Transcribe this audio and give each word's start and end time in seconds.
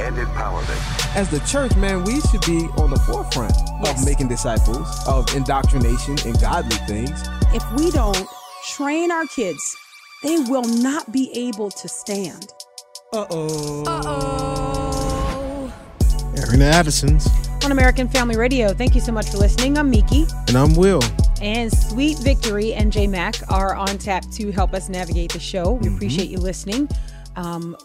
and 0.00 0.16
empowerment. 0.16 1.16
As 1.16 1.28
the 1.30 1.40
church, 1.40 1.74
man, 1.76 2.04
we 2.04 2.20
should 2.22 2.40
be 2.46 2.66
on 2.80 2.90
the 2.90 2.98
forefront 3.06 3.52
Yes. 3.82 4.00
of 4.00 4.06
making 4.06 4.28
disciples, 4.28 4.88
of 5.06 5.32
indoctrination 5.34 6.16
and 6.26 6.40
godly 6.40 6.76
things. 6.86 7.22
If 7.54 7.62
we 7.72 7.90
don't 7.90 8.26
train 8.70 9.10
our 9.10 9.26
kids, 9.26 9.76
they 10.22 10.38
will 10.38 10.64
not 10.64 11.10
be 11.12 11.30
able 11.48 11.70
to 11.70 11.88
stand. 11.88 12.48
Uh-oh. 13.12 13.84
Uh-oh. 13.86 15.72
Airing 16.36 16.60
the 16.60 16.66
Addisons. 16.66 17.28
On 17.64 17.70
American 17.72 18.08
Family 18.08 18.36
Radio, 18.36 18.72
thank 18.72 18.94
you 18.94 19.00
so 19.00 19.12
much 19.12 19.30
for 19.30 19.36
listening. 19.38 19.76
I'm 19.78 19.90
Miki. 19.90 20.26
And 20.48 20.56
I'm 20.56 20.74
Will. 20.74 21.00
And 21.40 21.70
Sweet 21.72 22.18
Victory 22.18 22.72
and 22.74 22.90
J 22.92 23.06
Mac 23.06 23.34
are 23.50 23.74
on 23.74 23.98
tap 23.98 24.24
to 24.32 24.50
help 24.52 24.72
us 24.74 24.88
navigate 24.88 25.32
the 25.32 25.38
show. 25.40 25.72
We 25.72 25.88
appreciate 25.88 26.28
you 26.30 26.38
listening. 26.38 26.88
Um, 27.36 27.76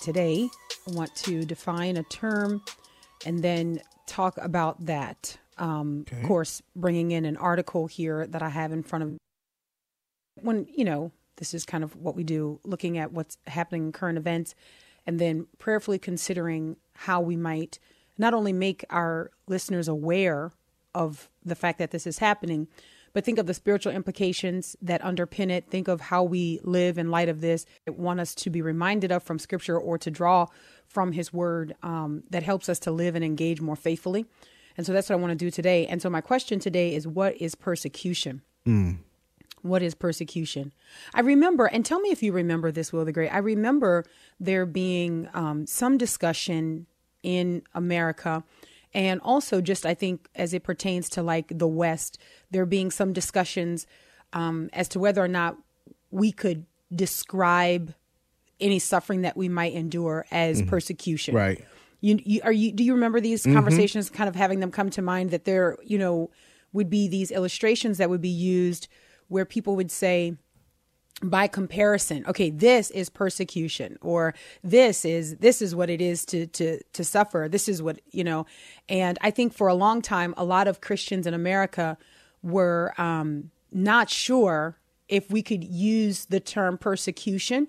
today, 0.00 0.48
I 0.86 0.90
want 0.92 1.14
to 1.16 1.44
define 1.44 1.96
a 1.96 2.02
term 2.04 2.62
and 3.26 3.42
then 3.42 3.80
talk 4.06 4.38
about 4.38 4.86
that. 4.86 5.38
Um, 5.58 6.04
Of 6.10 6.22
course, 6.28 6.62
bringing 6.76 7.10
in 7.10 7.24
an 7.24 7.36
article 7.36 7.86
here 7.86 8.26
that 8.26 8.42
I 8.42 8.48
have 8.48 8.72
in 8.72 8.82
front 8.82 9.04
of 9.04 9.18
when, 10.40 10.66
you 10.72 10.84
know, 10.84 11.10
this 11.36 11.54
is 11.54 11.64
kind 11.64 11.82
of 11.82 11.96
what 11.96 12.14
we 12.14 12.24
do, 12.24 12.60
looking 12.64 12.98
at 12.98 13.12
what's 13.12 13.38
happening 13.46 13.86
in 13.86 13.92
current 13.92 14.18
events 14.18 14.54
and 15.06 15.18
then 15.18 15.46
prayerfully 15.58 15.98
considering 15.98 16.76
how 16.94 17.20
we 17.20 17.36
might 17.36 17.78
not 18.18 18.34
only 18.34 18.52
make 18.52 18.84
our 18.90 19.30
listeners 19.46 19.88
aware 19.88 20.52
of 20.94 21.28
the 21.44 21.54
fact 21.54 21.78
that 21.78 21.90
this 21.92 22.06
is 22.06 22.18
happening, 22.18 22.68
but 23.18 23.24
think 23.24 23.40
of 23.40 23.46
the 23.46 23.54
spiritual 23.54 23.90
implications 23.90 24.76
that 24.80 25.02
underpin 25.02 25.50
it. 25.50 25.68
Think 25.68 25.88
of 25.88 26.00
how 26.00 26.22
we 26.22 26.60
live 26.62 26.98
in 26.98 27.10
light 27.10 27.28
of 27.28 27.40
this. 27.40 27.66
I 27.84 27.90
want 27.90 28.20
us 28.20 28.32
to 28.36 28.48
be 28.48 28.62
reminded 28.62 29.10
of 29.10 29.24
from 29.24 29.40
scripture 29.40 29.76
or 29.76 29.98
to 29.98 30.08
draw 30.08 30.46
from 30.86 31.10
his 31.10 31.32
word 31.32 31.74
um, 31.82 32.22
that 32.30 32.44
helps 32.44 32.68
us 32.68 32.78
to 32.78 32.92
live 32.92 33.16
and 33.16 33.24
engage 33.24 33.60
more 33.60 33.74
faithfully. 33.74 34.24
And 34.76 34.86
so 34.86 34.92
that's 34.92 35.08
what 35.10 35.16
I 35.16 35.18
want 35.18 35.32
to 35.32 35.44
do 35.44 35.50
today. 35.50 35.84
And 35.88 36.00
so 36.00 36.08
my 36.08 36.20
question 36.20 36.60
today 36.60 36.94
is 36.94 37.08
what 37.08 37.36
is 37.38 37.56
persecution? 37.56 38.42
What 39.62 39.82
is 39.82 39.96
persecution? 39.96 40.72
I 41.12 41.22
remember, 41.22 41.66
and 41.66 41.84
tell 41.84 41.98
me 41.98 42.10
if 42.10 42.22
you 42.22 42.30
remember 42.30 42.70
this, 42.70 42.92
Will 42.92 43.04
the 43.04 43.10
Great. 43.10 43.30
I 43.30 43.38
remember 43.38 44.04
there 44.38 44.64
being 44.64 45.28
um, 45.34 45.66
some 45.66 45.98
discussion 45.98 46.86
in 47.24 47.62
America, 47.74 48.44
and 48.94 49.20
also 49.22 49.60
just 49.60 49.84
I 49.86 49.94
think 49.94 50.28
as 50.34 50.54
it 50.54 50.62
pertains 50.62 51.08
to 51.10 51.22
like 51.22 51.58
the 51.58 51.68
West, 51.68 52.18
there 52.50 52.66
being 52.66 52.90
some 52.90 53.12
discussions 53.12 53.86
um, 54.32 54.70
as 54.72 54.88
to 54.88 54.98
whether 54.98 55.22
or 55.22 55.28
not 55.28 55.56
we 56.10 56.32
could 56.32 56.66
describe 56.94 57.94
any 58.60 58.78
suffering 58.78 59.22
that 59.22 59.36
we 59.36 59.48
might 59.48 59.72
endure 59.74 60.26
as 60.30 60.62
persecution. 60.62 61.34
Right. 61.34 61.64
You, 62.00 62.18
you 62.24 62.40
are 62.44 62.52
you 62.52 62.72
do 62.72 62.84
you 62.84 62.94
remember 62.94 63.20
these 63.20 63.44
conversations 63.44 64.08
kind 64.08 64.28
of 64.28 64.36
having 64.36 64.60
them 64.60 64.70
come 64.70 64.90
to 64.90 65.02
mind 65.02 65.30
that 65.30 65.44
there 65.44 65.76
you 65.84 65.98
know 65.98 66.30
would 66.72 66.88
be 66.88 67.08
these 67.08 67.30
illustrations 67.30 67.98
that 67.98 68.08
would 68.08 68.20
be 68.20 68.28
used 68.28 68.88
where 69.28 69.44
people 69.44 69.74
would 69.76 69.90
say 69.90 70.36
by 71.22 71.48
comparison 71.48 72.24
okay 72.26 72.48
this 72.48 72.90
is 72.92 73.08
persecution 73.08 73.98
or 74.00 74.34
this 74.62 75.04
is 75.04 75.36
this 75.38 75.60
is 75.60 75.74
what 75.74 75.90
it 75.90 76.00
is 76.00 76.24
to 76.24 76.46
to 76.46 76.80
to 76.92 77.04
suffer. 77.04 77.48
This 77.50 77.68
is 77.68 77.82
what 77.82 78.00
you 78.10 78.22
know 78.22 78.46
and 78.88 79.18
i 79.20 79.30
think 79.30 79.52
for 79.52 79.66
a 79.66 79.74
long 79.74 80.00
time 80.00 80.32
a 80.36 80.44
lot 80.44 80.68
of 80.68 80.80
christians 80.80 81.26
in 81.26 81.34
america 81.34 81.98
were 82.42 82.94
um 82.98 83.50
not 83.72 84.08
sure 84.08 84.78
if 85.08 85.30
we 85.30 85.42
could 85.42 85.64
use 85.64 86.26
the 86.26 86.40
term 86.40 86.78
persecution 86.78 87.68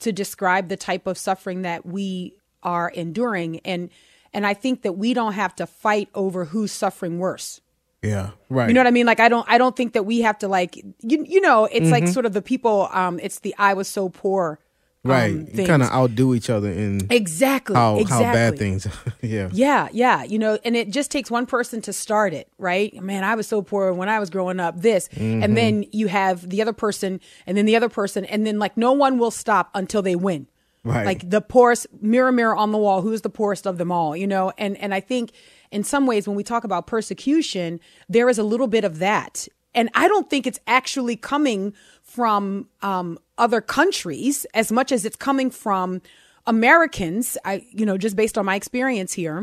to 0.00 0.12
describe 0.12 0.68
the 0.68 0.76
type 0.76 1.06
of 1.06 1.18
suffering 1.18 1.62
that 1.62 1.84
we 1.86 2.34
are 2.62 2.88
enduring. 2.88 3.60
And 3.60 3.90
and 4.32 4.46
i 4.46 4.54
think 4.54 4.82
that 4.82 4.92
we 4.92 5.14
don't 5.14 5.34
have 5.34 5.54
to 5.56 5.66
fight 5.66 6.08
over 6.14 6.46
who's 6.46 6.72
suffering 6.72 7.18
worse 7.18 7.60
Yeah. 8.02 8.30
Right. 8.48 8.68
you 8.68 8.74
know 8.74 8.80
what 8.80 8.86
I 8.86 8.92
mean? 8.92 9.06
Like 9.06 9.20
I 9.20 9.28
don't 9.28 9.46
I 9.48 9.58
don't 9.58 9.74
think 9.74 9.94
that 9.94 10.04
we 10.04 10.20
have 10.20 10.38
to 10.38 10.48
like 10.48 10.76
you 10.76 11.24
you 11.24 11.40
know, 11.40 11.64
it's 11.64 11.90
like 11.90 12.06
sort 12.08 12.26
of 12.26 12.32
the 12.32 12.42
people 12.42 12.88
um 12.92 13.18
it's 13.22 13.40
the 13.40 13.54
I 13.58 13.74
was 13.74 13.88
so 13.88 14.08
poor 14.08 14.60
um, 15.06 15.10
right. 15.10 15.54
you 15.54 15.66
kind 15.66 15.82
of 15.82 15.90
outdo 15.90 16.34
each 16.34 16.50
other 16.50 16.70
in 16.70 17.06
exactly 17.10 17.76
how, 17.76 17.98
exactly. 17.98 18.24
how 18.26 18.32
bad 18.32 18.58
things. 18.58 18.86
yeah. 19.22 19.48
Yeah, 19.52 19.88
yeah, 19.92 20.24
you 20.24 20.38
know, 20.38 20.58
and 20.64 20.76
it 20.76 20.90
just 20.90 21.10
takes 21.10 21.30
one 21.30 21.46
person 21.46 21.80
to 21.82 21.92
start 21.92 22.34
it, 22.34 22.50
right? 22.58 22.94
Man, 23.02 23.24
I 23.24 23.34
was 23.34 23.46
so 23.46 23.62
poor 23.62 23.92
when 23.92 24.08
I 24.08 24.18
was 24.18 24.30
growing 24.30 24.60
up, 24.60 24.80
this. 24.80 25.08
Mm-hmm. 25.08 25.42
And 25.42 25.56
then 25.56 25.84
you 25.92 26.08
have 26.08 26.48
the 26.48 26.62
other 26.62 26.72
person 26.72 27.20
and 27.46 27.56
then 27.56 27.66
the 27.66 27.76
other 27.76 27.88
person 27.88 28.24
and 28.24 28.46
then 28.46 28.58
like 28.58 28.76
no 28.76 28.92
one 28.92 29.18
will 29.18 29.30
stop 29.30 29.70
until 29.74 30.02
they 30.02 30.16
win. 30.16 30.46
Right. 30.84 31.04
Like 31.04 31.28
the 31.28 31.40
poorest 31.40 31.86
mirror 32.00 32.30
mirror 32.30 32.56
on 32.56 32.70
the 32.70 32.78
wall, 32.78 33.02
who's 33.02 33.22
the 33.22 33.30
poorest 33.30 33.66
of 33.66 33.76
them 33.78 33.90
all, 33.90 34.16
you 34.16 34.26
know? 34.26 34.52
And 34.56 34.76
and 34.78 34.94
I 34.94 35.00
think 35.00 35.32
in 35.76 35.84
some 35.84 36.06
ways 36.06 36.26
when 36.26 36.36
we 36.36 36.42
talk 36.42 36.64
about 36.64 36.86
persecution, 36.86 37.78
there 38.08 38.30
is 38.30 38.38
a 38.38 38.42
little 38.42 38.66
bit 38.66 38.82
of 38.82 38.98
that. 38.98 39.46
And 39.74 39.90
I 39.94 40.08
don't 40.08 40.30
think 40.30 40.46
it's 40.46 40.58
actually 40.66 41.16
coming 41.16 41.74
from 42.02 42.66
um, 42.80 43.18
other 43.36 43.60
countries 43.60 44.46
as 44.54 44.72
much 44.72 44.90
as 44.90 45.04
it's 45.04 45.16
coming 45.16 45.50
from 45.50 46.00
Americans. 46.46 47.36
I, 47.44 47.66
you 47.70 47.84
know, 47.84 47.98
just 47.98 48.16
based 48.16 48.38
on 48.38 48.46
my 48.46 48.56
experience 48.56 49.12
here, 49.12 49.42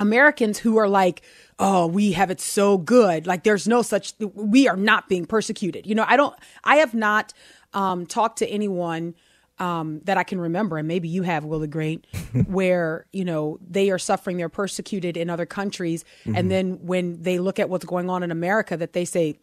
Americans 0.00 0.58
who 0.58 0.76
are 0.76 0.88
like, 0.88 1.22
oh, 1.60 1.86
we 1.86 2.10
have 2.12 2.32
it 2.32 2.40
so 2.40 2.76
good. 2.76 3.28
Like 3.28 3.44
there's 3.44 3.68
no 3.68 3.82
such, 3.82 4.12
we 4.34 4.66
are 4.66 4.76
not 4.76 5.08
being 5.08 5.24
persecuted. 5.24 5.86
You 5.86 5.94
know, 5.94 6.04
I 6.08 6.16
don't, 6.16 6.34
I 6.64 6.76
have 6.76 6.94
not 6.94 7.32
um, 7.74 8.06
talked 8.06 8.38
to 8.38 8.46
anyone 8.48 9.14
um, 9.64 10.00
that 10.04 10.16
I 10.18 10.24
can 10.24 10.38
remember, 10.40 10.76
and 10.78 10.86
maybe 10.86 11.08
you 11.08 11.22
have, 11.22 11.44
Will 11.44 11.60
the 11.60 11.66
Great, 11.66 12.06
where, 12.46 13.06
you 13.12 13.24
know, 13.24 13.58
they 13.66 13.90
are 13.90 13.98
suffering, 13.98 14.36
they're 14.36 14.48
persecuted 14.62 15.16
in 15.16 15.30
other 15.30 15.46
countries. 15.46 16.04
And 16.34 16.50
then 16.50 16.84
when 16.86 17.22
they 17.22 17.38
look 17.38 17.58
at 17.58 17.68
what's 17.70 17.84
going 17.84 18.10
on 18.10 18.22
in 18.22 18.30
America, 18.30 18.76
that 18.76 18.92
they 18.92 19.04
say, 19.04 19.38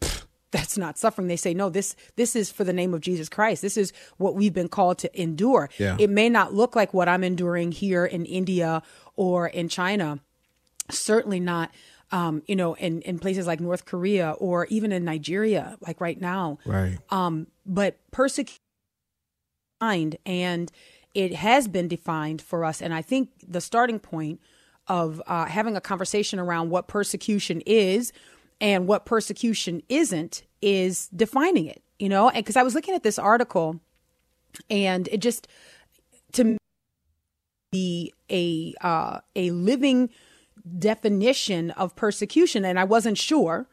that's 0.52 0.76
not 0.76 0.98
suffering. 0.98 1.28
They 1.28 1.36
say, 1.36 1.54
no, 1.54 1.70
this 1.70 1.96
this 2.16 2.36
is 2.36 2.52
for 2.52 2.62
the 2.62 2.74
name 2.74 2.92
of 2.94 3.00
Jesus 3.00 3.28
Christ. 3.30 3.62
This 3.62 3.76
is 3.78 3.92
what 4.18 4.34
we've 4.34 4.52
been 4.52 4.68
called 4.68 4.98
to 4.98 5.08
endure. 5.20 5.70
Yeah. 5.78 5.96
It 5.98 6.10
may 6.10 6.28
not 6.28 6.52
look 6.52 6.76
like 6.76 6.92
what 6.92 7.08
I'm 7.08 7.24
enduring 7.24 7.72
here 7.72 8.04
in 8.04 8.26
India 8.26 8.82
or 9.16 9.48
in 9.48 9.68
China, 9.68 10.20
certainly 10.90 11.40
not 11.40 11.70
um, 12.10 12.42
you 12.46 12.54
know 12.54 12.74
in, 12.74 13.00
in 13.02 13.18
places 13.18 13.46
like 13.46 13.60
north 13.60 13.86
korea 13.86 14.32
or 14.32 14.66
even 14.66 14.92
in 14.92 15.02
nigeria 15.04 15.78
like 15.80 15.98
right 16.00 16.20
now 16.20 16.58
Right. 16.66 16.98
um, 17.08 17.46
but 17.64 17.96
persecution 18.10 18.60
and 20.24 20.72
it 21.14 21.34
has 21.34 21.68
been 21.68 21.88
defined 21.88 22.40
for 22.40 22.64
us. 22.64 22.80
And 22.80 22.94
i 22.94 23.02
think 23.02 23.30
the 23.46 23.60
starting 23.60 23.98
point 23.98 24.40
of 24.88 25.22
uh, 25.26 25.46
having 25.46 25.76
a 25.76 25.80
conversation 25.80 26.38
around 26.38 26.70
what 26.70 26.88
persecution 26.88 27.62
is 27.66 28.12
and 28.60 28.86
what 28.86 29.04
persecution 29.04 29.82
isn't 29.88 30.42
is 30.60 31.08
defining 31.08 31.66
it 31.66 31.82
you 31.98 32.08
know? 32.08 32.30
Because 32.34 32.56
i 32.56 32.62
was 32.62 32.74
looking 32.74 32.94
at 32.94 33.02
this 33.02 33.18
article 33.18 33.80
and 34.70 35.08
it 35.08 35.20
just 35.20 35.48
to 36.32 36.56
be 37.70 38.12
a 38.30 38.74
uh, 38.80 39.20
a 39.34 39.50
living 39.50 40.10
definition 40.78 41.70
of 41.72 41.96
persecution 41.96 42.64
and 42.64 42.78
I 42.78 42.84
wasn't 42.84 43.18
sure 43.18 43.66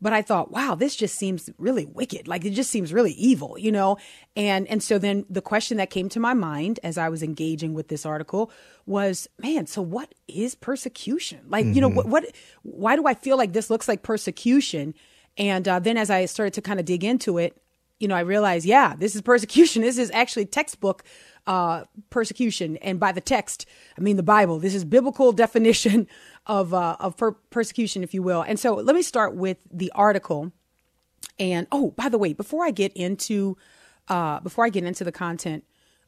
but 0.00 0.12
I 0.12 0.22
thought 0.22 0.50
wow 0.50 0.74
this 0.74 0.96
just 0.96 1.16
seems 1.16 1.50
really 1.58 1.86
wicked. 1.86 2.28
Like 2.28 2.44
it 2.44 2.50
just 2.50 2.70
seems 2.70 2.92
really 2.92 3.12
evil 3.12 3.58
you 3.58 3.72
know? 3.72 3.96
And 4.34 4.66
and 4.68 4.82
so 4.82 4.98
then 4.98 5.24
the 5.28 5.42
question 5.42 5.76
that 5.78 5.90
came 5.90 6.08
to 6.10 6.20
my 6.20 6.34
mind 6.34 6.80
as 6.82 6.98
I 6.98 7.08
was 7.08 7.22
engaging 7.22 7.74
with 7.74 7.88
this 7.88 8.06
article 8.06 8.50
was 8.84 9.28
man 9.38 9.66
so 9.66 9.82
what 9.82 10.14
is 10.28 10.54
persecution? 10.54 11.40
Like 11.48 11.66
you 11.66 11.80
know 11.80 11.88
what, 11.88 12.06
what 12.06 12.24
why 12.62 12.96
do 12.96 13.06
I 13.06 13.14
feel 13.14 13.36
like 13.36 13.52
this 13.52 13.70
looks 13.70 13.88
like 13.88 14.02
persecution? 14.02 14.94
And 15.38 15.68
uh, 15.68 15.80
then 15.80 15.96
as 15.96 16.10
I 16.10 16.24
started 16.24 16.54
to 16.54 16.62
kind 16.62 16.80
of 16.80 16.86
dig 16.86 17.04
into 17.04 17.38
it 17.38 17.60
you 17.98 18.08
know, 18.08 18.14
I 18.14 18.20
realized, 18.20 18.66
yeah, 18.66 18.94
this 18.96 19.14
is 19.14 19.22
persecution. 19.22 19.82
This 19.86 19.98
is 19.98 20.10
actually 20.10 20.46
textbook 20.46 21.04
uh, 21.46 21.84
persecution, 22.10 22.76
and 22.78 22.98
by 22.98 23.12
the 23.12 23.20
text, 23.20 23.66
I 23.96 24.00
mean 24.00 24.16
the 24.16 24.22
Bible. 24.22 24.58
This 24.58 24.74
is 24.74 24.84
biblical 24.84 25.32
definition 25.32 26.08
of 26.46 26.72
uh, 26.74 26.96
of 27.00 27.16
per- 27.16 27.32
persecution, 27.32 28.02
if 28.02 28.14
you 28.14 28.22
will. 28.22 28.42
And 28.42 28.58
so, 28.58 28.74
let 28.74 28.94
me 28.94 29.02
start 29.02 29.34
with 29.34 29.58
the 29.70 29.90
article. 29.94 30.52
And 31.38 31.66
oh, 31.72 31.92
by 31.96 32.08
the 32.08 32.18
way, 32.18 32.32
before 32.32 32.64
I 32.64 32.70
get 32.70 32.92
into 32.94 33.56
uh, 34.08 34.40
before 34.40 34.64
I 34.64 34.68
get 34.68 34.84
into 34.84 35.04
the 35.04 35.12
content, 35.12 35.64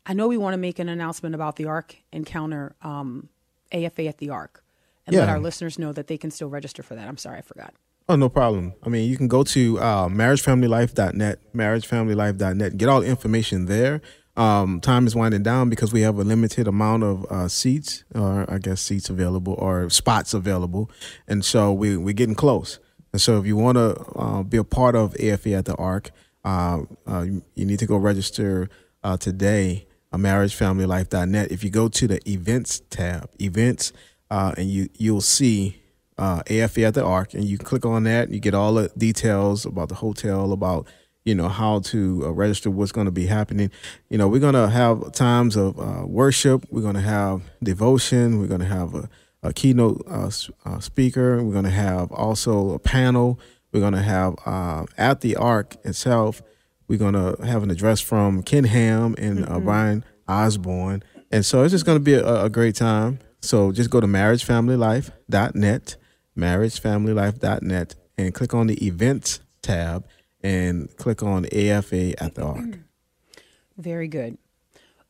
I 0.06 0.12
know 0.14 0.28
we 0.28 0.36
want 0.36 0.54
to 0.54 0.58
make 0.58 0.78
an 0.78 0.88
announcement 0.88 1.34
about 1.34 1.56
the 1.56 1.66
Ark 1.66 1.96
Encounter 2.12 2.76
um, 2.82 3.28
AFA 3.72 4.06
at 4.06 4.18
the 4.18 4.30
Ark, 4.30 4.64
and 5.06 5.16
let 5.16 5.28
our 5.28 5.38
listeners 5.38 5.78
know 5.78 5.92
that 5.92 6.06
they 6.06 6.16
can 6.16 6.30
still 6.30 6.48
register 6.48 6.82
for 6.82 6.94
that. 6.94 7.08
I'm 7.08 7.18
sorry, 7.18 7.38
I 7.38 7.42
forgot. 7.42 7.74
Oh, 8.10 8.16
no 8.16 8.30
problem. 8.30 8.72
I 8.82 8.88
mean, 8.88 9.08
you 9.08 9.18
can 9.18 9.28
go 9.28 9.42
to 9.42 9.78
uh, 9.78 10.08
marriagefamilylife.net, 10.08 11.52
marriagefamilylife.net, 11.52 12.78
get 12.78 12.88
all 12.88 13.02
the 13.02 13.06
information 13.06 13.66
there. 13.66 14.00
Um, 14.38 14.80
time 14.80 15.08
is 15.08 15.16
winding 15.16 15.42
down 15.42 15.68
because 15.68 15.92
we 15.92 16.02
have 16.02 16.16
a 16.16 16.22
limited 16.22 16.68
amount 16.68 17.02
of 17.02 17.26
uh, 17.28 17.48
seats, 17.48 18.04
or 18.14 18.48
I 18.48 18.58
guess 18.58 18.80
seats 18.80 19.10
available, 19.10 19.54
or 19.54 19.90
spots 19.90 20.32
available, 20.32 20.88
and 21.26 21.44
so 21.44 21.72
we 21.72 21.96
we're 21.96 22.14
getting 22.14 22.36
close. 22.36 22.78
And 23.12 23.20
so, 23.20 23.40
if 23.40 23.46
you 23.46 23.56
want 23.56 23.78
to 23.78 24.00
uh, 24.14 24.42
be 24.44 24.56
a 24.56 24.62
part 24.62 24.94
of 24.94 25.16
AFA 25.20 25.54
at 25.54 25.64
the 25.64 25.74
Ark, 25.74 26.12
uh, 26.44 26.82
uh, 27.04 27.22
you 27.22 27.66
need 27.66 27.80
to 27.80 27.86
go 27.86 27.96
register 27.96 28.68
uh, 29.02 29.16
today. 29.16 29.86
Marriagefamilylife.net. 30.12 31.52
If 31.52 31.62
you 31.62 31.68
go 31.68 31.88
to 31.88 32.06
the 32.06 32.30
events 32.30 32.80
tab, 32.88 33.28
events, 33.42 33.92
uh, 34.30 34.54
and 34.56 34.70
you 34.70 34.88
you'll 34.96 35.20
see 35.20 35.82
AFA 36.16 36.84
at 36.84 36.94
the 36.94 37.04
Ark, 37.04 37.34
and 37.34 37.44
you 37.44 37.58
click 37.58 37.84
on 37.84 38.04
that, 38.04 38.26
and 38.26 38.34
you 38.34 38.40
get 38.40 38.54
all 38.54 38.74
the 38.74 38.90
details 38.96 39.66
about 39.66 39.88
the 39.88 39.96
hotel, 39.96 40.52
about 40.52 40.86
you 41.28 41.34
know 41.34 41.48
how 41.48 41.80
to 41.80 42.22
uh, 42.24 42.30
register 42.30 42.70
what's 42.70 42.92
going 42.92 43.04
to 43.04 43.10
be 43.10 43.26
happening. 43.26 43.70
You 44.08 44.18
know 44.18 44.28
we're 44.28 44.40
going 44.40 44.54
to 44.54 44.68
have 44.68 45.12
times 45.12 45.56
of 45.56 45.78
uh, 45.78 46.06
worship. 46.06 46.66
We're 46.70 46.82
going 46.82 46.94
to 46.94 47.00
have 47.00 47.42
devotion. 47.62 48.38
We're 48.40 48.46
going 48.46 48.60
to 48.60 48.66
have 48.66 48.94
a, 48.94 49.08
a 49.42 49.52
keynote 49.52 50.02
uh, 50.08 50.30
uh 50.64 50.80
speaker. 50.80 51.42
We're 51.42 51.52
going 51.52 51.64
to 51.64 51.70
have 51.70 52.10
also 52.12 52.70
a 52.70 52.78
panel. 52.78 53.38
We're 53.72 53.80
going 53.80 53.94
to 53.94 54.02
have 54.02 54.36
uh, 54.46 54.86
at 54.96 55.20
the 55.20 55.36
ark 55.36 55.76
itself 55.84 56.42
we're 56.88 56.98
going 56.98 57.12
to 57.12 57.36
have 57.44 57.62
an 57.62 57.70
address 57.70 58.00
from 58.00 58.42
ken 58.42 58.64
ham 58.64 59.14
and 59.18 59.44
uh, 59.44 59.48
mm-hmm. 59.48 59.64
Bryan 59.64 60.04
Osborn. 60.26 61.04
And 61.30 61.44
so 61.44 61.62
it's 61.62 61.72
just 61.72 61.84
going 61.84 61.96
to 61.98 62.02
be 62.02 62.14
a, 62.14 62.44
a 62.44 62.48
great 62.48 62.76
time. 62.76 63.18
So 63.42 63.70
just 63.72 63.90
go 63.90 64.00
to 64.00 64.06
marriagefamilylife.net 64.06 65.96
marriagefamilylife.net 66.38 67.94
and 68.16 68.34
click 68.34 68.54
on 68.54 68.68
the 68.68 68.86
events 68.86 69.40
tab 69.60 70.06
and 70.42 70.94
click 70.96 71.22
on 71.22 71.46
AFA 71.46 72.20
at 72.22 72.34
the 72.34 72.44
Ark. 72.44 72.78
Very 73.76 74.08
good. 74.08 74.38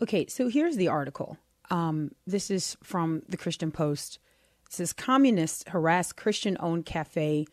Okay, 0.00 0.26
so 0.26 0.48
here's 0.48 0.76
the 0.76 0.88
article. 0.88 1.38
Um, 1.70 2.12
this 2.26 2.50
is 2.50 2.76
from 2.82 3.22
the 3.28 3.36
Christian 3.36 3.70
Post. 3.70 4.18
It 4.66 4.72
says 4.72 4.92
Communists 4.92 5.64
harass 5.68 6.12
Christian 6.12 6.56
owned 6.60 6.86
cafe. 6.86 7.46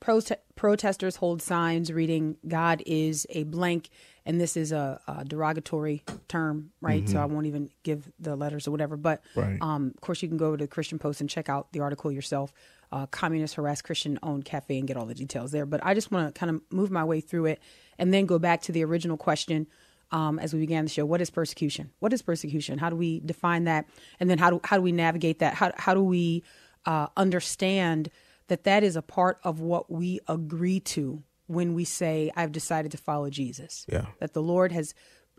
Prote- 0.00 0.36
protesters 0.54 1.16
hold 1.16 1.42
signs 1.42 1.92
reading, 1.92 2.36
God 2.46 2.82
is 2.86 3.26
a 3.30 3.44
blank. 3.44 3.90
And 4.24 4.40
this 4.40 4.56
is 4.56 4.70
a, 4.70 5.00
a 5.08 5.24
derogatory 5.24 6.04
term, 6.28 6.70
right? 6.80 7.02
Mm-hmm. 7.02 7.12
So 7.12 7.20
I 7.20 7.24
won't 7.24 7.46
even 7.46 7.70
give 7.82 8.10
the 8.18 8.36
letters 8.36 8.68
or 8.68 8.70
whatever. 8.70 8.96
But 8.96 9.22
right. 9.34 9.58
um, 9.60 9.92
of 9.94 10.00
course, 10.00 10.22
you 10.22 10.28
can 10.28 10.36
go 10.36 10.56
to 10.56 10.64
the 10.64 10.68
Christian 10.68 10.98
Post 10.98 11.20
and 11.20 11.28
check 11.28 11.48
out 11.48 11.72
the 11.72 11.80
article 11.80 12.12
yourself 12.12 12.52
uh, 12.92 13.06
communist 13.06 13.54
harass 13.54 13.82
Christian 13.82 14.18
owned 14.22 14.44
cafe 14.44 14.78
and 14.78 14.88
get 14.88 14.96
all 14.96 15.06
the 15.06 15.14
details 15.14 15.52
there. 15.52 15.66
But 15.66 15.84
I 15.84 15.94
just 15.94 16.10
want 16.10 16.34
to 16.34 16.38
kind 16.38 16.50
of 16.50 16.62
move 16.70 16.90
my 16.90 17.04
way 17.04 17.20
through 17.20 17.46
it 17.46 17.60
and 17.98 18.12
then 18.12 18.26
go 18.26 18.38
back 18.38 18.62
to 18.62 18.72
the 18.72 18.84
original 18.84 19.16
question 19.16 19.66
um, 20.12 20.38
as 20.38 20.52
we 20.52 20.60
began 20.60 20.84
the 20.84 20.90
show. 20.90 21.04
What 21.04 21.20
is 21.20 21.30
persecution? 21.30 21.90
What 22.00 22.12
is 22.12 22.22
persecution? 22.22 22.78
How 22.78 22.90
do 22.90 22.96
we 22.96 23.20
define 23.20 23.64
that? 23.64 23.86
And 24.18 24.28
then 24.28 24.38
how 24.38 24.50
do 24.50 24.60
how 24.64 24.76
do 24.76 24.82
we 24.82 24.92
navigate 24.92 25.38
that? 25.38 25.54
How 25.54 25.72
how 25.76 25.94
do 25.94 26.02
we 26.02 26.42
uh, 26.86 27.08
understand 27.16 28.10
that 28.48 28.64
that 28.64 28.82
is 28.82 28.96
a 28.96 29.02
part 29.02 29.38
of 29.44 29.60
what 29.60 29.90
we 29.90 30.18
agree 30.26 30.80
to 30.80 31.22
when 31.46 31.74
we 31.74 31.84
say 31.84 32.30
I've 32.34 32.52
decided 32.52 32.90
to 32.92 32.98
follow 32.98 33.30
Jesus? 33.30 33.86
Yeah. 33.88 34.06
That 34.18 34.32
the 34.32 34.42
Lord 34.42 34.72
has 34.72 34.94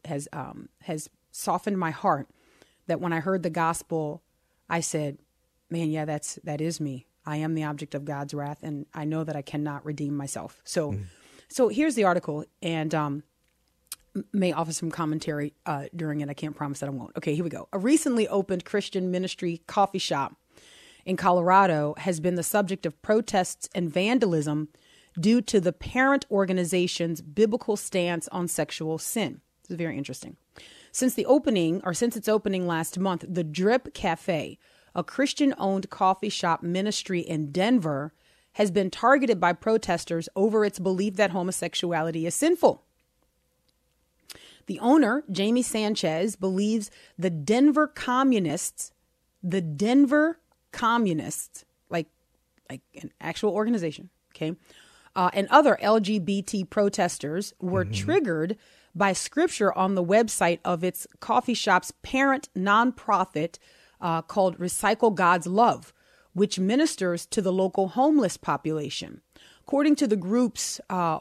has 0.06 0.28
um, 0.32 0.70
has 0.84 1.10
softened 1.32 1.78
my 1.78 1.92
heart. 1.92 2.30
That 2.88 3.02
when 3.02 3.14
I 3.14 3.20
heard 3.20 3.44
the 3.44 3.50
gospel, 3.50 4.24
I 4.70 4.80
said, 4.80 5.18
"Man, 5.70 5.90
yeah, 5.92 6.06
that's 6.06 6.36
that 6.44 6.62
is 6.62 6.80
me. 6.80 7.08
I 7.26 7.38
am 7.38 7.54
the 7.54 7.64
object 7.64 7.96
of 7.96 8.06
God's 8.06 8.34
wrath, 8.34 8.60
and 8.62 8.86
I 8.94 9.06
know 9.06 9.24
that 9.24 9.36
I 9.36 9.42
cannot 9.42 9.86
redeem 9.86 10.16
myself. 10.16 10.62
So, 10.64 10.94
mm. 10.94 11.06
so 11.50 11.68
here's 11.70 11.96
the 11.96 12.04
article, 12.04 12.46
and 12.62 12.94
um, 12.96 13.24
may 14.34 14.52
offer 14.52 14.74
some 14.74 14.92
commentary 14.92 15.54
uh, 15.66 15.86
during 15.96 16.22
it. 16.22 16.30
I 16.30 16.34
can't 16.34 16.56
promise 16.56 16.80
that 16.80 16.88
I 16.88 16.92
won't. 16.92 17.16
Okay, 17.18 17.36
here 17.36 17.44
we 17.44 17.50
go. 17.50 17.68
A 17.74 17.80
recently 17.80 18.28
opened 18.28 18.66
Christian 18.66 19.12
ministry 19.12 19.62
coffee 19.68 20.00
shop 20.00 20.36
in 21.06 21.18
Colorado 21.18 21.96
has 21.98 22.20
been 22.20 22.36
the 22.36 22.44
subject 22.44 22.86
of 22.86 23.02
protests 23.02 23.70
and 23.74 23.92
vandalism 23.92 24.70
due 25.20 25.42
to 25.42 25.60
the 25.60 25.74
parent 25.74 26.26
organization's 26.32 27.22
biblical 27.22 27.76
stance 27.76 28.28
on 28.30 28.48
sexual 28.48 28.98
sin. 28.98 29.42
This 29.64 29.72
is 29.72 29.78
very 29.78 29.98
interesting. 29.98 30.38
Since 30.92 31.14
the 31.14 31.26
opening, 31.26 31.82
or 31.84 31.94
since 31.94 32.18
its 32.18 32.28
opening 32.28 32.68
last 32.68 33.00
month, 33.00 33.26
the 33.28 33.44
Drip 33.44 33.94
Cafe 33.94 34.58
a 34.96 35.04
Christian 35.04 35.54
owned 35.58 35.90
coffee 35.90 36.30
shop 36.30 36.64
ministry 36.64 37.20
in 37.20 37.52
Denver, 37.52 38.14
has 38.54 38.72
been 38.72 38.92
targeted 38.92 39.40
by 39.40 39.54
protesters 39.54 40.28
over 40.36 40.66
its 40.66 40.80
belief 40.80 41.16
that 41.16 41.32
homosexuality 41.32 42.26
is 42.26 42.36
sinful. 42.36 42.84
The 44.68 44.80
owner, 44.80 45.24
Jamie 45.32 45.62
Sanchez, 45.62 46.36
believes 46.36 46.92
the 47.18 47.30
Denver 47.30 47.88
communists, 47.88 48.92
the 49.42 49.62
Denver 49.62 50.40
communists, 50.72 51.66
like 51.90 52.08
like 52.70 52.82
an 53.02 53.12
actual 53.20 53.52
organization, 53.52 54.10
okay, 54.36 54.56
uh, 55.16 55.30
and 55.34 55.48
other 55.50 55.78
LGBT 55.82 56.70
protesters 56.70 57.54
were 57.60 57.84
mm-hmm. 57.84 57.94
triggered 57.94 58.58
by 58.94 59.14
scripture 59.14 59.76
on 59.78 59.96
the 59.96 60.04
website 60.04 60.60
of 60.64 60.84
its 60.84 61.08
coffee 61.20 61.54
shop's 61.54 61.92
parent 62.02 62.50
nonprofit 62.56 63.58
uh, 64.02 64.22
called 64.22 64.58
Recycle 64.58 65.14
God's 65.14 65.48
Love, 65.48 65.94
which 66.34 66.60
ministers 66.60 67.26
to 67.28 67.42
the 67.42 67.54
local 67.54 67.90
homeless 67.90 68.38
population. 68.38 69.22
According 69.62 69.96
to 69.98 70.08
the 70.08 70.16
group's 70.16 70.82
uh, 70.90 71.20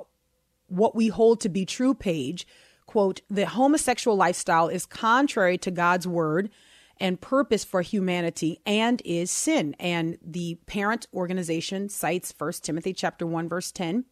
What 0.68 0.94
We 0.94 1.08
Hold 1.08 1.40
to 1.42 1.48
Be 1.48 1.64
True 1.64 1.94
page, 1.94 2.46
quote, 2.86 3.20
the 3.28 3.46
homosexual 3.46 4.16
lifestyle 4.16 4.68
is 4.68 4.86
contrary 4.86 5.58
to 5.58 5.70
God's 5.70 6.06
word 6.06 6.50
and 6.98 7.20
purpose 7.20 7.64
for 7.64 7.80
humanity 7.82 8.60
and 8.66 9.00
is 9.04 9.30
sin. 9.30 9.74
And 9.80 10.18
the 10.22 10.58
parent 10.66 11.06
organization 11.14 11.88
cites 11.88 12.34
1 12.36 12.52
Timothy 12.62 12.92
chapter 12.92 13.26
1 13.26 13.48
verse 13.48 13.72
10 13.72 14.04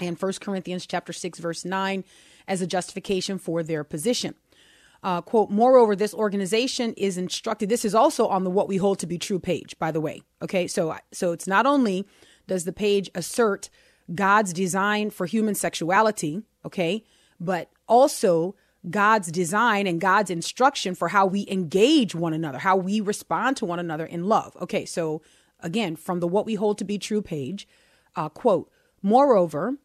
and 0.00 0.20
1 0.20 0.32
Corinthians 0.40 0.86
chapter 0.86 1.12
6 1.12 1.38
verse 1.38 1.64
9 1.64 2.04
as 2.48 2.62
a 2.62 2.66
justification 2.66 3.38
for 3.38 3.62
their 3.62 3.84
position. 3.84 4.34
Uh, 5.04 5.20
quote, 5.20 5.50
moreover, 5.50 5.94
this 5.94 6.14
organization 6.14 6.94
is 6.94 7.18
instructed. 7.18 7.68
This 7.68 7.84
is 7.84 7.94
also 7.94 8.26
on 8.26 8.42
the 8.42 8.48
What 8.48 8.68
We 8.68 8.78
Hold 8.78 8.98
to 9.00 9.06
Be 9.06 9.18
True 9.18 9.38
page, 9.38 9.78
by 9.78 9.92
the 9.92 10.00
way. 10.00 10.22
Okay. 10.40 10.66
So, 10.66 10.96
so 11.12 11.32
it's 11.32 11.46
not 11.46 11.66
only 11.66 12.06
does 12.46 12.64
the 12.64 12.72
page 12.72 13.10
assert 13.14 13.68
God's 14.14 14.54
design 14.54 15.10
for 15.10 15.26
human 15.26 15.54
sexuality, 15.54 16.42
okay, 16.64 17.04
but 17.38 17.70
also 17.86 18.54
God's 18.88 19.30
design 19.30 19.86
and 19.86 20.00
God's 20.00 20.30
instruction 20.30 20.94
for 20.94 21.08
how 21.08 21.26
we 21.26 21.46
engage 21.50 22.14
one 22.14 22.32
another, 22.32 22.58
how 22.58 22.76
we 22.76 23.00
respond 23.00 23.58
to 23.58 23.66
one 23.66 23.78
another 23.78 24.06
in 24.06 24.24
love. 24.24 24.56
Okay. 24.58 24.86
So 24.86 25.20
again, 25.60 25.96
from 25.96 26.20
the 26.20 26.28
What 26.28 26.46
We 26.46 26.54
Hold 26.54 26.78
to 26.78 26.84
Be 26.84 26.96
True 26.96 27.20
page, 27.20 27.68
uh, 28.16 28.30
quote, 28.30 28.70
moreover, 29.02 29.76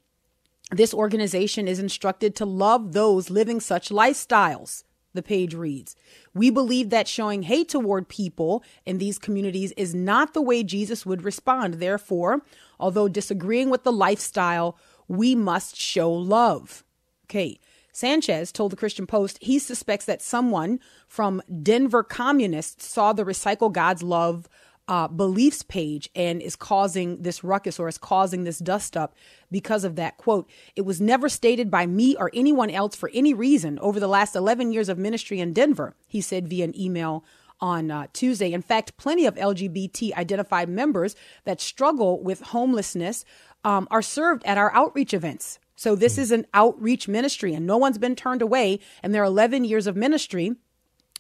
this 0.72 0.94
organization 0.94 1.68
is 1.68 1.80
instructed 1.80 2.38
to 2.38 2.46
love 2.46 2.94
those 2.94 3.30
living 3.30 3.60
such 3.60 3.90
lifestyles 3.90 4.84
the 5.14 5.24
page 5.24 5.54
reads. 5.54 5.96
We 6.34 6.50
believe 6.50 6.90
that 6.90 7.08
showing 7.08 7.44
hate 7.44 7.70
toward 7.70 8.08
people 8.08 8.64
in 8.86 8.98
these 8.98 9.18
communities 9.18 9.72
is 9.78 9.96
not 9.96 10.34
the 10.34 10.42
way 10.42 10.64
Jesus 10.64 11.06
would 11.06 11.24
respond. 11.24 11.76
Therefore, 11.76 12.42
although 12.80 13.08
disagreeing 13.08 13.70
with 13.70 13.84
the 13.84 13.92
lifestyle, 13.92 14.78
we 15.08 15.36
must 15.36 15.76
show 15.76 16.12
love. 16.12 16.84
Okay. 17.26 17.60
Sanchez 17.92 18.52
told 18.52 18.72
the 18.72 18.78
Christian 18.78 19.08
Post 19.08 19.40
he 19.42 19.60
suspects 19.60 20.06
that 20.06 20.22
someone 20.22 20.80
from 21.08 21.42
Denver 21.62 22.04
communists 22.04 22.86
saw 22.86 23.12
the 23.12 23.26
Recycle 23.26 23.72
God's 23.72 24.04
Love 24.04 24.48
uh, 24.90 25.08
beliefs 25.08 25.62
page 25.62 26.10
and 26.16 26.42
is 26.42 26.56
causing 26.56 27.22
this 27.22 27.44
ruckus 27.44 27.80
or 27.80 27.88
is 27.88 28.00
causing 28.00 28.44
this 28.44 28.58
dust 28.58 28.98
up 28.98 29.16
because 29.52 29.84
of 29.84 29.96
that 29.96 30.18
quote. 30.18 30.50
It 30.76 30.82
was 30.82 31.00
never 31.00 31.30
stated 31.30 31.70
by 31.70 31.86
me 31.86 32.16
or 32.16 32.32
anyone 32.34 32.72
else 32.72 32.96
for 32.96 33.12
any 33.14 33.32
reason 33.32 33.78
over 33.80 34.00
the 34.00 34.08
last 34.08 34.36
11 34.36 34.74
years 34.74 34.90
of 34.90 34.98
ministry 34.98 35.40
in 35.40 35.54
Denver, 35.54 35.96
he 36.08 36.22
said 36.22 36.48
via 36.48 36.64
an 36.64 36.78
email 36.78 37.24
on 37.62 37.92
uh, 37.92 38.08
Tuesday. 38.14 38.52
In 38.52 38.64
fact, 38.64 38.98
plenty 38.98 39.28
of 39.28 39.36
LGBT 39.36 40.16
identified 40.16 40.70
members 40.70 41.16
that 41.44 41.62
struggle 41.62 42.24
with 42.24 42.42
homelessness 42.42 43.26
um, 43.64 43.88
are 43.92 44.02
served 44.02 44.44
at 44.44 44.58
our 44.58 44.74
outreach 44.74 45.14
events. 45.14 45.60
So 45.76 45.96
this 45.96 46.18
is 46.18 46.32
an 46.32 46.48
outreach 46.56 47.08
ministry 47.08 47.54
and 47.54 47.68
no 47.68 47.78
one's 47.78 48.00
been 48.00 48.16
turned 48.16 48.42
away. 48.42 48.80
And 49.04 49.14
their 49.14 49.24
11 49.24 49.66
years 49.66 49.86
of 49.86 49.96
ministry 49.96 50.56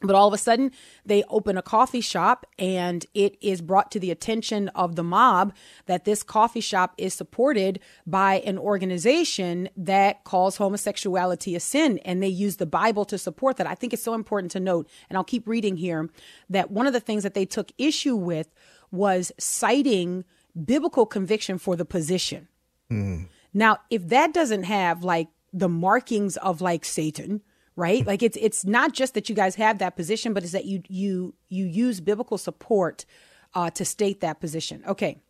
but 0.01 0.15
all 0.15 0.27
of 0.27 0.34
a 0.34 0.38
sudden, 0.38 0.72
they 1.06 1.24
open 1.29 1.58
a 1.58 1.62
coffee 1.62 2.01
shop, 2.01 2.46
and 2.58 3.06
it 3.13 3.38
is 3.41 3.62
brought 3.62 3.91
to 3.91 4.00
the 4.00 4.12
attention 4.12 4.70
of 4.70 4.96
the 4.96 5.03
mob 5.03 5.53
that 5.88 6.06
this 6.06 6.24
coffee 6.24 6.62
shop 6.62 6.94
is 6.98 7.13
supported 7.13 7.79
by 8.08 8.36
an 8.46 8.58
organization 8.58 9.68
that 9.75 10.24
calls 10.24 10.56
homosexuality 10.58 11.56
a 11.56 11.60
sin. 11.60 12.00
And 12.00 12.24
they 12.24 12.29
use 12.29 12.58
the 12.58 12.65
Bible 12.65 13.03
to 13.06 13.18
support 13.18 13.58
that. 13.58 13.68
I 13.68 13.75
think 13.75 13.91
it's 13.91 14.03
so 14.03 14.13
important 14.13 14.51
to 14.51 14.60
note, 14.60 14.88
and 15.10 15.18
I'll 15.18 15.24
keep 15.24 15.48
reading 15.48 15.75
here, 15.75 16.10
that 16.50 16.72
one 16.72 16.88
of 16.88 16.94
the 16.94 17.01
things 17.01 17.24
that 17.24 17.34
they 17.34 17.46
took 17.46 17.72
issue 17.77 18.15
with 18.15 18.53
was 18.91 19.34
citing 19.38 20.24
biblical 20.65 21.06
conviction 21.06 21.58
for 21.58 21.75
the 21.75 21.86
position. 21.86 22.48
Hmm. 22.89 23.24
Now, 23.53 23.79
if 23.89 24.08
that 24.08 24.34
doesn't 24.34 24.63
have 24.63 25.03
like 25.03 25.27
the 25.51 25.70
markings 25.70 26.38
of 26.38 26.62
like 26.62 26.86
Satan, 26.86 27.41
right? 27.79 28.05
Like 28.05 28.21
it's 28.21 28.38
it's 28.39 28.65
not 28.65 28.93
just 28.93 29.13
that 29.13 29.29
you 29.29 29.36
guys 29.36 29.55
have 29.55 29.79
that 29.79 29.95
position, 29.95 30.33
but 30.33 30.43
it's 30.43 30.51
that 30.51 30.65
you 30.65 30.83
you 30.89 31.33
you 31.48 31.65
use 31.65 32.01
biblical 32.01 32.38
support 32.38 33.05
uh, 33.55 33.69
to 33.71 33.86
state 33.86 34.19
that 34.19 34.39
position. 34.39 34.83
Okay. 34.86 35.21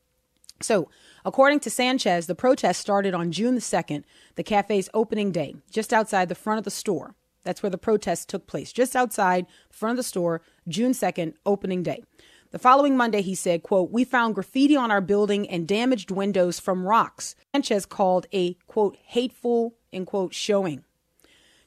So, 0.62 0.90
according 1.24 1.62
to 1.62 1.70
Sanchez, 1.70 2.28
the 2.28 2.36
protest 2.36 2.82
started 2.82 3.14
on 3.14 3.32
June 3.32 3.56
the 3.56 3.62
2nd, 3.62 4.04
the 4.36 4.44
cafe's 4.44 4.90
opening 4.94 5.32
day, 5.32 5.56
just 5.72 5.94
outside 5.94 6.28
the 6.28 6.36
front 6.36 6.58
of 6.58 6.66
the 6.66 6.72
store. 6.72 7.16
That's 7.44 7.64
where 7.64 7.70
the 7.70 7.78
protest 7.78 8.28
took 8.28 8.46
place, 8.46 8.74
just 8.74 8.94
outside 8.94 9.46
the 9.70 9.78
front 9.78 9.92
of 9.92 9.98
the 9.98 10.04
store, 10.04 10.42
June 10.68 10.92
2nd, 10.92 11.36
opening 11.46 11.82
day. 11.82 12.04
The 12.52 12.60
following 12.60 12.98
Monday, 12.98 13.22
he 13.22 13.36
said, 13.36 13.64
quote, 13.64 13.90
We 13.90 14.04
found 14.04 14.36
graffiti 14.36 14.76
on 14.76 14.92
our 14.92 15.00
building 15.00 15.50
and 15.50 15.66
damaged 15.66 16.12
windows 16.12 16.60
from 16.60 16.86
rocks. 16.86 17.36
Sanchez 17.54 17.86
called 17.86 18.28
a, 18.34 18.56
quote, 18.68 18.98
hateful, 19.02 19.76
end 19.94 20.08
quote, 20.08 20.34
showing. 20.34 20.84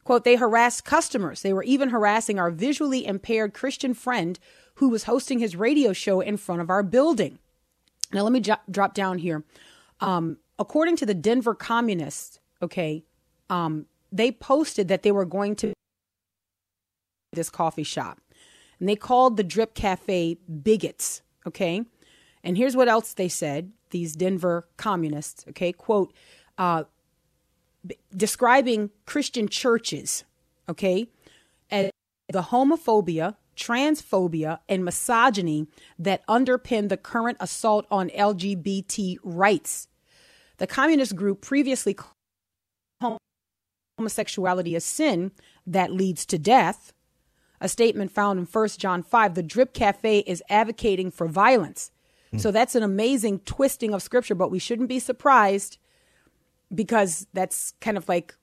Quote, 0.04 0.24
they 0.24 0.36
harassed 0.36 0.84
customers. 0.84 1.42
They 1.42 1.52
were 1.52 1.62
even 1.62 1.90
harassing 1.90 2.38
our 2.38 2.50
visually 2.50 3.06
impaired 3.06 3.54
Christian 3.54 3.94
friend 3.94 4.38
who 4.76 4.88
was 4.88 5.04
hosting 5.04 5.38
his 5.38 5.54
radio 5.54 5.92
show 5.92 6.20
in 6.20 6.36
front 6.36 6.60
of 6.60 6.70
our 6.70 6.82
building. 6.82 7.38
Now, 8.12 8.22
let 8.22 8.32
me 8.32 8.40
jo- 8.40 8.56
drop 8.70 8.94
down 8.94 9.18
here. 9.18 9.44
Um, 10.00 10.38
according 10.58 10.96
to 10.96 11.06
the 11.06 11.14
Denver 11.14 11.54
Communists, 11.54 12.40
okay, 12.60 13.04
um, 13.48 13.86
they 14.10 14.32
posted 14.32 14.88
that 14.88 15.02
they 15.02 15.12
were 15.12 15.24
going 15.24 15.56
to 15.56 15.72
this 17.32 17.48
coffee 17.48 17.84
shop, 17.84 18.20
and 18.78 18.88
they 18.88 18.96
called 18.96 19.36
the 19.36 19.44
Drip 19.44 19.74
Cafe 19.74 20.38
bigots. 20.62 21.22
Okay, 21.46 21.84
and 22.44 22.56
here's 22.56 22.76
what 22.76 22.88
else 22.88 23.14
they 23.14 23.28
said. 23.28 23.72
These 23.90 24.16
Denver 24.16 24.68
Communists, 24.76 25.44
okay, 25.50 25.72
quote, 25.72 26.12
uh, 26.58 26.84
b- 27.86 27.96
describing 28.16 28.90
Christian 29.06 29.48
churches, 29.48 30.24
okay, 30.68 31.08
as 31.70 31.90
the 32.28 32.42
homophobia, 32.42 33.36
transphobia, 33.56 34.58
and 34.68 34.84
misogyny 34.84 35.66
that 35.98 36.26
underpin 36.26 36.88
the 36.88 36.96
current 36.96 37.36
assault 37.40 37.86
on 37.90 38.08
LGBT 38.10 39.18
rights. 39.22 39.88
The 40.58 40.66
communist 40.66 41.16
group 41.16 41.40
previously 41.40 41.94
called 41.94 43.18
homosexuality 43.98 44.76
a 44.76 44.80
sin 44.80 45.32
that 45.66 45.92
leads 45.92 46.24
to 46.26 46.38
death. 46.38 46.92
A 47.60 47.68
statement 47.68 48.10
found 48.10 48.38
in 48.38 48.46
1 48.46 48.68
John 48.78 49.02
5 49.02 49.34
the 49.34 49.42
Drip 49.42 49.72
Cafe 49.72 50.20
is 50.20 50.42
advocating 50.48 51.10
for 51.10 51.28
violence. 51.28 51.90
Hmm. 52.30 52.38
So 52.38 52.50
that's 52.50 52.74
an 52.74 52.82
amazing 52.82 53.40
twisting 53.40 53.94
of 53.94 54.02
scripture, 54.02 54.34
but 54.34 54.50
we 54.50 54.58
shouldn't 54.58 54.88
be 54.88 54.98
surprised 54.98 55.78
because 56.74 57.26
that's 57.32 57.74
kind 57.80 57.96
of 57.96 58.08
like 58.08 58.34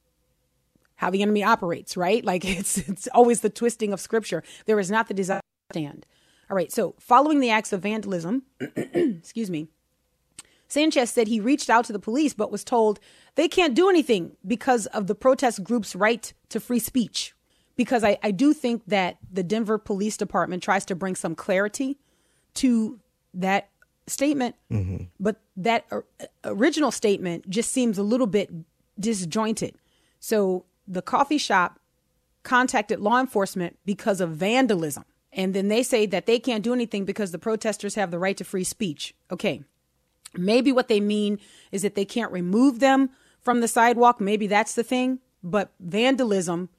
how 0.95 1.09
the 1.09 1.21
enemy 1.21 1.43
operates, 1.43 1.95
right? 1.95 2.24
Like 2.24 2.45
it's 2.59 2.77
it's 2.77 3.07
always 3.13 3.41
the 3.41 3.50
twisting 3.50 3.93
of 3.93 4.00
scripture. 4.00 4.43
There 4.65 4.79
is 4.79 4.91
not 4.91 5.07
the 5.07 5.13
desire 5.13 5.41
to 5.71 5.79
stand. 5.79 6.05
All 6.50 6.55
right, 6.55 6.71
so 6.71 6.95
following 7.00 7.41
the 7.41 7.51
acts 7.51 7.71
of 7.71 7.83
vandalism, 7.83 8.41
excuse 8.59 9.51
me, 9.51 9.67
Sanchez 10.67 11.12
said 11.12 11.27
he 11.27 11.39
reached 11.39 11.69
out 11.69 11.86
to 11.86 11.93
the 11.93 12.00
police 12.00 12.33
but 12.33 12.51
was 12.51 12.63
told 12.63 13.00
they 13.36 13.48
can't 13.48 13.75
do 13.75 13.88
anything 13.88 14.36
because 14.45 14.88
of 14.88 15.07
the 15.07 15.15
protest 15.15 15.63
group's 15.63 15.95
right 15.95 16.33
to 16.50 16.59
free 16.59 16.79
speech. 16.79 17.36
Because 17.75 18.03
I, 18.03 18.17
I 18.21 18.31
do 18.31 18.53
think 18.53 18.83
that 18.88 19.17
the 19.31 19.43
Denver 19.43 19.77
Police 19.77 20.17
Department 20.17 20.62
tries 20.62 20.86
to 20.86 20.95
bring 20.95 21.15
some 21.15 21.33
clarity 21.33 21.98
to 22.55 23.00
that 23.33 23.69
statement, 24.10 24.56
mm-hmm. 24.72 25.06
but 25.20 25.38
that 25.58 25.86
or- 25.92 26.06
uh, 26.22 26.25
original 26.46 26.92
statement 26.92 27.50
just 27.50 27.72
seems 27.72 27.98
a 27.98 28.04
little 28.04 28.28
bit 28.28 28.50
disjointed. 29.00 29.75
So 30.20 30.66
the 30.88 31.01
coffee 31.01 31.38
shop 31.38 31.80
contacted 32.44 33.00
law 33.00 33.20
enforcement 33.20 33.78
because 33.86 34.22
of 34.22 34.32
vandalism. 34.32 35.06
And 35.32 35.54
then 35.54 35.68
they 35.68 35.84
say 35.84 36.06
that 36.08 36.25
they 36.25 36.39
can't 36.39 36.63
do 36.63 36.74
anything 36.74 37.06
because 37.06 37.32
the 37.32 37.39
protesters 37.39 37.96
have 37.96 38.12
the 38.12 38.20
right 38.20 38.36
to 38.38 38.44
free 38.44 38.63
speech. 38.63 39.13
Okay. 39.32 39.63
Maybe 40.36 40.72
what 40.72 40.88
they 40.88 41.00
mean 41.00 41.39
is 41.72 41.84
that 41.84 41.96
they 41.96 42.06
can't 42.06 42.32
remove 42.32 42.80
them 42.80 43.12
from 43.42 43.62
the 43.62 43.68
sidewalk. 43.68 44.20
Maybe 44.20 44.48
that's 44.48 44.74
the 44.74 44.84
thing. 44.84 45.20
But 45.44 45.72
vandalism, 45.80 46.70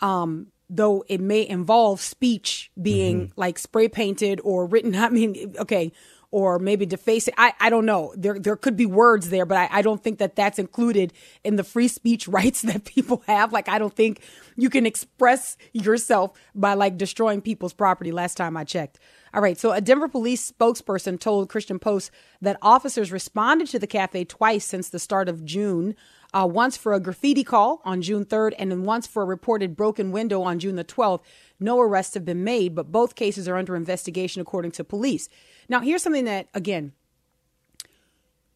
um, 0.00 0.48
though 0.68 1.04
it 1.08 1.20
may 1.20 1.46
involve 1.46 2.00
speech 2.00 2.70
being 2.80 3.28
mm-hmm. 3.28 3.40
like 3.40 3.58
spray 3.58 3.88
painted 3.88 4.40
or 4.42 4.66
written, 4.66 4.94
I 4.96 5.08
mean, 5.10 5.54
okay, 5.58 5.92
or 6.30 6.58
maybe 6.58 6.84
defacing. 6.84 7.34
I, 7.38 7.54
I 7.58 7.70
don't 7.70 7.86
know. 7.86 8.12
There 8.16 8.38
there 8.38 8.56
could 8.56 8.76
be 8.76 8.86
words 8.86 9.30
there, 9.30 9.46
but 9.46 9.56
I, 9.56 9.68
I 9.70 9.82
don't 9.82 10.02
think 10.02 10.18
that 10.18 10.36
that's 10.36 10.58
included 10.58 11.12
in 11.42 11.56
the 11.56 11.64
free 11.64 11.88
speech 11.88 12.28
rights 12.28 12.62
that 12.62 12.84
people 12.84 13.22
have. 13.26 13.52
Like 13.52 13.68
I 13.68 13.78
don't 13.78 13.94
think 13.94 14.20
you 14.56 14.70
can 14.70 14.86
express 14.86 15.56
yourself 15.72 16.32
by 16.54 16.74
like 16.74 16.98
destroying 16.98 17.40
people's 17.40 17.72
property. 17.72 18.12
Last 18.12 18.36
time 18.36 18.56
I 18.56 18.64
checked. 18.64 18.98
All 19.34 19.42
right. 19.42 19.58
So 19.58 19.72
a 19.72 19.80
Denver 19.80 20.08
police 20.08 20.50
spokesperson 20.50 21.20
told 21.20 21.48
Christian 21.48 21.78
Post 21.78 22.10
that 22.40 22.58
officers 22.62 23.12
responded 23.12 23.68
to 23.68 23.78
the 23.78 23.86
cafe 23.86 24.24
twice 24.24 24.64
since 24.64 24.88
the 24.88 24.98
start 24.98 25.28
of 25.28 25.44
June. 25.44 25.94
Uh, 26.34 26.46
once 26.50 26.76
for 26.76 26.92
a 26.92 27.00
graffiti 27.00 27.42
call 27.42 27.80
on 27.84 28.02
June 28.02 28.24
3rd, 28.24 28.52
and 28.58 28.70
then 28.70 28.84
once 28.84 29.06
for 29.06 29.22
a 29.22 29.26
reported 29.26 29.74
broken 29.74 30.12
window 30.12 30.42
on 30.42 30.58
June 30.58 30.76
the 30.76 30.84
12th. 30.84 31.22
No 31.58 31.80
arrests 31.80 32.14
have 32.14 32.24
been 32.24 32.44
made, 32.44 32.74
but 32.74 32.92
both 32.92 33.14
cases 33.14 33.48
are 33.48 33.56
under 33.56 33.74
investigation 33.74 34.42
according 34.42 34.72
to 34.72 34.84
police. 34.84 35.30
Now, 35.70 35.80
here's 35.80 36.02
something 36.02 36.26
that, 36.26 36.48
again, 36.54 36.92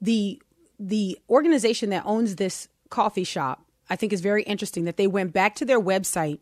the 0.00 0.42
the 0.78 1.18
organization 1.30 1.90
that 1.90 2.02
owns 2.04 2.36
this 2.36 2.68
coffee 2.90 3.24
shop, 3.24 3.64
I 3.88 3.96
think 3.96 4.12
is 4.12 4.20
very 4.20 4.42
interesting 4.42 4.84
that 4.84 4.96
they 4.96 5.06
went 5.06 5.32
back 5.32 5.54
to 5.56 5.64
their 5.64 5.80
website 5.80 6.40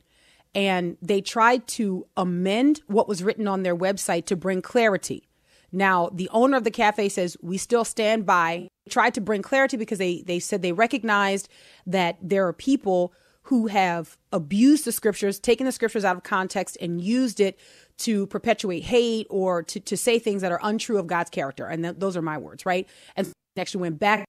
and 0.55 0.97
they 1.01 1.21
tried 1.21 1.67
to 1.69 2.07
amend 2.17 2.81
what 2.87 3.07
was 3.07 3.23
written 3.23 3.47
on 3.47 3.63
their 3.63 3.77
website 3.77 4.25
to 4.27 4.37
bring 4.37 4.63
clarity. 4.63 5.29
Now, 5.73 6.11
the 6.13 6.29
owner 6.33 6.57
of 6.57 6.65
the 6.65 6.71
cafe 6.71 7.09
says 7.09 7.37
we 7.41 7.59
still 7.59 7.85
stand 7.85 8.27
by. 8.27 8.69
Tried 8.89 9.15
to 9.15 9.21
bring 9.21 9.43
clarity 9.43 9.77
because 9.77 9.99
they 9.99 10.23
they 10.23 10.41
said 10.41 10.63
they 10.63 10.73
recognized 10.73 11.49
that 11.87 12.19
there 12.21 12.47
are 12.47 12.53
people 12.53 13.13
who 13.45 13.69
have 13.69 14.17
abused 14.33 14.85
the 14.85 14.93
scriptures, 14.93 15.39
taken 15.39 15.65
the 15.65 15.73
scriptures 15.73 16.05
out 16.05 16.17
of 16.17 16.23
context, 16.23 16.77
and 16.81 17.01
used 17.01 17.41
it 17.41 17.59
to 17.99 18.27
perpetuate 18.29 18.85
hate 18.85 19.27
or 19.31 19.63
to, 19.63 19.81
to 19.81 19.97
say 19.97 20.19
things 20.19 20.43
that 20.43 20.53
are 20.53 20.61
untrue 20.63 20.99
of 20.99 21.07
God's 21.07 21.31
character. 21.31 21.67
And 21.67 21.83
th- 21.83 21.97
those 21.99 22.17
are 22.17 22.23
my 22.23 22.39
words, 22.39 22.65
right? 22.65 22.89
And 23.17 23.33
actually 23.57 23.83
went 23.83 23.99
back 23.99 24.25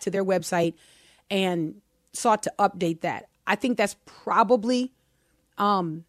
to 0.00 0.10
their 0.10 0.24
website 0.24 0.74
and 1.30 1.76
sought 2.12 2.42
to 2.44 2.52
update 2.58 3.02
that. 3.02 3.28
I 3.46 3.56
think 3.56 3.76
that's 3.76 3.96
probably 4.06 4.92
um, 5.58 6.04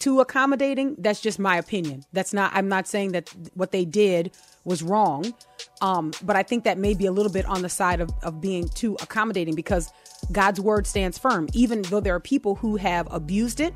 too 0.00 0.20
accommodating. 0.20 0.96
That's 0.98 1.20
just 1.20 1.38
my 1.38 1.56
opinion. 1.56 2.04
That's 2.12 2.32
not. 2.32 2.50
I'm 2.54 2.68
not 2.68 2.88
saying 2.88 3.12
that 3.12 3.32
what 3.54 3.70
they 3.70 3.84
did 3.84 4.32
was 4.64 4.82
wrong, 4.82 5.32
um, 5.80 6.12
but 6.22 6.34
I 6.34 6.42
think 6.42 6.64
that 6.64 6.76
may 6.76 6.94
be 6.94 7.06
a 7.06 7.12
little 7.12 7.32
bit 7.32 7.46
on 7.46 7.62
the 7.62 7.68
side 7.68 8.00
of, 8.00 8.10
of 8.22 8.40
being 8.40 8.68
too 8.70 8.96
accommodating 9.00 9.54
because 9.54 9.92
God's 10.32 10.60
word 10.60 10.86
stands 10.86 11.16
firm. 11.18 11.48
Even 11.52 11.82
though 11.82 12.00
there 12.00 12.14
are 12.14 12.20
people 12.20 12.56
who 12.56 12.76
have 12.76 13.06
abused 13.12 13.60
it, 13.60 13.72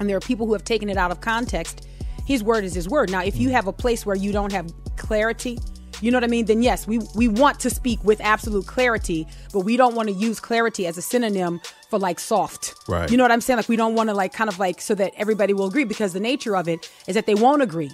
and 0.00 0.08
there 0.08 0.16
are 0.16 0.20
people 0.20 0.46
who 0.46 0.52
have 0.54 0.64
taken 0.64 0.88
it 0.88 0.96
out 0.96 1.10
of 1.10 1.20
context, 1.20 1.86
His 2.26 2.42
word 2.42 2.64
is 2.64 2.74
His 2.74 2.88
word. 2.88 3.10
Now, 3.10 3.22
if 3.22 3.36
you 3.36 3.50
have 3.50 3.68
a 3.68 3.72
place 3.72 4.04
where 4.04 4.16
you 4.16 4.32
don't 4.32 4.52
have 4.52 4.66
clarity. 4.96 5.58
You 6.02 6.10
know 6.10 6.16
what 6.16 6.24
I 6.24 6.26
mean? 6.26 6.46
Then 6.46 6.62
yes, 6.62 6.86
we 6.86 6.98
we 7.14 7.28
want 7.28 7.60
to 7.60 7.70
speak 7.70 8.02
with 8.04 8.20
absolute 8.20 8.66
clarity, 8.66 9.26
but 9.52 9.60
we 9.60 9.76
don't 9.76 9.94
want 9.94 10.08
to 10.08 10.14
use 10.14 10.40
clarity 10.40 10.86
as 10.86 10.98
a 10.98 11.02
synonym 11.02 11.60
for 11.88 11.98
like 11.98 12.18
soft. 12.18 12.74
Right. 12.88 13.10
You 13.10 13.16
know 13.16 13.24
what 13.24 13.30
I'm 13.30 13.40
saying? 13.40 13.56
Like 13.56 13.68
we 13.68 13.76
don't 13.76 13.94
want 13.94 14.10
to 14.10 14.14
like 14.14 14.32
kind 14.32 14.50
of 14.50 14.58
like 14.58 14.80
so 14.80 14.94
that 14.96 15.12
everybody 15.16 15.54
will 15.54 15.66
agree 15.66 15.84
because 15.84 16.12
the 16.12 16.20
nature 16.20 16.56
of 16.56 16.68
it 16.68 16.90
is 17.06 17.14
that 17.14 17.26
they 17.26 17.36
won't 17.36 17.62
agree. 17.62 17.90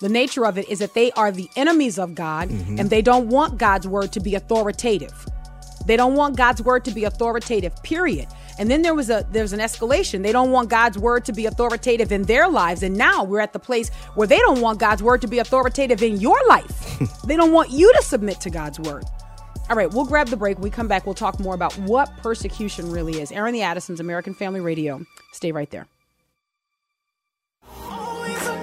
The 0.00 0.08
nature 0.08 0.46
of 0.46 0.56
it 0.56 0.68
is 0.68 0.78
that 0.78 0.94
they 0.94 1.10
are 1.12 1.30
the 1.30 1.50
enemies 1.56 1.98
of 1.98 2.14
God 2.14 2.48
mm-hmm. 2.48 2.78
and 2.78 2.88
they 2.88 3.02
don't 3.02 3.28
want 3.28 3.58
God's 3.58 3.86
word 3.86 4.12
to 4.12 4.20
be 4.20 4.34
authoritative. 4.34 5.26
They 5.86 5.96
don't 5.96 6.14
want 6.14 6.36
God's 6.36 6.62
word 6.62 6.84
to 6.84 6.90
be 6.90 7.04
authoritative, 7.04 7.74
period. 7.82 8.28
And 8.60 8.70
then 8.70 8.82
there 8.82 8.94
was 8.94 9.08
a 9.08 9.26
there's 9.30 9.54
an 9.54 9.58
escalation. 9.58 10.22
They 10.22 10.32
don't 10.32 10.50
want 10.50 10.68
God's 10.68 10.98
word 10.98 11.24
to 11.24 11.32
be 11.32 11.46
authoritative 11.46 12.12
in 12.12 12.24
their 12.24 12.46
lives. 12.46 12.82
And 12.82 12.94
now 12.94 13.24
we're 13.24 13.40
at 13.40 13.54
the 13.54 13.58
place 13.58 13.88
where 14.16 14.26
they 14.26 14.38
don't 14.38 14.60
want 14.60 14.78
God's 14.78 15.02
word 15.02 15.22
to 15.22 15.26
be 15.26 15.38
authoritative 15.38 16.02
in 16.02 16.20
your 16.20 16.38
life. 16.46 16.98
they 17.24 17.36
don't 17.36 17.52
want 17.52 17.70
you 17.70 17.90
to 17.94 18.02
submit 18.02 18.38
to 18.42 18.50
God's 18.50 18.78
word. 18.78 19.04
All 19.70 19.76
right, 19.76 19.90
we'll 19.90 20.04
grab 20.04 20.28
the 20.28 20.36
break. 20.36 20.58
When 20.58 20.64
we 20.64 20.70
come 20.70 20.88
back, 20.88 21.06
we'll 21.06 21.14
talk 21.14 21.40
more 21.40 21.54
about 21.54 21.72
what 21.78 22.14
persecution 22.18 22.90
really 22.92 23.22
is. 23.22 23.32
Airing 23.32 23.54
the 23.54 23.62
Addisons, 23.62 23.98
American 23.98 24.34
Family 24.34 24.60
Radio. 24.60 25.06
Stay 25.32 25.52
right 25.52 25.70
there. 25.70 25.86
Always 27.88 28.60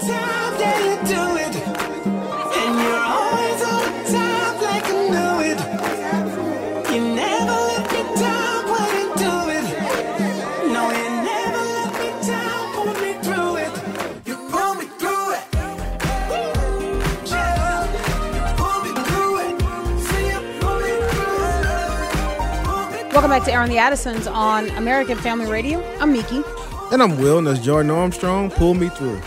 Welcome 23.17 23.31
back 23.31 23.45
to 23.45 23.51
Airing 23.51 23.71
the 23.71 23.79
Addisons 23.79 24.27
on 24.27 24.69
American 24.77 25.17
Family 25.17 25.50
Radio. 25.50 25.83
I'm 26.00 26.13
Miki. 26.13 26.43
And 26.91 27.01
I'm 27.01 27.17
Will, 27.17 27.39
and 27.39 27.47
as 27.47 27.59
Jordan 27.59 27.89
Armstrong, 27.89 28.51
pull 28.51 28.75
me 28.75 28.89
through. 28.89 29.19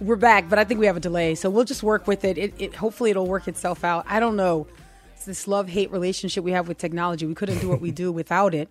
We're 0.00 0.16
back, 0.16 0.48
but 0.48 0.58
I 0.58 0.64
think 0.64 0.80
we 0.80 0.86
have 0.86 0.96
a 0.96 1.00
delay, 1.00 1.34
so 1.34 1.50
we'll 1.50 1.66
just 1.66 1.82
work 1.82 2.06
with 2.06 2.24
it. 2.24 2.38
It, 2.38 2.54
it 2.56 2.74
hopefully 2.74 3.10
it'll 3.10 3.26
work 3.26 3.48
itself 3.48 3.84
out. 3.84 4.06
I 4.08 4.18
don't 4.18 4.34
know. 4.34 4.66
It's 5.14 5.26
this 5.26 5.46
love 5.46 5.68
hate 5.68 5.90
relationship 5.90 6.42
we 6.42 6.52
have 6.52 6.68
with 6.68 6.78
technology. 6.78 7.26
We 7.26 7.34
couldn't 7.34 7.58
do 7.58 7.68
what 7.68 7.82
we 7.82 7.90
do 7.90 8.10
without 8.20 8.54
it, 8.54 8.70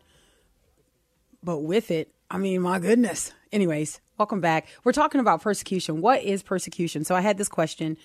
but 1.43 1.59
with 1.59 1.91
it, 1.91 2.09
I 2.31 2.39
mean, 2.39 2.63
my 2.63 2.79
goodness. 2.79 3.31
Anyways, 3.51 4.01
welcome 4.17 4.41
back. 4.41 4.69
We're 4.83 4.91
talking 4.91 5.21
about 5.21 5.43
persecution. 5.43 6.01
What 6.01 6.23
is 6.23 6.41
persecution? 6.41 7.03
So 7.03 7.13
I 7.13 7.21
had 7.21 7.37
this 7.37 7.47
question, 7.47 7.95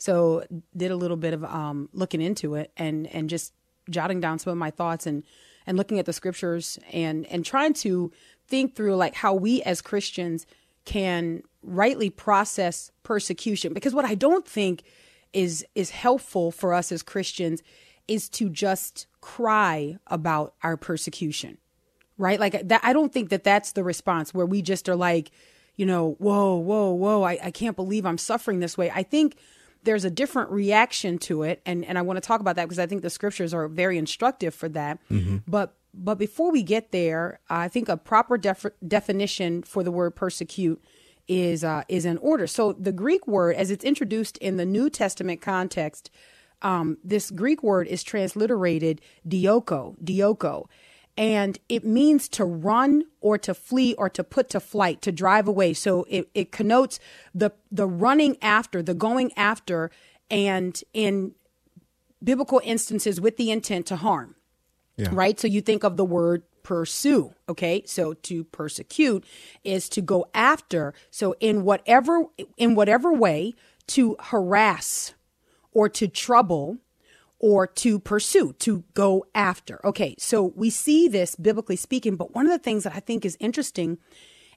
so 0.00 0.42
did 0.74 0.90
a 0.90 0.96
little 0.96 1.18
bit 1.18 1.34
of 1.34 1.44
um, 1.44 1.90
looking 1.92 2.22
into 2.22 2.54
it 2.54 2.72
and 2.76 3.06
and 3.08 3.28
just 3.28 3.52
jotting 3.90 4.18
down 4.18 4.38
some 4.38 4.50
of 4.50 4.56
my 4.56 4.70
thoughts 4.70 5.06
and 5.06 5.22
and 5.66 5.76
looking 5.76 5.98
at 5.98 6.06
the 6.06 6.12
scriptures 6.12 6.78
and 6.90 7.26
and 7.26 7.44
trying 7.44 7.74
to 7.74 8.10
think 8.48 8.74
through 8.74 8.96
like 8.96 9.14
how 9.14 9.34
we 9.34 9.62
as 9.62 9.82
Christians 9.82 10.46
can 10.86 11.42
rightly 11.62 12.08
process 12.08 12.90
persecution 13.02 13.74
because 13.74 13.94
what 13.94 14.06
I 14.06 14.14
don't 14.14 14.48
think 14.48 14.82
is 15.34 15.66
is 15.74 15.90
helpful 15.90 16.50
for 16.50 16.72
us 16.72 16.90
as 16.90 17.02
Christians 17.02 17.62
is 18.08 18.30
to 18.30 18.48
just 18.48 19.06
cry 19.20 19.98
about 20.06 20.54
our 20.62 20.78
persecution. 20.78 21.58
Right? 22.16 22.40
Like 22.40 22.68
that 22.68 22.80
I 22.82 22.94
don't 22.94 23.12
think 23.12 23.28
that 23.28 23.44
that's 23.44 23.72
the 23.72 23.84
response 23.84 24.32
where 24.32 24.46
we 24.46 24.62
just 24.62 24.88
are 24.88 24.96
like, 24.96 25.30
you 25.76 25.84
know, 25.84 26.12
whoa, 26.18 26.56
whoa, 26.56 26.90
whoa, 26.92 27.22
I, 27.22 27.38
I 27.44 27.50
can't 27.50 27.76
believe 27.76 28.06
I'm 28.06 28.18
suffering 28.18 28.60
this 28.60 28.78
way. 28.78 28.90
I 28.90 29.02
think 29.02 29.36
there's 29.84 30.04
a 30.04 30.10
different 30.10 30.50
reaction 30.50 31.18
to 31.18 31.42
it 31.42 31.60
and 31.64 31.84
and 31.84 31.98
I 31.98 32.02
want 32.02 32.16
to 32.16 32.20
talk 32.20 32.40
about 32.40 32.56
that 32.56 32.64
because 32.64 32.78
I 32.78 32.86
think 32.86 33.02
the 33.02 33.10
scriptures 33.10 33.54
are 33.54 33.68
very 33.68 33.98
instructive 33.98 34.54
for 34.54 34.68
that. 34.70 34.98
But 35.46 35.74
but 35.92 36.16
before 36.18 36.52
we 36.52 36.62
get 36.62 36.92
there, 36.92 37.40
I 37.48 37.68
think 37.68 37.88
a 37.88 37.96
proper 37.96 38.38
def- 38.38 38.66
definition 38.86 39.62
for 39.62 39.82
the 39.82 39.90
word 39.90 40.12
persecute 40.14 40.82
is 41.26 41.64
uh, 41.64 41.82
is 41.88 42.04
in 42.04 42.16
order. 42.18 42.46
So 42.46 42.72
the 42.72 42.92
Greek 42.92 43.26
word, 43.26 43.56
as 43.56 43.70
it's 43.70 43.84
introduced 43.84 44.36
in 44.38 44.56
the 44.56 44.66
New 44.66 44.90
Testament 44.90 45.40
context, 45.40 46.10
um, 46.62 46.98
this 47.02 47.30
Greek 47.30 47.62
word 47.62 47.86
is 47.88 48.02
transliterated 48.04 49.00
dioko, 49.26 49.96
dioko, 50.02 50.66
and 51.20 51.58
it 51.68 51.84
means 51.84 52.30
to 52.30 52.46
run 52.46 53.04
or 53.20 53.36
to 53.36 53.52
flee 53.52 53.94
or 53.98 54.08
to 54.08 54.24
put 54.24 54.48
to 54.48 54.58
flight, 54.58 55.02
to 55.02 55.12
drive 55.12 55.46
away. 55.46 55.74
So 55.74 56.06
it, 56.08 56.30
it 56.34 56.50
connotes 56.50 56.98
the 57.34 57.52
the 57.70 57.86
running 57.86 58.38
after, 58.40 58.82
the 58.82 58.94
going 58.94 59.30
after, 59.36 59.90
and 60.30 60.82
in 60.94 61.32
biblical 62.24 62.62
instances 62.64 63.20
with 63.20 63.36
the 63.36 63.50
intent 63.50 63.84
to 63.86 63.96
harm 63.96 64.34
right? 65.12 65.38
So 65.38 65.46
you 65.48 65.60
think 65.60 65.84
of 65.84 65.96
the 65.96 66.04
word 66.04 66.42
pursue, 66.62 67.34
okay? 67.48 67.82
So 67.86 68.14
to 68.14 68.44
persecute 68.44 69.24
is 69.64 69.88
to 69.90 70.00
go 70.00 70.26
after. 70.34 70.94
So 71.10 71.34
in 71.40 71.64
whatever 71.64 72.24
in 72.56 72.74
whatever 72.74 73.12
way 73.12 73.54
to 73.88 74.16
harass 74.20 75.14
or 75.72 75.88
to 75.88 76.08
trouble 76.08 76.78
or 77.40 77.66
to 77.66 77.98
pursue, 77.98 78.52
to 78.60 78.84
go 78.94 79.24
after. 79.34 79.84
Okay, 79.84 80.14
so 80.18 80.52
we 80.54 80.70
see 80.70 81.08
this 81.08 81.34
biblically 81.34 81.74
speaking, 81.76 82.14
but 82.14 82.34
one 82.34 82.46
of 82.46 82.52
the 82.52 82.58
things 82.58 82.84
that 82.84 82.94
I 82.94 83.00
think 83.00 83.24
is 83.24 83.36
interesting 83.40 83.98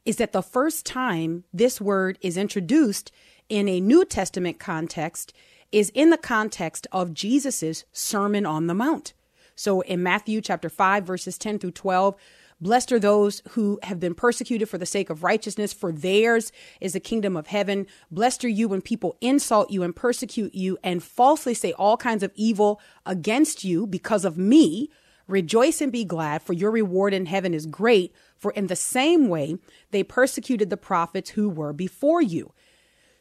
is 0.05 0.17
that 0.17 0.33
the 0.33 0.43
first 0.43 0.85
time 0.85 1.45
this 1.53 1.79
word 1.79 2.19
is 2.21 2.37
introduced 2.37 3.11
in 3.47 3.69
a 3.69 3.79
New 3.79 4.03
Testament 4.03 4.59
context 4.59 5.33
is 5.71 5.89
in 5.95 6.09
the 6.09 6.17
context 6.17 6.85
of 6.91 7.13
Jesus's 7.13 7.85
Sermon 7.93 8.45
on 8.45 8.67
the 8.67 8.73
Mount. 8.73 9.13
So 9.55 9.81
in 9.81 10.03
Matthew 10.03 10.41
chapter 10.41 10.69
5, 10.69 11.05
verses 11.05 11.37
10 11.37 11.59
through 11.59 11.71
12, 11.71 12.15
blessed 12.63 12.91
are 12.91 12.99
those 12.99 13.41
who 13.51 13.79
have 13.83 13.99
been 13.99 14.15
persecuted 14.15 14.69
for 14.69 14.77
the 14.77 14.85
sake 14.85 15.09
of 15.09 15.23
righteousness, 15.23 15.73
for 15.73 15.91
theirs 15.91 16.51
is 16.81 16.93
the 16.93 16.99
kingdom 16.99 17.35
of 17.35 17.47
heaven. 17.47 17.85
Blessed 18.09 18.45
are 18.45 18.49
you 18.49 18.67
when 18.67 18.81
people 18.81 19.17
insult 19.21 19.69
you 19.69 19.83
and 19.83 19.95
persecute 19.95 20.55
you 20.55 20.77
and 20.83 21.03
falsely 21.03 21.53
say 21.53 21.73
all 21.73 21.97
kinds 21.97 22.23
of 22.23 22.31
evil 22.35 22.81
against 23.05 23.63
you 23.63 23.85
because 23.85 24.25
of 24.25 24.37
me. 24.37 24.89
Rejoice 25.27 25.79
and 25.81 25.91
be 25.91 26.03
glad, 26.03 26.41
for 26.41 26.53
your 26.53 26.71
reward 26.71 27.13
in 27.13 27.27
heaven 27.27 27.53
is 27.53 27.65
great. 27.65 28.13
For 28.37 28.51
in 28.51 28.67
the 28.67 28.75
same 28.75 29.29
way 29.29 29.57
they 29.91 30.03
persecuted 30.03 30.69
the 30.69 30.77
prophets 30.77 31.31
who 31.31 31.49
were 31.49 31.71
before 31.73 32.21
you. 32.21 32.51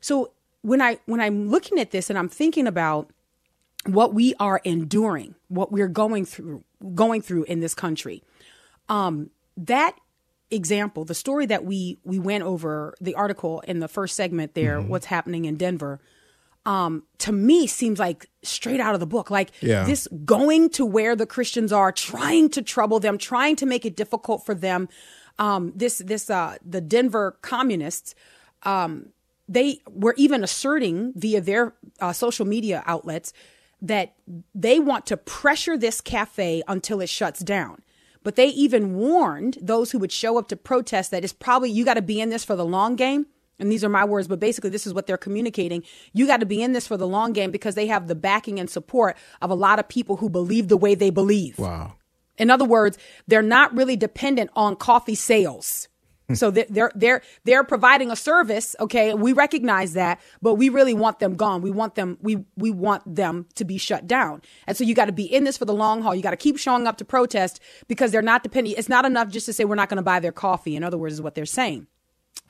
So 0.00 0.32
when 0.62 0.80
I 0.80 0.98
when 1.06 1.20
I'm 1.20 1.48
looking 1.48 1.78
at 1.78 1.90
this 1.90 2.10
and 2.10 2.18
I'm 2.18 2.28
thinking 2.28 2.66
about 2.66 3.10
what 3.86 4.14
we 4.14 4.34
are 4.38 4.60
enduring, 4.64 5.34
what 5.48 5.72
we're 5.72 5.88
going 5.88 6.24
through, 6.24 6.64
going 6.94 7.20
through 7.20 7.44
in 7.44 7.60
this 7.60 7.74
country. 7.74 8.22
Um, 8.88 9.30
that 9.56 9.96
example, 10.50 11.04
the 11.04 11.14
story 11.14 11.46
that 11.46 11.64
we 11.64 11.98
we 12.04 12.18
went 12.18 12.44
over, 12.44 12.94
the 13.00 13.14
article 13.14 13.60
in 13.60 13.80
the 13.80 13.88
first 13.88 14.16
segment 14.16 14.54
there, 14.54 14.80
what's 14.80 15.06
happening 15.06 15.44
in 15.44 15.56
Denver, 15.56 16.00
um, 16.66 17.04
to 17.18 17.32
me 17.32 17.66
seems 17.66 17.98
like 17.98 18.28
straight 18.42 18.80
out 18.80 18.94
of 18.94 19.00
the 19.00 19.06
book. 19.06 19.30
Like 19.30 19.50
Yeah. 19.60 19.84
this 19.84 20.08
going 20.24 20.70
to 20.70 20.84
where 20.84 21.16
the 21.16 21.26
Christians 21.26 21.72
are, 21.72 21.92
trying 21.92 22.50
to 22.50 22.62
trouble 22.62 23.00
them, 23.00 23.18
trying 23.18 23.56
to 23.56 23.66
make 23.66 23.84
it 23.84 23.96
difficult 23.96 24.44
for 24.44 24.54
them. 24.54 24.88
Um, 25.38 25.72
this 25.74 25.98
this 25.98 26.28
uh, 26.30 26.56
the 26.64 26.80
Denver 26.80 27.38
communists 27.40 28.14
um, 28.64 29.08
they 29.48 29.80
were 29.90 30.14
even 30.16 30.44
asserting 30.44 31.12
via 31.16 31.40
their 31.40 31.74
uh, 32.00 32.12
social 32.12 32.46
media 32.46 32.82
outlets 32.86 33.32
that 33.80 34.14
they 34.54 34.78
want 34.78 35.04
to 35.06 35.16
pressure 35.16 35.76
this 35.76 36.00
cafe 36.00 36.62
until 36.68 37.00
it 37.00 37.08
shuts 37.08 37.40
down. 37.40 37.82
But 38.22 38.36
they 38.36 38.46
even 38.48 38.94
warned 38.94 39.58
those 39.60 39.90
who 39.90 39.98
would 39.98 40.12
show 40.12 40.38
up 40.38 40.48
to 40.48 40.56
protest 40.56 41.10
that 41.10 41.24
it's 41.24 41.32
probably 41.32 41.70
you 41.70 41.84
got 41.84 41.94
to 41.94 42.02
be 42.02 42.20
in 42.20 42.30
this 42.30 42.44
for 42.44 42.56
the 42.56 42.64
long 42.64 42.96
game. 42.96 43.26
And 43.58 43.70
these 43.70 43.84
are 43.84 43.88
my 43.88 44.04
words, 44.04 44.26
but 44.26 44.40
basically, 44.40 44.70
this 44.70 44.86
is 44.86 44.94
what 44.94 45.06
they're 45.06 45.16
communicating. 45.16 45.84
You 46.12 46.26
got 46.26 46.40
to 46.40 46.46
be 46.46 46.62
in 46.62 46.72
this 46.72 46.86
for 46.86 46.96
the 46.96 47.06
long 47.06 47.32
game 47.32 47.50
because 47.50 47.74
they 47.74 47.86
have 47.86 48.08
the 48.08 48.14
backing 48.14 48.58
and 48.58 48.68
support 48.68 49.16
of 49.40 49.50
a 49.50 49.54
lot 49.54 49.78
of 49.78 49.88
people 49.88 50.16
who 50.16 50.28
believe 50.28 50.68
the 50.68 50.76
way 50.76 50.94
they 50.94 51.10
believe. 51.10 51.58
Wow. 51.58 51.94
In 52.38 52.50
other 52.50 52.64
words, 52.64 52.98
they're 53.28 53.42
not 53.42 53.74
really 53.76 53.96
dependent 53.96 54.50
on 54.56 54.74
coffee 54.74 55.14
sales. 55.14 55.88
So 56.34 56.50
they're, 56.50 56.90
they're 56.94 57.22
they're 57.44 57.64
providing 57.64 58.10
a 58.10 58.16
service. 58.16 58.76
Okay, 58.80 59.14
we 59.14 59.32
recognize 59.32 59.94
that, 59.94 60.20
but 60.40 60.54
we 60.54 60.68
really 60.68 60.94
want 60.94 61.18
them 61.18 61.36
gone. 61.36 61.62
We 61.62 61.70
want 61.70 61.94
them 61.94 62.18
we 62.20 62.44
we 62.56 62.70
want 62.70 63.02
them 63.14 63.46
to 63.54 63.64
be 63.64 63.78
shut 63.78 64.06
down. 64.06 64.42
And 64.66 64.76
so 64.76 64.84
you 64.84 64.94
got 64.94 65.06
to 65.06 65.12
be 65.12 65.24
in 65.24 65.44
this 65.44 65.56
for 65.58 65.64
the 65.64 65.74
long 65.74 66.02
haul. 66.02 66.14
You 66.14 66.22
got 66.22 66.30
to 66.30 66.36
keep 66.36 66.58
showing 66.58 66.86
up 66.86 66.96
to 66.98 67.04
protest 67.04 67.60
because 67.88 68.12
they're 68.12 68.22
not 68.22 68.42
dependent. 68.42 68.78
It's 68.78 68.88
not 68.88 69.04
enough 69.04 69.28
just 69.28 69.46
to 69.46 69.52
say 69.52 69.64
we're 69.64 69.74
not 69.74 69.88
going 69.88 69.96
to 69.96 70.02
buy 70.02 70.20
their 70.20 70.32
coffee. 70.32 70.76
In 70.76 70.84
other 70.84 70.98
words, 70.98 71.14
is 71.14 71.22
what 71.22 71.34
they're 71.34 71.46
saying. 71.46 71.86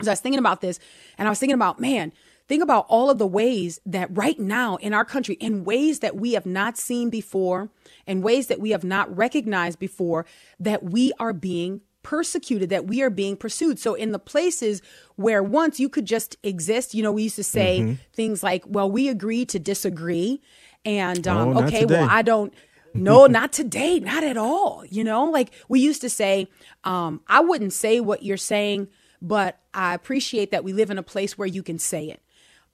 So 0.01 0.09
I 0.09 0.13
was 0.13 0.19
thinking 0.19 0.39
about 0.39 0.61
this, 0.61 0.79
and 1.17 1.27
I 1.27 1.31
was 1.31 1.39
thinking 1.39 1.55
about 1.55 1.79
man. 1.79 2.13
Think 2.47 2.61
about 2.61 2.85
all 2.89 3.09
of 3.09 3.19
the 3.19 3.27
ways 3.27 3.79
that 3.85 4.15
right 4.15 4.37
now 4.37 4.75
in 4.77 4.93
our 4.93 5.05
country, 5.05 5.35
in 5.35 5.63
ways 5.63 5.99
that 5.99 6.17
we 6.17 6.33
have 6.33 6.45
not 6.45 6.77
seen 6.77 7.09
before, 7.09 7.69
in 8.05 8.21
ways 8.21 8.47
that 8.47 8.59
we 8.59 8.71
have 8.71 8.83
not 8.83 9.15
recognized 9.15 9.79
before, 9.79 10.25
that 10.59 10.83
we 10.83 11.13
are 11.19 11.31
being 11.31 11.81
persecuted, 12.03 12.69
that 12.69 12.85
we 12.85 13.01
are 13.01 13.09
being 13.09 13.35
pursued. 13.35 13.79
So, 13.79 13.93
in 13.93 14.11
the 14.11 14.19
places 14.19 14.81
where 15.15 15.41
once 15.41 15.79
you 15.79 15.89
could 15.89 16.05
just 16.05 16.37
exist, 16.43 16.93
you 16.93 17.01
know, 17.01 17.11
we 17.11 17.23
used 17.23 17.37
to 17.37 17.43
say 17.43 17.97
things 18.13 18.43
like, 18.43 18.63
well, 18.67 18.89
we 18.91 19.07
agree 19.09 19.45
to 19.45 19.59
disagree. 19.59 20.41
And, 20.85 21.27
um, 21.27 21.57
Oh, 21.57 21.63
okay, 21.63 21.85
well. 21.85 22.07
I 22.09 22.21
don't. 22.21 22.53
No, 22.93 23.25
not 23.39 23.51
today, 23.53 23.99
not 23.99 24.23
at 24.23 24.37
all. 24.37 24.83
You 24.87 25.03
know, 25.03 25.25
like 25.25 25.51
we 25.67 25.79
used 25.79 26.01
to 26.01 26.09
say, 26.09 26.47
um, 26.83 27.21
I 27.27 27.39
wouldn't 27.39 27.73
say 27.73 27.99
what 27.99 28.23
you're 28.23 28.37
saying, 28.37 28.89
but 29.21 29.59
I 29.73 29.93
appreciate 29.93 30.51
that 30.51 30.63
we 30.63 30.73
live 30.73 30.91
in 30.91 30.97
a 30.97 31.03
place 31.03 31.37
where 31.37 31.47
you 31.47 31.63
can 31.63 31.79
say 31.79 32.05
it. 32.09 32.21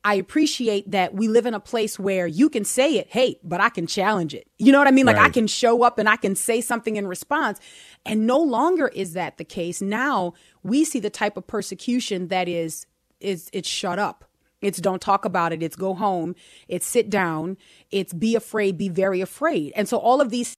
I 0.03 0.15
appreciate 0.15 0.91
that 0.91 1.13
we 1.13 1.27
live 1.27 1.45
in 1.45 1.53
a 1.53 1.59
place 1.59 1.99
where 1.99 2.25
you 2.25 2.49
can 2.49 2.63
say 2.63 2.97
it, 2.97 3.07
hey, 3.09 3.37
but 3.43 3.59
I 3.59 3.67
can 3.69 3.85
challenge 3.85 4.33
it. 4.33 4.47
You 4.57 4.71
know 4.71 4.77
what 4.77 4.87
I 4.87 4.91
mean? 4.91 5.05
Like 5.05 5.17
I 5.17 5.29
can 5.29 5.45
show 5.45 5.83
up 5.83 5.99
and 5.99 6.07
I 6.07 6.15
can 6.15 6.35
say 6.35 6.61
something 6.61 6.95
in 6.95 7.05
response. 7.05 7.59
And 8.05 8.25
no 8.25 8.39
longer 8.39 8.87
is 8.87 9.13
that 9.13 9.37
the 9.37 9.43
case. 9.43 9.81
Now 9.81 10.33
we 10.63 10.85
see 10.85 11.01
the 11.01 11.09
type 11.09 11.35
of 11.35 11.47
persecution 11.47 12.29
that 12.29 12.47
is 12.47 12.85
is 13.19 13.49
it's 13.51 13.67
shut 13.67 13.99
up. 13.99 14.23
It's 14.61 14.79
don't 14.79 15.01
talk 15.01 15.25
about 15.25 15.51
it. 15.51 15.61
It's 15.61 15.75
go 15.75 15.93
home. 15.93 16.33
It's 16.69 16.87
sit 16.87 17.09
down. 17.09 17.57
It's 17.91 18.13
be 18.13 18.35
afraid, 18.35 18.77
be 18.77 18.89
very 18.89 19.19
afraid. 19.19 19.73
And 19.75 19.87
so 19.87 19.97
all 19.97 20.21
of 20.21 20.29
these 20.29 20.55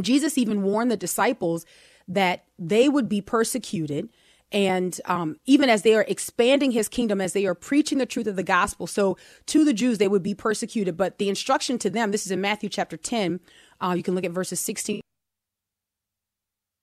Jesus 0.00 0.36
even 0.36 0.62
warned 0.62 0.90
the 0.90 0.96
disciples 0.96 1.64
that 2.08 2.44
they 2.58 2.88
would 2.88 3.08
be 3.08 3.20
persecuted. 3.20 4.08
And 4.52 5.00
um, 5.04 5.36
even 5.46 5.70
as 5.70 5.82
they 5.82 5.94
are 5.94 6.04
expanding 6.08 6.72
his 6.72 6.88
kingdom, 6.88 7.20
as 7.20 7.32
they 7.32 7.46
are 7.46 7.54
preaching 7.54 7.98
the 7.98 8.06
truth 8.06 8.26
of 8.26 8.36
the 8.36 8.42
gospel, 8.42 8.86
so 8.86 9.16
to 9.46 9.64
the 9.64 9.72
Jews, 9.72 9.98
they 9.98 10.08
would 10.08 10.22
be 10.22 10.34
persecuted. 10.34 10.96
But 10.96 11.18
the 11.18 11.28
instruction 11.28 11.78
to 11.78 11.90
them, 11.90 12.10
this 12.10 12.26
is 12.26 12.32
in 12.32 12.40
Matthew 12.40 12.68
chapter 12.68 12.96
10, 12.96 13.40
uh, 13.80 13.94
you 13.96 14.02
can 14.02 14.14
look 14.14 14.24
at 14.24 14.32
verses 14.32 14.58
16 14.60 15.00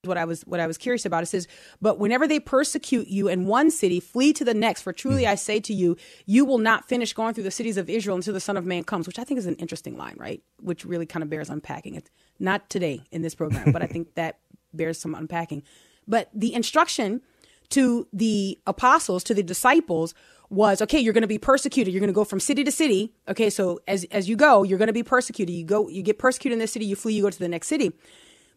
what 0.08 0.18
I 0.18 0.26
was 0.26 0.44
what 0.44 0.60
I 0.60 0.68
was 0.68 0.78
curious 0.78 1.06
about. 1.06 1.24
It 1.24 1.28
says, 1.28 1.48
"But 1.82 2.00
whenever 2.00 2.28
they 2.28 2.40
persecute 2.40 3.08
you 3.08 3.28
in 3.28 3.46
one 3.46 3.70
city, 3.70 4.00
flee 4.00 4.34
to 4.34 4.46
the 4.46 4.54
next. 4.54 4.82
For 4.82 4.94
truly 4.94 5.28
I 5.28 5.36
say 5.36 5.60
to 5.60 5.74
you, 5.74 5.98
you 6.26 6.46
will 6.46 6.58
not 6.58 6.88
finish 6.88 7.14
going 7.14 7.34
through 7.34 7.44
the 7.44 7.52
cities 7.52 7.78
of 7.78 7.90
Israel 7.90 8.16
until 8.16 8.34
the 8.34 8.40
Son 8.40 8.58
of 8.58 8.66
Man 8.66 8.84
comes." 8.84 9.06
Which 9.06 9.20
I 9.20 9.24
think 9.24 9.38
is 9.38 9.46
an 9.46 9.56
interesting 9.56 9.98
line, 9.98 10.16
right? 10.18 10.42
Which 10.62 10.86
really 10.86 11.06
kind 11.06 11.24
of 11.24 11.30
bears 11.30 11.50
unpacking. 11.50 11.96
It's 11.96 12.10
not 12.40 12.70
today 12.70 13.02
in 13.12 13.22
this 13.22 13.36
program, 13.36 13.72
but 13.72 13.82
I 13.82 13.88
think 13.88 14.16
that 14.16 14.40
bears 14.74 15.00
some 15.00 15.14
unpacking. 15.14 15.64
But 16.08 16.30
the 16.34 16.54
instruction 16.54 17.22
to 17.70 18.08
the 18.14 18.58
apostles, 18.66 19.24
to 19.26 19.34
the 19.34 19.44
disciples, 19.44 20.14
was 20.50 20.82
okay. 20.82 21.00
You're 21.00 21.14
going 21.14 21.24
to 21.24 21.28
be 21.28 21.38
persecuted. 21.38 21.94
You're 21.94 22.00
going 22.00 22.08
to 22.10 22.14
go 22.14 22.24
from 22.24 22.40
city 22.40 22.64
to 22.64 22.72
city. 22.72 23.14
Okay, 23.28 23.50
so 23.50 23.80
as 23.88 24.06
as 24.06 24.30
you 24.30 24.36
go, 24.36 24.64
you're 24.64 24.78
going 24.78 24.88
to 24.88 24.94
be 24.94 25.04
persecuted. 25.04 25.54
You 25.54 25.66
go, 25.66 25.90
you 25.90 26.02
get 26.02 26.20
persecuted 26.20 26.54
in 26.54 26.60
this 26.60 26.72
city. 26.72 26.86
You 26.86 26.96
flee. 26.96 27.14
You 27.14 27.24
go 27.24 27.30
to 27.30 27.40
the 27.40 27.50
next 27.50 27.68
city. 27.68 27.92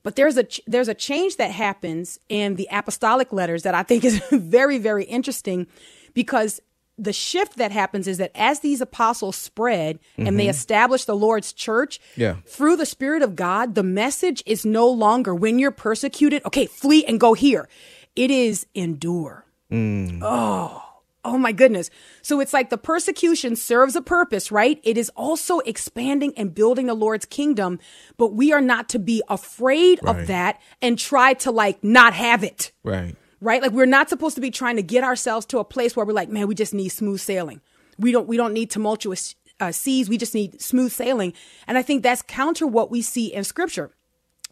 But 0.02 0.16
there's 0.16 0.36
a 0.36 0.44
ch- 0.44 0.60
there's 0.66 0.88
a 0.88 0.94
change 0.94 1.36
that 1.36 1.50
happens 1.50 2.18
in 2.28 2.54
the 2.54 2.68
apostolic 2.70 3.32
letters 3.32 3.64
that 3.64 3.74
I 3.74 3.82
think 3.82 4.04
is 4.04 4.22
very 4.30 4.78
very 4.78 5.04
interesting 5.04 5.66
because 6.14 6.60
the 6.96 7.12
shift 7.14 7.56
that 7.56 7.72
happens 7.72 8.06
is 8.06 8.18
that 8.18 8.30
as 8.34 8.60
these 8.60 8.82
apostles 8.82 9.34
spread 9.34 9.98
and 10.18 10.38
they 10.38 10.44
mm-hmm. 10.44 10.50
establish 10.50 11.06
the 11.06 11.16
Lord's 11.16 11.54
church 11.54 11.98
Yeah. 12.14 12.36
through 12.44 12.76
the 12.76 12.84
spirit 12.84 13.22
of 13.22 13.36
God 13.36 13.74
the 13.74 13.82
message 13.82 14.42
is 14.46 14.66
no 14.66 14.88
longer 14.88 15.34
when 15.34 15.58
you're 15.58 15.70
persecuted 15.70 16.44
okay 16.44 16.66
flee 16.66 17.04
and 17.06 17.18
go 17.18 17.34
here 17.34 17.68
it 18.22 18.30
is 18.30 18.66
endure 18.74 19.44
Oh 20.22 20.82
oh 21.22 21.36
my 21.36 21.52
goodness. 21.52 21.90
So 22.22 22.40
it's 22.40 22.54
like 22.54 22.70
the 22.70 22.78
persecution 22.78 23.54
serves 23.54 23.94
a 23.94 24.00
purpose, 24.00 24.50
right? 24.50 24.80
It 24.82 24.96
is 24.96 25.10
also 25.14 25.58
expanding 25.60 26.32
and 26.34 26.54
building 26.54 26.86
the 26.86 26.94
Lord's 26.94 27.26
kingdom, 27.26 27.78
but 28.16 28.32
we 28.32 28.52
are 28.54 28.60
not 28.62 28.88
to 28.90 28.98
be 28.98 29.22
afraid 29.28 30.00
Right. 30.02 30.16
of 30.22 30.26
that 30.28 30.60
and 30.80 30.98
try 30.98 31.34
to 31.34 31.50
like 31.50 31.84
not 31.84 32.14
have 32.14 32.42
it, 32.42 32.72
Right. 32.82 33.16
right? 33.40 33.60
Like 33.60 33.72
we're 33.72 33.84
not 33.98 34.08
supposed 34.08 34.34
to 34.36 34.40
be 34.40 34.50
trying 34.50 34.76
to 34.76 34.82
get 34.82 35.04
ourselves 35.04 35.44
to 35.46 35.58
a 35.58 35.64
place 35.64 35.94
where 35.94 36.06
we're 36.06 36.14
like, 36.14 36.30
man, 36.30 36.46
we 36.48 36.54
just 36.54 36.72
need 36.72 36.88
smooth 36.88 37.20
sailing. 37.20 37.60
We 37.98 38.12
don't 38.12 38.26
we 38.26 38.38
don't 38.38 38.54
need 38.54 38.70
tumultuous 38.70 39.34
uh, 39.60 39.72
seas. 39.72 40.08
We 40.08 40.16
just 40.16 40.34
need 40.34 40.60
smooth 40.60 40.90
sailing. 40.90 41.34
And 41.66 41.76
I 41.76 41.82
think 41.82 42.02
that's 42.02 42.22
counter 42.22 42.66
what 42.66 42.90
we 42.90 43.02
see 43.02 43.26
in 43.32 43.44
scripture. 43.44 43.90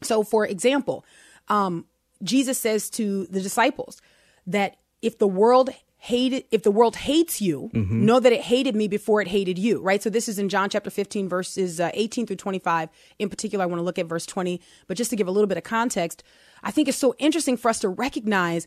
So, 0.02 0.22
for 0.22 0.46
example, 0.46 1.02
um, 1.48 1.86
Jesus 2.22 2.58
says 2.58 2.90
to 2.90 3.26
the 3.26 3.40
disciples 3.40 4.00
that 4.46 4.76
if 5.02 5.18
the 5.18 5.28
world 5.28 5.70
hated, 5.98 6.44
if 6.50 6.62
the 6.62 6.70
world 6.70 6.96
hates 6.96 7.40
you, 7.40 7.70
know 7.74 8.20
that 8.20 8.32
it 8.32 8.42
hated 8.42 8.74
me 8.76 8.86
before 8.88 9.20
it 9.20 9.28
hated 9.28 9.58
you, 9.58 9.80
right? 9.80 10.02
So 10.02 10.10
this 10.10 10.28
is 10.28 10.38
in 10.38 10.48
John 10.48 10.70
chapter 10.70 10.90
15, 10.90 11.28
verses 11.28 11.80
uh, 11.80 11.90
18 11.92 12.26
through 12.26 12.36
25. 12.36 12.88
In 13.18 13.28
particular, 13.28 13.62
I 13.64 13.66
want 13.66 13.80
to 13.80 13.84
look 13.84 13.98
at 13.98 14.06
verse 14.06 14.24
20, 14.26 14.60
but 14.86 14.96
just 14.96 15.10
to 15.10 15.16
give 15.16 15.26
a 15.26 15.30
little 15.30 15.48
bit 15.48 15.58
of 15.58 15.64
context, 15.64 16.22
I 16.62 16.70
think 16.70 16.88
it's 16.88 16.98
so 16.98 17.14
interesting 17.18 17.56
for 17.56 17.68
us 17.68 17.80
to 17.80 17.88
recognize 17.88 18.66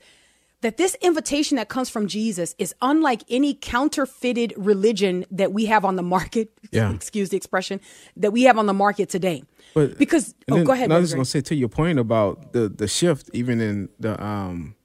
that 0.62 0.78
this 0.78 0.96
invitation 1.02 1.58
that 1.58 1.70
comes 1.70 1.90
from 1.90 2.08
Jesus 2.08 2.56
is 2.58 2.74
unlike 2.82 3.24
any 3.30 3.54
counterfeited 3.54 4.54
religion 4.56 5.26
that 5.32 5.52
we 5.52 5.66
have 5.66 5.84
on 5.84 5.96
the 5.96 6.04
market. 6.04 6.52
Yeah. 6.74 6.94
Excuse 6.94 7.28
the 7.28 7.36
expression 7.36 7.82
that 8.16 8.32
we 8.32 8.44
have 8.44 8.58
on 8.58 8.66
the 8.66 8.74
market 8.74 9.10
today. 9.10 9.44
But 9.74 9.98
because 9.98 10.34
oh, 10.50 10.56
then- 10.56 10.64
go 10.64 10.72
ahead. 10.72 10.90
I 10.90 11.00
was 11.00 11.14
going 11.14 11.26
to 11.26 11.30
say 11.30 11.42
to 11.42 11.54
your 11.54 11.68
point 11.68 12.00
about 12.00 12.54
the 12.54 12.70
the 12.70 12.88
shift, 12.88 13.30
even 13.34 13.60
in 13.60 13.90
the 14.00 14.24
um, 14.24 14.76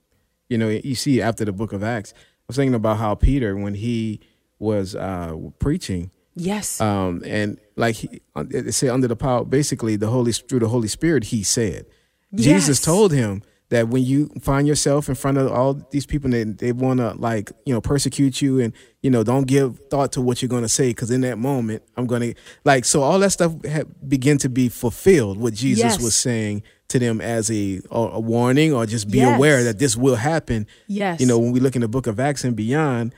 you 0.49 0.59
know, 0.59 0.69
you 0.69 0.97
see 0.97 1.23
after 1.23 1.45
the 1.45 1.53
Book 1.53 1.73
of 1.73 1.85
Acts. 1.85 2.13
I 2.17 2.45
was 2.49 2.57
thinking 2.57 2.75
about 2.75 2.97
how 2.97 3.15
Peter, 3.15 3.55
when 3.57 3.75
he 3.75 4.19
was 4.59 4.97
uh 4.97 5.37
preaching, 5.61 6.11
yes, 6.35 6.81
um, 6.81 7.23
and 7.25 7.61
like 7.77 7.95
he, 7.95 8.21
it 8.37 8.75
said 8.75 8.91
under 8.91 9.07
the 9.07 9.15
power, 9.15 9.45
basically 9.45 9.95
the 9.95 10.09
Holy 10.09 10.33
through 10.33 10.59
the 10.59 10.69
Holy 10.69 10.89
Spirit, 10.89 11.25
he 11.25 11.45
said, 11.45 11.87
Jesus 12.35 12.81
told 12.81 13.13
him 13.13 13.45
that 13.71 13.89
when 13.89 14.05
you 14.05 14.31
find 14.41 14.67
yourself 14.69 15.09
in 15.09 15.15
front 15.17 15.39
of 15.39 15.51
all 15.51 15.75
these 15.91 16.07
people, 16.07 16.31
they 16.31 16.45
they 16.45 16.73
want 16.73 16.99
to 17.01 17.13
like 17.15 17.51
you 17.65 17.75
know 17.75 17.81
persecute 17.81 18.41
you, 18.41 18.61
and 18.61 18.73
you 19.03 19.11
know 19.11 19.25
don't 19.25 19.47
give 19.47 19.81
thought 19.91 20.13
to 20.13 20.21
what 20.21 20.41
you're 20.41 20.49
going 20.49 20.63
to 20.63 20.69
say, 20.69 20.89
because 20.91 21.11
in 21.11 21.23
that 21.23 21.39
moment 21.39 21.83
I'm 21.97 22.07
going 22.07 22.23
to 22.23 22.35
like 22.65 22.85
so 22.85 23.03
all 23.03 23.19
that 23.19 23.31
stuff 23.31 23.55
ha- 23.69 23.83
begin 24.07 24.39
to 24.39 24.49
be 24.49 24.69
fulfilled. 24.69 25.39
What 25.39 25.55
Jesus 25.55 25.83
Yes. 25.85 26.03
was 26.03 26.15
saying 26.15 26.63
to 26.89 26.99
them 27.01 27.21
as 27.21 27.51
a 27.51 27.81
a 27.91 28.21
warning, 28.21 28.73
or 28.73 28.87
just 28.87 29.11
be 29.11 29.19
Yes. 29.19 29.37
aware 29.37 29.65
that 29.65 29.79
this 29.81 29.97
will 29.97 30.17
happen. 30.17 30.67
Yes. 30.87 31.21
you 31.21 31.27
know 31.27 31.39
when 31.39 31.51
we 31.53 31.59
look 31.61 31.75
in 31.75 31.83
the 31.83 31.89
Book 31.89 32.07
of 32.07 32.21
Acts 32.21 32.45
and 32.45 32.55
beyond, 32.55 33.15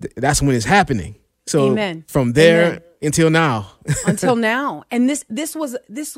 th- 0.00 0.14
that's 0.16 0.40
when 0.40 0.54
it's 0.56 0.64
happening. 0.64 1.16
So 1.46 1.72
Amen. 1.72 2.04
from 2.08 2.32
there 2.32 2.64
Amen. 2.66 2.82
until 3.02 3.28
now. 3.28 3.72
until 4.06 4.36
now. 4.52 4.84
And 4.90 5.10
this 5.10 5.24
this 5.28 5.54
was 5.54 5.76
this 5.88 6.16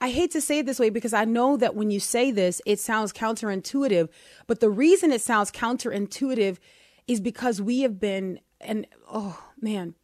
I 0.00 0.10
hate 0.10 0.30
to 0.32 0.40
say 0.40 0.60
it 0.60 0.66
this 0.66 0.78
way 0.78 0.90
because 0.90 1.12
I 1.12 1.24
know 1.24 1.56
that 1.58 1.74
when 1.74 1.90
you 1.90 2.00
say 2.00 2.30
this, 2.30 2.62
it 2.64 2.80
sounds 2.80 3.12
counterintuitive. 3.12 4.08
But 4.46 4.60
the 4.60 4.70
reason 4.70 5.12
it 5.12 5.20
sounds 5.20 5.50
counterintuitive 5.50 6.58
is 7.06 7.20
because 7.20 7.60
we 7.60 7.80
have 7.80 8.00
been, 8.00 8.40
and 8.60 8.86
oh 9.10 9.42
man, 9.60 9.94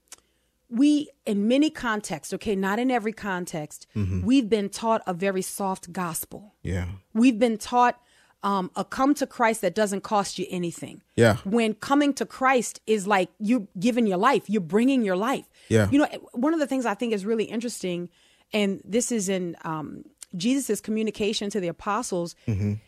we, 0.68 1.09
in 1.24 1.46
many 1.48 1.70
contexts, 1.70 2.35
okay, 2.35 2.56
not 2.56 2.78
in 2.78 2.90
every 2.90 3.12
context, 3.12 3.87
we've 3.94 4.48
been 4.48 4.68
taught 4.68 5.02
a 5.06 5.14
very 5.14 5.42
soft 5.42 5.92
gospel. 5.92 6.54
yeah. 6.62 6.87
We've 7.14 7.38
been 7.38 7.56
taught 7.56 8.00
um, 8.42 8.70
a 8.76 8.85
come 8.85 9.14
to 9.14 9.26
Christ 9.26 9.61
that 9.62 9.74
doesn't 9.74 10.02
cost 10.02 10.38
you 10.38 10.46
anything. 10.50 11.02
Yeah. 11.14 11.37
When 11.44 11.74
coming 11.74 12.12
to 12.14 12.26
Christ 12.26 12.80
is 12.87 13.06
like 13.06 13.30
you're 13.38 13.66
giving 13.78 14.06
your 14.06 14.18
life, 14.18 14.48
you're 14.48 14.61
bringing 14.61 15.02
your 15.04 15.16
life. 15.16 15.48
Yeah. 15.68 15.88
You 15.90 16.00
know, 16.00 16.06
one 16.32 16.52
of 16.52 16.61
the 16.61 16.66
things 16.66 16.85
I 16.85 16.94
think 16.94 17.12
is 17.12 17.24
really 17.24 17.44
interesting, 17.44 18.09
and 18.52 18.80
this 18.85 19.11
is 19.12 19.28
in 19.28 19.56
um, 19.64 20.04
Jesus' 20.37 20.80
communication 20.80 21.50
to 21.50 21.61
the 21.61 21.68
apostles, 21.68 22.35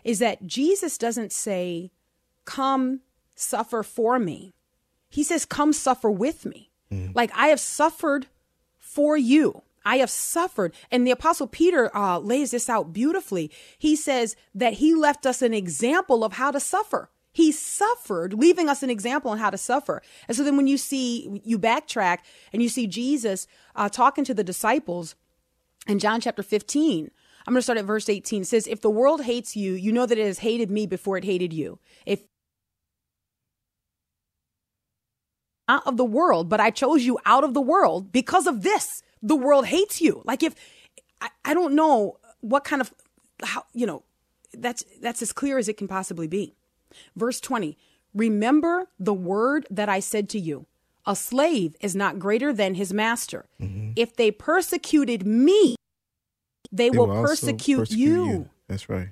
is 0.04 0.18
that 0.20 0.46
Jesus 0.46 0.98
doesn't 0.98 1.32
say, 1.32 1.90
Come 2.44 3.00
suffer 3.34 3.82
for 3.82 4.18
me. 4.18 4.54
He 5.08 5.22
says, 5.22 5.44
Come 5.44 5.72
suffer 5.72 6.10
with 6.10 6.44
me. 6.46 6.70
Like 7.14 7.30
I 7.34 7.48
have 7.48 7.60
suffered 7.60 8.26
for 8.78 9.16
you. 9.16 9.62
I 9.84 9.98
have 9.98 10.10
suffered. 10.10 10.74
And 10.90 11.06
the 11.06 11.10
apostle 11.10 11.46
Peter 11.46 11.94
uh, 11.96 12.18
lays 12.18 12.50
this 12.50 12.68
out 12.68 12.92
beautifully. 12.92 13.50
He 13.78 13.96
says 13.96 14.36
that 14.54 14.74
he 14.74 14.94
left 14.94 15.24
us 15.26 15.40
an 15.42 15.54
example 15.54 16.24
of 16.24 16.34
how 16.34 16.50
to 16.50 16.60
suffer. 16.60 17.10
He 17.32 17.52
suffered, 17.52 18.34
leaving 18.34 18.68
us 18.68 18.82
an 18.82 18.90
example 18.90 19.30
on 19.30 19.38
how 19.38 19.50
to 19.50 19.58
suffer. 19.58 20.02
And 20.26 20.36
so 20.36 20.42
then 20.42 20.56
when 20.56 20.66
you 20.66 20.76
see, 20.76 21.40
you 21.44 21.58
backtrack 21.58 22.18
and 22.52 22.62
you 22.62 22.68
see 22.68 22.86
Jesus 22.86 23.46
uh, 23.76 23.88
talking 23.88 24.24
to 24.24 24.34
the 24.34 24.44
disciples 24.44 25.14
in 25.86 25.98
John 25.98 26.20
chapter 26.20 26.42
15. 26.42 27.10
I'm 27.46 27.54
going 27.54 27.58
to 27.58 27.62
start 27.62 27.78
at 27.78 27.84
verse 27.84 28.08
18. 28.08 28.42
It 28.42 28.44
says, 28.44 28.66
If 28.66 28.80
the 28.80 28.90
world 28.90 29.22
hates 29.22 29.56
you, 29.56 29.72
you 29.72 29.92
know 29.92 30.06
that 30.06 30.18
it 30.18 30.26
has 30.26 30.40
hated 30.40 30.70
me 30.70 30.86
before 30.86 31.16
it 31.16 31.24
hated 31.24 31.52
you. 31.52 31.78
If 32.04 32.22
not 35.68 35.86
of 35.86 35.96
the 35.96 36.04
world, 36.04 36.48
but 36.48 36.60
I 36.60 36.70
chose 36.70 37.04
you 37.04 37.18
out 37.24 37.44
of 37.44 37.54
the 37.54 37.60
world 37.60 38.10
because 38.10 38.46
of 38.46 38.62
this. 38.62 39.02
The 39.22 39.36
world 39.36 39.66
hates 39.66 40.00
you. 40.00 40.22
Like 40.24 40.42
if 40.42 40.54
I, 41.20 41.28
I 41.44 41.54
don't 41.54 41.74
know 41.74 42.18
what 42.40 42.64
kind 42.64 42.80
of 42.80 42.92
how 43.42 43.64
you 43.72 43.86
know 43.86 44.02
that's 44.52 44.84
that's 45.00 45.22
as 45.22 45.32
clear 45.32 45.58
as 45.58 45.68
it 45.68 45.76
can 45.76 45.88
possibly 45.88 46.26
be. 46.26 46.54
Verse 47.16 47.40
20. 47.40 47.76
Remember 48.14 48.88
the 48.98 49.14
word 49.14 49.66
that 49.70 49.88
I 49.88 50.00
said 50.00 50.28
to 50.30 50.40
you. 50.40 50.66
A 51.08 51.16
slave 51.16 51.74
is 51.80 51.96
not 51.96 52.18
greater 52.18 52.52
than 52.52 52.74
his 52.74 52.92
master. 52.92 53.46
Mm-hmm. 53.60 53.92
If 53.96 54.14
they 54.14 54.30
persecuted 54.30 55.26
me, 55.26 55.74
they, 56.70 56.90
They 56.90 56.98
will, 56.98 57.10
also 57.10 57.22
persecute, 57.22 57.90
you. 57.90 58.50
That's 58.68 58.90
right. 58.90 59.08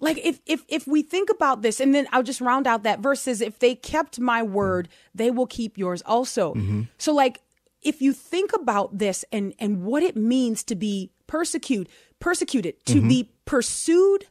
Like 0.00 0.18
if 0.18 0.40
if 0.46 0.64
if 0.68 0.86
we 0.86 1.02
think 1.02 1.30
about 1.30 1.62
this, 1.62 1.80
and 1.80 1.94
then 1.94 2.06
I'll 2.12 2.22
just 2.22 2.40
round 2.40 2.66
out 2.66 2.82
that 2.82 3.00
verse 3.00 3.22
says, 3.22 3.40
if 3.40 3.58
they 3.58 3.74
kept 3.74 4.20
my 4.20 4.42
mm-hmm. 4.42 4.52
word, 4.52 4.88
they 5.14 5.30
will 5.30 5.46
keep 5.46 5.78
yours 5.78 6.02
also. 6.04 6.54
Mm-hmm. 6.54 6.82
So 6.98 7.14
like 7.14 7.40
if 7.82 8.02
you 8.02 8.12
think 8.12 8.52
about 8.52 8.98
this 8.98 9.24
and 9.32 9.54
and 9.58 9.82
what 9.82 10.02
it 10.02 10.16
means 10.16 10.62
to 10.64 10.74
be 10.74 11.10
persecuted, 11.26 11.88
persecuted, 12.18 12.84
to 12.86 13.00
be 13.00 13.30
pursued 13.46 14.26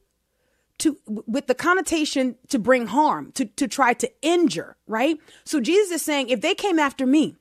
to 0.79 0.97
with 1.05 1.47
the 1.47 1.55
connotation 1.55 2.35
to 2.49 2.59
bring 2.59 2.87
harm, 2.87 3.31
to 3.33 3.45
to 3.45 3.67
try 3.67 3.93
to 3.93 4.11
injure, 4.21 4.77
right? 4.87 5.17
So 5.43 5.59
Jesus 5.59 5.91
is 5.91 6.01
saying, 6.01 6.29
if 6.29 6.41
they 6.41 6.55
came 6.55 6.79
after 6.79 7.05
me, 7.05 7.35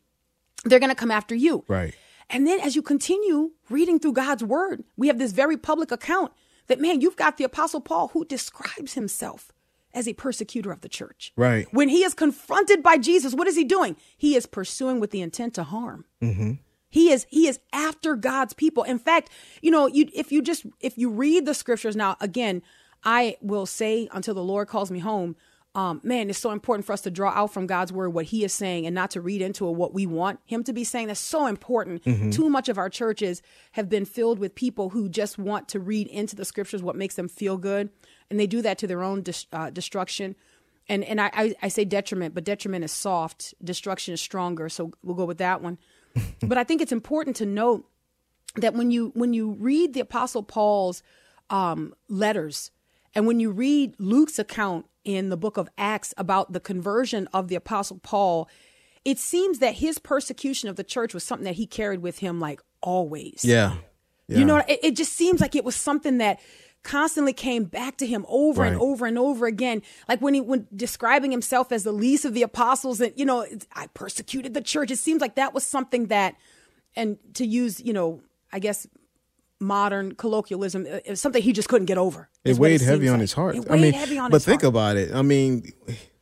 they're 0.64 0.80
gonna 0.80 0.94
come 0.94 1.10
after 1.10 1.34
you. 1.34 1.64
Right. 1.68 1.94
And 2.30 2.46
then 2.46 2.60
as 2.60 2.76
you 2.76 2.82
continue 2.82 3.52
reading 3.70 3.98
through 3.98 4.12
God's 4.12 4.44
word, 4.44 4.84
we 4.96 5.06
have 5.08 5.18
this 5.18 5.32
very 5.32 5.56
public 5.56 5.90
account 5.90 6.32
that, 6.66 6.80
man, 6.80 7.00
you've 7.00 7.16
got 7.16 7.38
the 7.38 7.44
Apostle 7.44 7.80
Paul 7.80 8.08
who 8.08 8.24
describes 8.24 8.94
himself 8.94 9.50
as 9.94 10.06
a 10.06 10.12
persecutor 10.12 10.70
of 10.70 10.82
the 10.82 10.88
church. 10.88 11.32
Right. 11.36 11.66
When 11.72 11.88
he 11.88 12.04
is 12.04 12.12
confronted 12.14 12.82
by 12.82 12.98
Jesus, 12.98 13.34
what 13.34 13.48
is 13.48 13.56
he 13.56 13.64
doing? 13.64 13.96
He 14.16 14.36
is 14.36 14.44
pursuing 14.44 15.00
with 15.00 15.10
the 15.10 15.22
intent 15.22 15.54
to 15.54 15.64
harm. 15.64 16.04
Mm-hmm. 16.22 16.52
He 16.90 17.10
is 17.10 17.26
he 17.30 17.48
is 17.48 17.60
after 17.72 18.16
God's 18.16 18.54
people. 18.54 18.82
In 18.82 18.98
fact, 18.98 19.30
you 19.60 19.70
know, 19.70 19.86
you 19.86 20.08
if 20.14 20.32
you 20.32 20.40
just 20.40 20.66
if 20.80 20.96
you 20.96 21.10
read 21.10 21.44
the 21.44 21.54
scriptures 21.54 21.96
now, 21.96 22.16
again, 22.20 22.62
I 23.04 23.36
will 23.40 23.66
say 23.66 24.08
until 24.12 24.34
the 24.34 24.42
Lord 24.42 24.68
calls 24.68 24.90
me 24.90 24.98
home, 24.98 25.36
um, 25.74 26.00
man, 26.02 26.28
it's 26.28 26.38
so 26.38 26.50
important 26.50 26.86
for 26.86 26.92
us 26.92 27.02
to 27.02 27.10
draw 27.10 27.30
out 27.30 27.52
from 27.52 27.66
God's 27.66 27.92
word 27.92 28.10
what 28.10 28.26
He 28.26 28.42
is 28.42 28.52
saying 28.52 28.86
and 28.86 28.94
not 28.94 29.12
to 29.12 29.20
read 29.20 29.42
into 29.42 29.68
it 29.68 29.72
what 29.72 29.94
we 29.94 30.06
want 30.06 30.40
Him 30.44 30.64
to 30.64 30.72
be 30.72 30.82
saying. 30.82 31.06
That's 31.06 31.20
so 31.20 31.46
important. 31.46 32.02
Too 32.32 32.48
much 32.48 32.68
of 32.68 32.78
our 32.78 32.90
churches 32.90 33.42
have 33.72 33.88
been 33.88 34.04
filled 34.04 34.38
with 34.38 34.54
people 34.54 34.90
who 34.90 35.08
just 35.08 35.38
want 35.38 35.68
to 35.68 35.78
read 35.78 36.08
into 36.08 36.34
the 36.34 36.44
scriptures 36.44 36.82
what 36.82 36.96
makes 36.96 37.14
them 37.14 37.28
feel 37.28 37.56
good, 37.58 37.90
and 38.30 38.40
they 38.40 38.46
do 38.46 38.62
that 38.62 38.78
to 38.78 38.86
their 38.86 39.02
own 39.02 39.22
dis- 39.22 39.46
uh, 39.52 39.70
destruction. 39.70 40.34
And 40.88 41.04
and 41.04 41.20
I, 41.20 41.30
I 41.32 41.54
I 41.62 41.68
say 41.68 41.84
detriment, 41.84 42.34
but 42.34 42.44
detriment 42.44 42.84
is 42.84 42.90
soft. 42.90 43.54
Destruction 43.62 44.14
is 44.14 44.20
stronger. 44.20 44.68
So 44.68 44.90
we'll 45.04 45.16
go 45.16 45.26
with 45.26 45.38
that 45.38 45.62
one. 45.62 45.78
but 46.42 46.58
I 46.58 46.64
think 46.64 46.80
it's 46.80 46.92
important 46.92 47.36
to 47.36 47.46
note 47.46 47.88
that 48.56 48.74
when 48.74 48.90
you 48.90 49.12
when 49.14 49.32
you 49.32 49.52
read 49.52 49.92
the 49.92 50.00
apostle 50.00 50.42
paul's 50.42 51.02
um, 51.50 51.94
letters 52.08 52.70
and 53.18 53.26
when 53.26 53.40
you 53.40 53.50
read 53.50 53.94
luke's 53.98 54.38
account 54.38 54.86
in 55.04 55.28
the 55.28 55.36
book 55.36 55.56
of 55.56 55.68
acts 55.76 56.14
about 56.16 56.52
the 56.52 56.60
conversion 56.60 57.28
of 57.32 57.48
the 57.48 57.56
apostle 57.56 57.98
paul 58.02 58.48
it 59.04 59.18
seems 59.18 59.58
that 59.58 59.74
his 59.74 59.98
persecution 59.98 60.68
of 60.68 60.76
the 60.76 60.84
church 60.84 61.12
was 61.14 61.24
something 61.24 61.44
that 61.44 61.54
he 61.56 61.66
carried 61.66 62.00
with 62.00 62.18
him 62.20 62.38
like 62.40 62.60
always 62.80 63.40
Yeah. 64.28 64.38
you 64.38 64.44
know, 64.44 64.58
it, 64.68 64.78
it 64.82 64.96
just 64.96 65.14
seems 65.14 65.40
like 65.40 65.54
it 65.56 65.64
was 65.64 65.74
something 65.74 66.18
that 66.18 66.38
constantly 66.82 67.32
came 67.32 67.64
back 67.64 67.96
to 67.98 68.06
him 68.06 68.24
over 68.28 68.62
and 68.72 68.76
over 68.82 69.06
and 69.06 69.18
over 69.18 69.46
again. 69.46 69.80
Like 70.08 70.20
when 70.20 70.34
he 70.34 70.40
when 70.42 70.66
describing 70.76 71.30
himself 71.32 71.72
as 71.72 71.82
the 71.82 71.92
least 71.92 72.24
of 72.26 72.34
the 72.34 72.42
apostles, 72.42 73.00
and 73.00 73.12
you 73.16 73.24
know, 73.24 73.46
I 73.72 73.86
persecuted 73.94 74.52
the 74.52 74.60
church. 74.60 74.90
It 74.90 74.98
seems 74.98 75.20
like 75.22 75.34
that 75.36 75.54
was 75.54 75.64
something 75.64 76.08
that, 76.08 76.36
and 76.94 77.16
to 77.34 77.46
use, 77.46 77.80
you 77.80 77.94
know, 77.94 78.20
I 78.52 78.58
guess 78.58 78.86
modern 79.60 80.14
colloquialism, 80.14 80.86
uh, 80.86 80.96
it 81.04 81.10
was 81.10 81.20
something 81.20 81.42
he 81.42 81.52
just 81.52 81.68
couldn't 81.68 81.86
get 81.86 81.98
over. 81.98 82.28
It 82.44 82.56
weighed 82.58 82.80
seems 82.80 82.88
heavy 82.90 83.08
on 83.08 83.14
like. 83.14 83.20
his 83.22 83.32
heart. 83.32 83.56
It 83.56 83.66
I 83.70 83.76
mean, 83.76 83.92
heavy 83.92 84.18
on 84.18 84.30
but 84.30 84.42
think 84.42 84.62
heart. 84.62 84.72
about 84.72 84.96
it. 84.96 85.12
I 85.14 85.22
mean, 85.22 85.72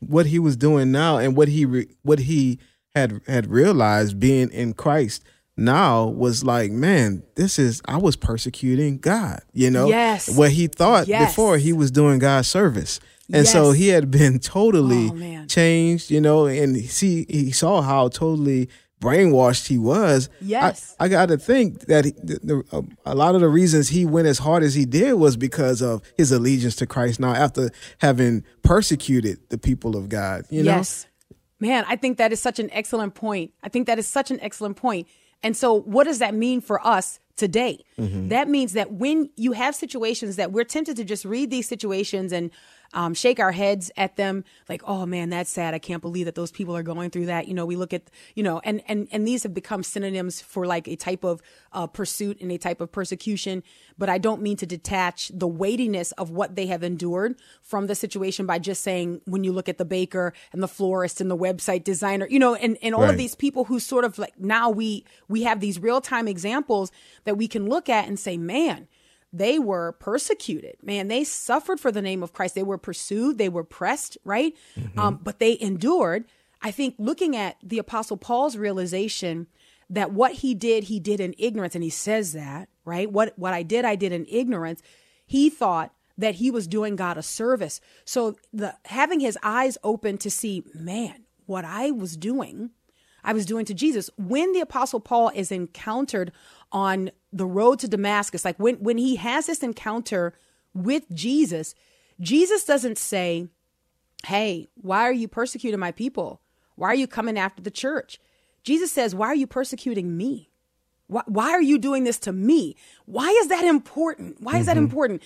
what 0.00 0.26
he 0.26 0.38
was 0.38 0.56
doing 0.56 0.90
now 0.92 1.18
and 1.18 1.36
what 1.36 1.48
he 1.48 1.64
re- 1.64 1.88
what 2.02 2.20
he 2.20 2.58
had 2.94 3.20
had 3.26 3.48
realized 3.50 4.18
being 4.18 4.50
in 4.50 4.72
Christ 4.72 5.22
now 5.56 6.06
was 6.06 6.44
like, 6.44 6.70
man, 6.70 7.22
this 7.34 7.58
is 7.58 7.80
I 7.86 7.96
was 7.98 8.16
persecuting 8.16 8.98
God. 8.98 9.40
You 9.52 9.70
know, 9.70 9.88
Yes. 9.88 10.28
What 10.36 10.50
he 10.52 10.66
thought 10.66 11.06
Yes. 11.08 11.30
before 11.30 11.58
he 11.58 11.72
was 11.72 11.90
doing 11.90 12.18
God's 12.18 12.48
service. 12.48 13.00
And 13.32 13.46
so 13.46 13.72
he 13.72 13.88
had 13.88 14.10
been 14.10 14.38
totally 14.56 15.10
Oh, 15.12 15.44
changed, 15.46 16.10
you 16.12 16.20
know, 16.20 16.46
and 16.46 16.76
see 16.84 17.26
he 17.28 17.50
saw 17.50 17.82
how 17.82 18.08
totally 18.08 18.68
brainwashed 19.06 19.68
he 19.68 19.78
was. 19.78 20.28
I- 20.28 20.44
Yes. 20.56 20.96
I, 20.98 21.08
got 21.08 21.26
to 21.26 21.38
think 21.38 21.86
that 21.86 22.04
he, 22.06 22.12
the, 22.12 22.40
the, 22.42 22.64
uh, 22.72 22.82
a 23.04 23.14
lot 23.14 23.34
of 23.34 23.40
the 23.40 23.48
reasons 23.48 23.88
he 23.88 24.04
went 24.04 24.26
as 24.26 24.38
hard 24.38 24.62
as 24.62 24.74
he 24.74 24.84
did 24.84 25.14
was 25.14 25.36
because 25.36 25.82
of 25.82 26.02
his 26.16 26.32
allegiance 26.32 26.76
to 26.76 26.86
Christ. 26.86 27.20
Now, 27.20 27.34
after 27.34 27.70
having 27.98 28.44
persecuted 28.62 29.38
the 29.50 29.58
people 29.58 29.96
of 29.96 30.08
God, 30.08 30.44
you 30.50 30.62
know, 30.62 30.76
yes. 30.76 31.06
Man, 31.58 31.84
I 31.88 31.96
think 31.96 32.18
that 32.18 32.32
is 32.32 32.40
such 32.40 32.58
an 32.58 32.68
excellent 32.72 33.14
point. 33.14 33.52
I 33.62 33.68
think 33.70 33.86
that 33.86 33.98
is 33.98 34.06
such 34.06 34.30
an 34.30 34.38
excellent 34.40 34.76
point. 34.76 35.08
And 35.42 35.56
so, 35.56 35.80
what 35.80 36.04
does 36.04 36.18
that 36.18 36.34
mean 36.34 36.60
for 36.60 36.84
us 36.86 37.18
today? 37.36 37.84
Mm-hmm. 37.98 38.28
That 38.28 38.48
means 38.48 38.74
that 38.74 38.92
when 38.92 39.30
you 39.36 39.52
have 39.52 39.74
situations 39.74 40.36
that 40.36 40.52
we're 40.52 40.64
tempted 40.64 40.96
to 40.96 41.04
just 41.04 41.24
read 41.24 41.50
these 41.50 41.66
situations 41.68 42.32
and 42.32 42.50
um, 42.96 43.12
shake 43.12 43.38
our 43.38 43.52
heads 43.52 43.90
at 43.98 44.16
them, 44.16 44.42
like, 44.70 44.80
"Oh 44.86 45.04
man, 45.04 45.28
that's 45.28 45.50
sad. 45.50 45.74
I 45.74 45.78
can't 45.78 46.00
believe 46.00 46.24
that 46.24 46.34
those 46.34 46.50
people 46.50 46.74
are 46.74 46.82
going 46.82 47.10
through 47.10 47.26
that." 47.26 47.46
You 47.46 47.52
know, 47.52 47.66
we 47.66 47.76
look 47.76 47.92
at, 47.92 48.10
you 48.34 48.42
know, 48.42 48.60
and 48.64 48.82
and 48.88 49.06
and 49.12 49.28
these 49.28 49.42
have 49.42 49.52
become 49.52 49.82
synonyms 49.82 50.40
for 50.40 50.66
like 50.66 50.88
a 50.88 50.96
type 50.96 51.22
of 51.22 51.42
uh, 51.72 51.86
pursuit 51.86 52.40
and 52.40 52.50
a 52.50 52.56
type 52.56 52.80
of 52.80 52.90
persecution. 52.90 53.62
But 53.98 54.08
I 54.08 54.16
don't 54.16 54.40
mean 54.40 54.56
to 54.56 54.66
detach 54.66 55.30
the 55.34 55.46
weightiness 55.46 56.12
of 56.12 56.30
what 56.30 56.56
they 56.56 56.66
have 56.66 56.82
endured 56.82 57.36
from 57.62 57.86
the 57.86 57.94
situation 57.94 58.46
by 58.46 58.58
just 58.58 58.82
saying 58.82 59.20
when 59.26 59.44
you 59.44 59.52
look 59.52 59.68
at 59.68 59.76
the 59.76 59.84
baker 59.84 60.32
and 60.52 60.62
the 60.62 60.68
florist 60.68 61.20
and 61.20 61.30
the 61.30 61.36
website 61.36 61.84
designer, 61.84 62.26
you 62.30 62.38
know, 62.38 62.54
and, 62.54 62.78
and 62.80 62.94
all 62.94 63.04
of 63.04 63.18
these 63.18 63.34
people 63.34 63.64
who 63.64 63.78
sort 63.78 64.06
of 64.06 64.18
like 64.18 64.38
now 64.40 64.70
we 64.70 65.04
we 65.28 65.42
have 65.42 65.60
these 65.60 65.78
real 65.78 66.00
time 66.00 66.26
examples 66.26 66.90
that 67.24 67.36
we 67.36 67.46
can 67.46 67.68
look 67.68 67.90
at 67.90 68.08
and 68.08 68.18
say, 68.18 68.38
man, 68.38 68.88
they 69.38 69.58
were 69.58 69.92
persecuted. 69.92 70.76
Man, 70.82 71.08
they 71.08 71.24
suffered 71.24 71.80
for 71.80 71.92
the 71.92 72.02
name 72.02 72.22
of 72.22 72.32
Christ. 72.32 72.54
They 72.54 72.62
were 72.62 72.78
pursued. 72.78 73.38
They 73.38 73.48
were 73.48 73.64
pressed, 73.64 74.16
right? 74.24 74.54
Um, 74.96 75.20
but 75.22 75.38
they 75.38 75.58
endured. 75.60 76.24
I 76.62 76.70
think 76.70 76.94
looking 76.98 77.36
at 77.36 77.56
the 77.62 77.78
Apostle 77.78 78.16
Paul's 78.16 78.56
realization 78.56 79.46
that 79.90 80.12
what 80.12 80.32
he 80.32 80.54
did, 80.54 80.84
he 80.84 80.98
did 80.98 81.20
in 81.20 81.34
ignorance, 81.38 81.74
and 81.74 81.84
he 81.84 81.90
says 81.90 82.32
that, 82.32 82.68
right? 82.84 83.10
What 83.10 83.38
what 83.38 83.54
I 83.54 83.62
did, 83.62 83.84
I 83.84 83.94
did 83.94 84.12
in 84.12 84.26
ignorance. 84.28 84.82
He 85.26 85.50
thought 85.50 85.92
that 86.18 86.36
he 86.36 86.50
was 86.50 86.66
doing 86.66 86.96
God 86.96 87.18
a 87.18 87.22
service. 87.22 87.80
So 88.04 88.36
the 88.52 88.74
having 88.86 89.20
his 89.20 89.38
eyes 89.42 89.76
open 89.84 90.18
to 90.18 90.30
see, 90.30 90.64
man, 90.74 91.24
what 91.44 91.64
I 91.64 91.90
was 91.90 92.16
doing, 92.16 92.70
I 93.26 93.32
was 93.32 93.44
doing 93.44 93.66
to 93.66 93.74
Jesus. 93.74 94.08
When 94.16 94.52
the 94.52 94.60
apostle 94.60 95.00
Paul 95.00 95.30
is 95.34 95.50
encountered 95.50 96.32
on 96.70 97.10
the 97.32 97.44
road 97.44 97.80
to 97.80 97.88
Damascus, 97.88 98.44
like 98.44 98.56
when 98.56 98.76
when 98.76 98.96
he 98.96 99.16
has 99.16 99.46
this 99.46 99.62
encounter 99.62 100.32
with 100.72 101.04
Jesus, 101.12 101.74
Jesus 102.20 102.64
doesn't 102.64 102.96
say, 102.96 103.48
"Hey, 104.24 104.68
why 104.80 105.02
are 105.02 105.12
you 105.12 105.26
persecuting 105.26 105.80
my 105.80 105.90
people? 105.90 106.40
Why 106.76 106.88
are 106.88 106.94
you 106.94 107.08
coming 107.08 107.36
after 107.36 107.60
the 107.60 107.70
church?" 107.70 108.20
Jesus 108.62 108.92
says, 108.92 109.14
"Why 109.14 109.26
are 109.26 109.34
you 109.34 109.48
persecuting 109.48 110.16
me? 110.16 110.50
Why, 111.08 111.22
why 111.26 111.50
are 111.50 111.62
you 111.62 111.78
doing 111.78 112.04
this 112.04 112.18
to 112.20 112.32
me? 112.32 112.76
Why 113.06 113.28
is 113.40 113.48
that 113.48 113.64
important? 113.64 114.40
Why 114.40 114.58
is 114.58 114.66
that 114.66 114.76
mm-hmm. 114.76 114.84
important?" 114.84 115.22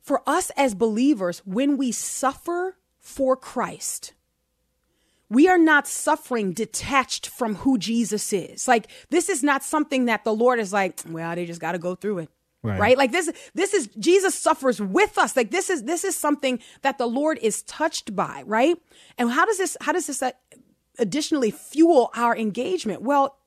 For 0.00 0.22
us 0.26 0.50
as 0.56 0.74
believers, 0.74 1.40
when 1.44 1.76
we 1.76 1.92
suffer 1.92 2.76
for 2.98 3.36
Christ, 3.36 4.14
we 5.32 5.48
are 5.48 5.56
not 5.56 5.86
suffering 5.86 6.52
detached 6.52 7.26
from 7.26 7.54
who 7.54 7.78
Jesus 7.78 8.34
is. 8.34 8.68
Like 8.68 8.88
this 9.08 9.30
is 9.30 9.42
not 9.42 9.64
something 9.64 10.04
that 10.04 10.24
the 10.24 10.34
Lord 10.34 10.58
is 10.58 10.74
like, 10.74 11.00
well, 11.08 11.34
they 11.34 11.46
just 11.46 11.60
got 11.60 11.72
to 11.72 11.78
go 11.78 11.94
through 11.94 12.18
it. 12.18 12.28
Right. 12.62 12.78
Right. 12.78 12.98
Like 12.98 13.12
this, 13.12 13.32
this 13.54 13.72
is 13.72 13.88
Jesus 13.98 14.34
suffers 14.34 14.78
with 14.80 15.16
us. 15.16 15.34
Like 15.34 15.50
this 15.50 15.70
is, 15.70 15.84
this 15.84 16.04
is 16.04 16.14
something 16.14 16.60
that 16.82 16.98
the 16.98 17.06
Lord 17.06 17.38
is 17.40 17.62
touched 17.62 18.14
by. 18.14 18.42
Right. 18.44 18.76
And 19.16 19.30
how 19.30 19.46
does 19.46 19.56
this, 19.56 19.76
how 19.80 19.92
does 19.92 20.06
this 20.06 20.22
uh, 20.22 20.32
additionally 20.98 21.50
fuel 21.50 22.10
our 22.14 22.36
engagement? 22.36 23.00
Well, 23.00 23.38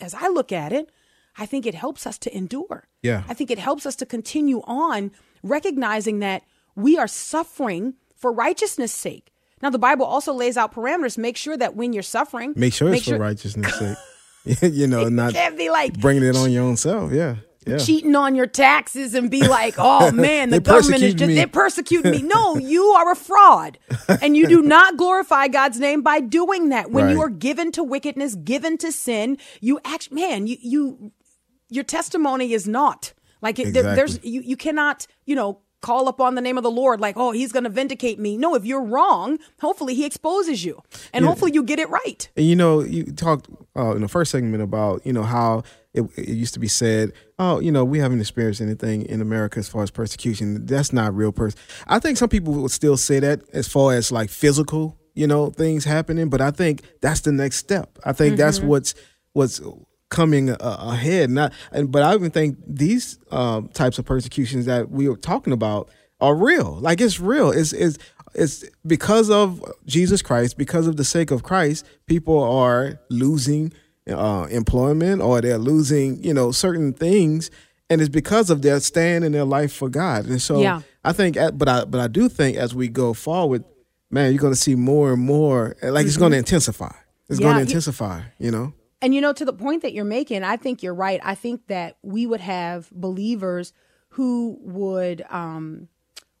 as 0.00 0.12
I 0.12 0.26
look 0.26 0.50
at 0.50 0.72
it, 0.72 0.90
I 1.38 1.46
think 1.46 1.66
it 1.66 1.74
helps 1.76 2.04
us 2.04 2.18
to 2.18 2.36
endure. 2.36 2.88
Yeah. 3.02 3.22
I 3.28 3.34
think 3.34 3.52
it 3.52 3.58
helps 3.60 3.86
us 3.86 3.94
to 3.96 4.06
continue 4.06 4.60
on 4.64 5.12
recognizing 5.44 6.18
that 6.18 6.42
we 6.74 6.98
are 6.98 7.08
suffering 7.08 7.94
for 8.16 8.32
righteousness' 8.32 8.92
sake. 8.92 9.32
Now, 9.62 9.70
the 9.70 9.78
Bible 9.78 10.04
also 10.04 10.32
lays 10.32 10.56
out 10.56 10.74
parameters. 10.74 11.16
Make 11.16 11.36
sure 11.36 11.56
that 11.56 11.74
when 11.74 11.92
you're 11.92 12.02
suffering, 12.02 12.52
make 12.56 12.74
sure 12.74 12.92
it's 12.92 13.08
for 13.08 13.18
righteousness' 13.18 13.78
sake. 13.78 13.96
you 14.74 14.86
know, 14.86 15.08
not 15.08 15.32
can't 15.32 15.56
be 15.56 15.70
like 15.70 15.98
bringing 15.98 16.22
it 16.22 16.36
on 16.36 16.50
your 16.52 16.64
own 16.64 16.76
self. 16.76 17.12
Yeah, 17.12 17.36
yeah. 17.66 17.78
cheating 17.78 18.14
on 18.14 18.34
your 18.34 18.46
taxes 18.46 19.14
and 19.14 19.30
be 19.30 19.46
like, 19.46 19.74
oh 19.78 20.12
man, 20.12 20.50
the 20.50 20.60
government 20.60 21.02
is 21.02 21.14
just, 21.14 21.34
they're 21.34 21.46
persecuting 21.46 22.10
me. 22.10 22.22
No, 22.22 22.56
you 22.56 22.82
are 22.82 23.12
a 23.12 23.16
fraud. 23.16 23.78
And 24.20 24.36
you 24.36 24.46
do 24.46 24.62
not 24.62 24.96
glorify 24.96 25.48
God's 25.48 25.80
name 25.80 26.02
by 26.02 26.20
doing 26.20 26.68
that. 26.68 26.90
When 26.90 27.08
you 27.10 27.20
are 27.22 27.30
given 27.30 27.72
to 27.72 27.82
wickedness, 27.82 28.34
given 28.36 28.78
to 28.78 28.92
sin, 28.92 29.38
you 29.60 29.80
act, 29.84 30.12
man, 30.12 30.46
you, 30.46 30.56
you, 30.60 31.12
your 31.68 31.84
testimony 31.84 32.52
is 32.52 32.68
not 32.68 33.14
like 33.42 33.58
it, 33.58 33.72
there, 33.72 33.94
there's, 33.94 34.22
you, 34.24 34.40
you 34.40 34.56
cannot, 34.56 35.06
you 35.24 35.34
know, 35.34 35.60
call 35.86 36.08
upon 36.08 36.34
the 36.34 36.40
name 36.40 36.56
of 36.58 36.64
the 36.64 36.70
Lord 36.70 37.00
like, 37.00 37.16
oh, 37.16 37.30
he's 37.30 37.52
going 37.52 37.62
to 37.62 37.70
vindicate 37.70 38.18
me. 38.18 38.36
No, 38.36 38.56
if 38.56 38.64
you're 38.64 38.82
wrong, 38.82 39.38
hopefully 39.60 39.94
he 39.94 40.04
exposes 40.04 40.64
you 40.64 40.82
and 41.12 41.24
hopefully 41.24 41.52
you 41.54 41.62
get 41.62 41.78
it 41.78 41.88
right. 41.88 42.28
And 42.36 42.44
you 42.44 42.56
know, 42.56 42.80
you 42.80 43.04
talked 43.04 43.48
uh, 43.76 43.94
in 43.94 44.02
the 44.02 44.08
first 44.08 44.32
segment 44.32 44.62
about 44.62 45.06
you 45.06 45.12
know 45.12 45.22
how 45.22 45.62
it, 45.94 46.02
it 46.16 46.28
used 46.28 46.54
to 46.54 46.60
be 46.60 46.66
said, 46.66 47.12
oh, 47.38 47.60
you 47.60 47.70
know, 47.70 47.84
we 47.84 48.00
haven't 48.00 48.20
experienced 48.20 48.60
anything 48.60 49.02
in 49.02 49.20
America 49.20 49.60
as 49.60 49.68
far 49.68 49.84
as 49.84 49.92
persecution. 49.92 50.66
That's 50.66 50.92
not 50.92 51.14
real 51.14 51.30
person. 51.30 51.58
I 51.86 52.00
think 52.00 52.18
some 52.18 52.28
people 52.28 52.52
would 52.54 52.72
still 52.72 52.96
say 52.96 53.20
that 53.20 53.42
as 53.52 53.68
far 53.68 53.94
as 53.94 54.10
like 54.10 54.28
physical, 54.28 54.98
you 55.14 55.28
know, 55.28 55.50
things 55.50 55.84
happening. 55.84 56.28
But 56.28 56.40
I 56.40 56.50
think 56.50 56.82
that's 57.00 57.20
the 57.20 57.32
next 57.32 57.58
step. 57.58 57.96
I 58.04 58.12
think 58.12 58.36
that's 58.36 58.60
what's 58.60 58.94
what's 59.34 59.60
coming 60.08 60.50
uh, 60.50 60.56
ahead. 60.60 61.30
Not, 61.30 61.52
and 61.72 61.90
but 61.90 62.02
I 62.02 62.14
even 62.14 62.30
think 62.30 62.58
these 62.66 63.18
um, 63.30 63.68
types 63.68 63.98
of 63.98 64.04
persecutions 64.04 64.66
that 64.66 64.90
we 64.90 65.08
are 65.08 65.16
talking 65.16 65.52
about 65.52 65.90
are 66.20 66.34
real. 66.34 66.78
Like 66.80 67.00
it's 67.00 67.20
real. 67.20 67.50
It's 67.50 67.72
it's 67.72 67.98
it's 68.34 68.64
because 68.86 69.30
of 69.30 69.62
Jesus 69.86 70.22
Christ, 70.22 70.58
because 70.58 70.86
of 70.86 70.96
the 70.96 71.04
sake 71.04 71.30
of 71.30 71.42
Christ, 71.42 71.86
people 72.06 72.42
are 72.42 73.00
losing 73.08 73.72
uh, 74.08 74.46
employment 74.50 75.22
or 75.22 75.40
they're 75.40 75.58
losing, 75.58 76.22
you 76.22 76.34
know, 76.34 76.52
certain 76.52 76.92
things, 76.92 77.50
and 77.90 78.00
it's 78.00 78.10
because 78.10 78.50
of 78.50 78.62
their 78.62 78.78
stand 78.80 79.24
in 79.24 79.32
their 79.32 79.44
life 79.44 79.72
for 79.72 79.88
God. 79.88 80.26
And 80.26 80.40
so, 80.40 80.60
Yeah. 80.60 80.82
I 81.04 81.12
think, 81.12 81.36
but 81.54 81.68
I 81.68 81.84
but 81.84 82.00
I 82.00 82.08
do 82.08 82.28
think 82.28 82.56
as 82.56 82.74
we 82.74 82.88
go 82.88 83.14
forward, 83.14 83.64
man, 84.10 84.32
you're 84.32 84.40
going 84.40 84.52
to 84.52 84.60
see 84.60 84.74
more 84.74 85.12
and 85.12 85.22
more. 85.22 85.76
Like 85.82 86.04
it's 86.06 86.16
going 86.16 86.32
to 86.32 86.38
intensify. 86.38 86.92
It's 87.28 87.38
Yeah, 87.38 87.44
going 87.44 87.56
to 87.56 87.62
intensify. 87.62 88.22
You 88.38 88.50
know. 88.50 88.72
And 89.02 89.14
you 89.14 89.20
know, 89.20 89.32
to 89.32 89.44
the 89.44 89.52
point 89.52 89.82
that 89.82 89.92
you're 89.92 90.04
making, 90.04 90.42
I 90.42 90.56
think 90.56 90.82
you're 90.82 90.94
right. 90.94 91.20
I 91.22 91.34
think 91.34 91.66
that 91.66 91.98
we 92.02 92.26
would 92.26 92.40
have 92.40 92.90
believers 92.92 93.72
who 94.10 94.58
would 94.62 95.22
um, 95.28 95.88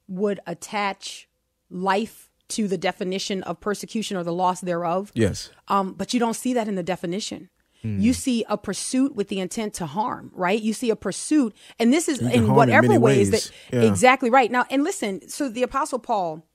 would 0.08 0.40
attach 0.46 1.28
life 1.70 2.30
to 2.48 2.68
the 2.68 2.78
definition 2.78 3.42
of 3.42 3.60
persecution 3.60 4.16
or 4.16 4.22
the 4.22 4.32
loss 4.32 4.60
thereof. 4.60 5.10
Yes. 5.14 5.50
Um, 5.68 5.92
but 5.94 6.14
you 6.14 6.20
don't 6.20 6.34
see 6.34 6.54
that 6.54 6.68
in 6.68 6.76
the 6.76 6.82
definition. 6.82 7.50
Hmm. 7.82 7.98
You 7.98 8.12
see 8.14 8.44
a 8.48 8.56
pursuit 8.56 9.14
with 9.14 9.28
the 9.28 9.40
intent 9.40 9.74
to 9.74 9.86
harm, 9.86 10.30
right? 10.34 10.60
You 10.60 10.72
see 10.72 10.88
a 10.90 10.96
pursuit, 10.96 11.54
and 11.78 11.92
this 11.92 12.08
is 12.08 12.20
in 12.20 12.30
in 12.30 12.54
whatever 12.54 12.88
many 12.88 12.98
ways, 12.98 13.30
ways. 13.30 13.50
that 13.70 13.76
Yeah. 13.76 13.82
exactly 13.82 14.30
right. 14.30 14.50
Now, 14.50 14.64
and 14.70 14.82
listen, 14.82 15.28
so 15.28 15.48
the 15.48 15.62
Apostle 15.62 15.98
Paul, 15.98 16.46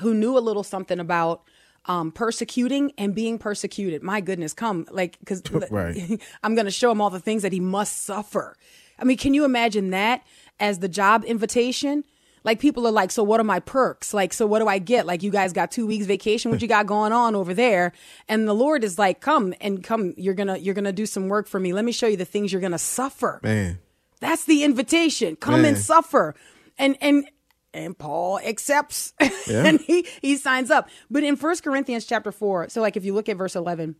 who 0.00 0.12
knew 0.14 0.36
a 0.36 0.40
little 0.40 0.64
something 0.64 1.00
about 1.00 1.42
um, 1.90 2.12
persecuting 2.12 2.92
and 2.96 3.16
being 3.16 3.36
persecuted, 3.36 4.00
my 4.00 4.20
goodness, 4.20 4.52
come 4.52 4.86
like 4.92 5.18
because 5.18 5.42
Right. 5.70 6.20
I'm 6.44 6.54
going 6.54 6.66
to 6.66 6.70
show 6.70 6.92
him 6.92 7.00
all 7.00 7.10
the 7.10 7.18
things 7.18 7.42
that 7.42 7.52
he 7.52 7.58
must 7.58 8.04
suffer. 8.04 8.56
I 8.96 9.04
mean, 9.04 9.16
can 9.16 9.34
you 9.34 9.44
imagine 9.44 9.90
that 9.90 10.22
as 10.60 10.78
the 10.78 10.88
job 10.88 11.24
invitation? 11.24 12.04
Like 12.44 12.60
people 12.60 12.86
are 12.86 12.92
like, 12.92 13.10
so 13.10 13.24
what 13.24 13.40
are 13.40 13.44
my 13.44 13.58
perks? 13.58 14.14
Like, 14.14 14.32
so 14.32 14.46
what 14.46 14.60
do 14.60 14.68
I 14.68 14.78
get? 14.78 15.04
Like, 15.04 15.24
you 15.24 15.32
guys 15.32 15.52
got 15.52 15.72
two 15.72 15.84
weeks 15.84 16.06
vacation. 16.06 16.52
What 16.52 16.62
you 16.62 16.68
got 16.68 16.86
going 16.94 17.12
on 17.12 17.34
over 17.34 17.54
there? 17.54 17.92
And 18.28 18.46
the 18.46 18.54
Lord 18.54 18.84
is 18.84 18.96
like, 18.96 19.20
come 19.20 19.52
and 19.60 19.82
come. 19.82 20.14
You're 20.16 20.34
gonna 20.34 20.58
you're 20.58 20.74
gonna 20.74 20.92
do 20.92 21.06
some 21.06 21.28
work 21.28 21.48
for 21.48 21.58
me. 21.58 21.72
Let 21.72 21.84
me 21.84 21.92
show 21.92 22.06
you 22.06 22.16
the 22.16 22.24
things 22.24 22.52
you're 22.52 22.62
gonna 22.62 22.78
suffer. 22.78 23.40
Man. 23.42 23.80
That's 24.20 24.44
the 24.44 24.62
invitation. 24.62 25.34
Come 25.36 25.64
and 25.64 25.76
suffer. 25.76 26.36
And 26.78 26.96
and 27.00 27.28
and 27.72 27.96
Paul 27.96 28.38
accepts 28.40 29.12
Yeah. 29.46 29.64
and 29.64 29.80
he 29.80 30.06
he 30.20 30.36
signs 30.36 30.70
up. 30.70 30.88
But 31.10 31.22
in 31.24 31.36
First 31.36 31.62
Corinthians 31.62 32.04
chapter 32.06 32.32
4, 32.32 32.68
so 32.68 32.80
like 32.80 32.96
if 32.96 33.04
you 33.04 33.14
look 33.14 33.28
at 33.28 33.36
verse 33.36 33.56
11, 33.56 33.96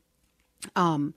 um 0.76 1.14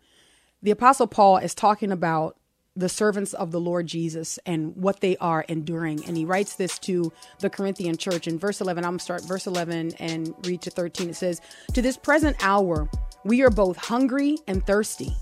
the 0.61 0.71
apostle 0.71 1.07
Paul 1.07 1.37
is 1.37 1.53
talking 1.53 1.91
about 1.91 2.37
the 2.75 2.89
servants 2.89 3.33
of 3.33 3.51
the 3.51 3.59
Lord 3.59 3.85
Jesus 3.85 4.39
and 4.45 4.75
what 4.75 4.99
they 5.01 5.15
are 5.17 5.41
enduring. 5.47 6.03
And 6.05 6.17
he 6.17 6.25
writes 6.25 6.55
this 6.55 6.79
to 6.79 7.11
the 7.39 7.49
Corinthian 7.49 7.97
church 7.97 8.27
in 8.27 8.39
verse 8.39 8.61
11. 8.61 8.83
I'm 8.83 8.91
going 8.93 8.97
to 8.97 9.03
start 9.03 9.23
verse 9.25 9.45
11 9.45 9.93
and 9.99 10.33
read 10.45 10.61
to 10.63 10.71
13. 10.71 11.09
It 11.09 11.15
says, 11.15 11.39
To 11.73 11.83
this 11.83 11.97
present 11.97 12.35
hour, 12.43 12.89
we 13.23 13.43
are 13.43 13.51
both 13.51 13.77
hungry 13.77 14.37
and 14.47 14.65
thirsty, 14.65 15.13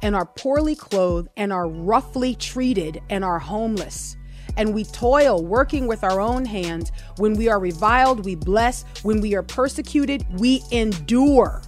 and 0.00 0.16
are 0.16 0.24
poorly 0.24 0.74
clothed, 0.74 1.28
and 1.36 1.52
are 1.52 1.68
roughly 1.68 2.34
treated, 2.34 3.02
and 3.10 3.24
are 3.24 3.40
homeless. 3.40 4.16
And 4.56 4.74
we 4.74 4.84
toil, 4.84 5.44
working 5.44 5.86
with 5.86 6.02
our 6.02 6.20
own 6.20 6.44
hands. 6.44 6.92
When 7.18 7.34
we 7.34 7.48
are 7.48 7.58
reviled, 7.58 8.24
we 8.24 8.34
bless. 8.34 8.84
When 9.02 9.20
we 9.20 9.34
are 9.34 9.42
persecuted, 9.42 10.24
we 10.38 10.62
endure. 10.70 11.62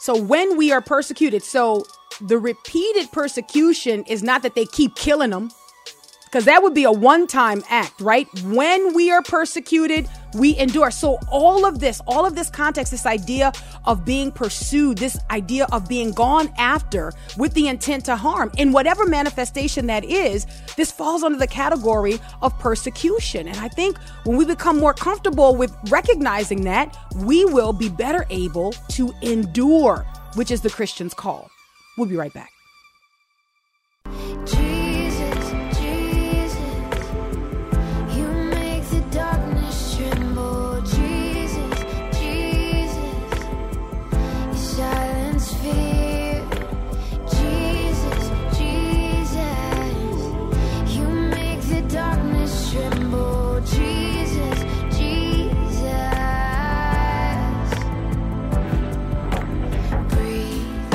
So 0.00 0.20
when 0.20 0.56
we 0.56 0.70
are 0.70 0.82
persecuted, 0.82 1.42
so 1.42 1.86
the 2.20 2.38
repeated 2.38 3.10
persecution 3.10 4.04
is 4.04 4.22
not 4.22 4.42
that 4.42 4.54
they 4.54 4.66
keep 4.66 4.94
killing 4.94 5.30
them, 5.30 5.50
because 6.26 6.44
that 6.44 6.62
would 6.62 6.74
be 6.74 6.84
a 6.84 6.92
one 6.92 7.26
time 7.26 7.64
act, 7.70 8.00
right? 8.00 8.28
When 8.44 8.92
we 8.92 9.10
are 9.10 9.22
persecuted, 9.22 10.08
we 10.34 10.56
endure. 10.58 10.90
So 10.90 11.18
all 11.28 11.64
of 11.64 11.80
this, 11.80 12.00
all 12.06 12.26
of 12.26 12.34
this 12.34 12.50
context, 12.50 12.90
this 12.90 13.06
idea 13.06 13.52
of 13.84 14.04
being 14.04 14.30
pursued, 14.30 14.98
this 14.98 15.18
idea 15.30 15.66
of 15.72 15.88
being 15.88 16.12
gone 16.12 16.52
after 16.58 17.12
with 17.36 17.54
the 17.54 17.68
intent 17.68 18.04
to 18.06 18.16
harm, 18.16 18.50
in 18.56 18.72
whatever 18.72 19.06
manifestation 19.06 19.86
that 19.86 20.04
is, 20.04 20.46
this 20.76 20.90
falls 20.90 21.22
under 21.22 21.38
the 21.38 21.46
category 21.46 22.18
of 22.42 22.58
persecution. 22.58 23.48
And 23.48 23.58
I 23.58 23.68
think 23.68 23.98
when 24.24 24.36
we 24.36 24.44
become 24.44 24.78
more 24.78 24.94
comfortable 24.94 25.54
with 25.54 25.74
recognizing 25.90 26.64
that, 26.64 26.96
we 27.16 27.44
will 27.44 27.72
be 27.72 27.88
better 27.88 28.26
able 28.30 28.72
to 28.90 29.12
endure, 29.22 30.06
which 30.34 30.50
is 30.50 30.60
the 30.60 30.70
Christian's 30.70 31.14
call. 31.14 31.50
We'll 31.96 32.08
be 32.08 32.16
right 32.16 32.32
back. 32.32 32.53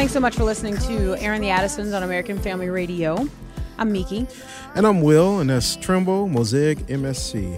Thanks 0.09 0.15
so 0.15 0.21
much 0.21 0.37
for 0.37 0.43
listening 0.43 0.75
to 0.87 1.15
Airing 1.21 1.41
the 1.41 1.51
Addisons 1.51 1.93
on 1.93 2.01
American 2.01 2.39
Family 2.39 2.67
Radio. 2.67 3.29
I'm 3.77 3.91
Miki. 3.91 4.25
And 4.73 4.87
I'm 4.87 5.01
Will, 5.01 5.37
and 5.37 5.51
that's 5.51 5.75
Trimble 5.75 6.27
Mosaic 6.27 6.79
MSC. 6.87 7.55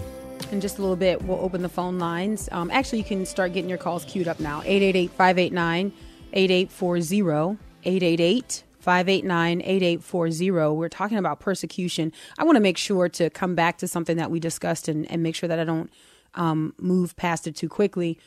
In 0.50 0.60
just 0.60 0.76
a 0.76 0.82
little 0.82 0.96
bit, 0.96 1.22
we'll 1.22 1.40
open 1.40 1.62
the 1.62 1.70
phone 1.70 1.98
lines. 1.98 2.50
Um, 2.52 2.70
actually, 2.70 2.98
you 2.98 3.04
can 3.04 3.24
start 3.24 3.54
getting 3.54 3.70
your 3.70 3.78
calls 3.78 4.04
queued 4.04 4.28
up 4.28 4.38
now 4.38 4.60
888 4.66 5.10
589 5.12 5.92
8840. 6.34 7.58
888 7.84 8.64
589 8.80 9.60
8840. 9.62 10.76
We're 10.76 10.88
talking 10.90 11.16
about 11.16 11.40
persecution. 11.40 12.12
I 12.36 12.44
want 12.44 12.56
to 12.56 12.60
make 12.60 12.76
sure 12.76 13.08
to 13.08 13.30
come 13.30 13.54
back 13.54 13.78
to 13.78 13.88
something 13.88 14.18
that 14.18 14.30
we 14.30 14.40
discussed 14.40 14.88
and, 14.88 15.10
and 15.10 15.22
make 15.22 15.36
sure 15.36 15.48
that 15.48 15.58
I 15.58 15.64
don't 15.64 15.90
um, 16.34 16.74
move 16.78 17.16
past 17.16 17.46
it 17.46 17.56
too 17.56 17.70
quickly. 17.70 18.18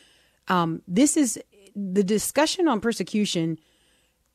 Um, 0.47 0.81
this 0.87 1.15
is 1.15 1.39
the 1.75 2.03
discussion 2.03 2.67
on 2.67 2.81
persecution 2.81 3.59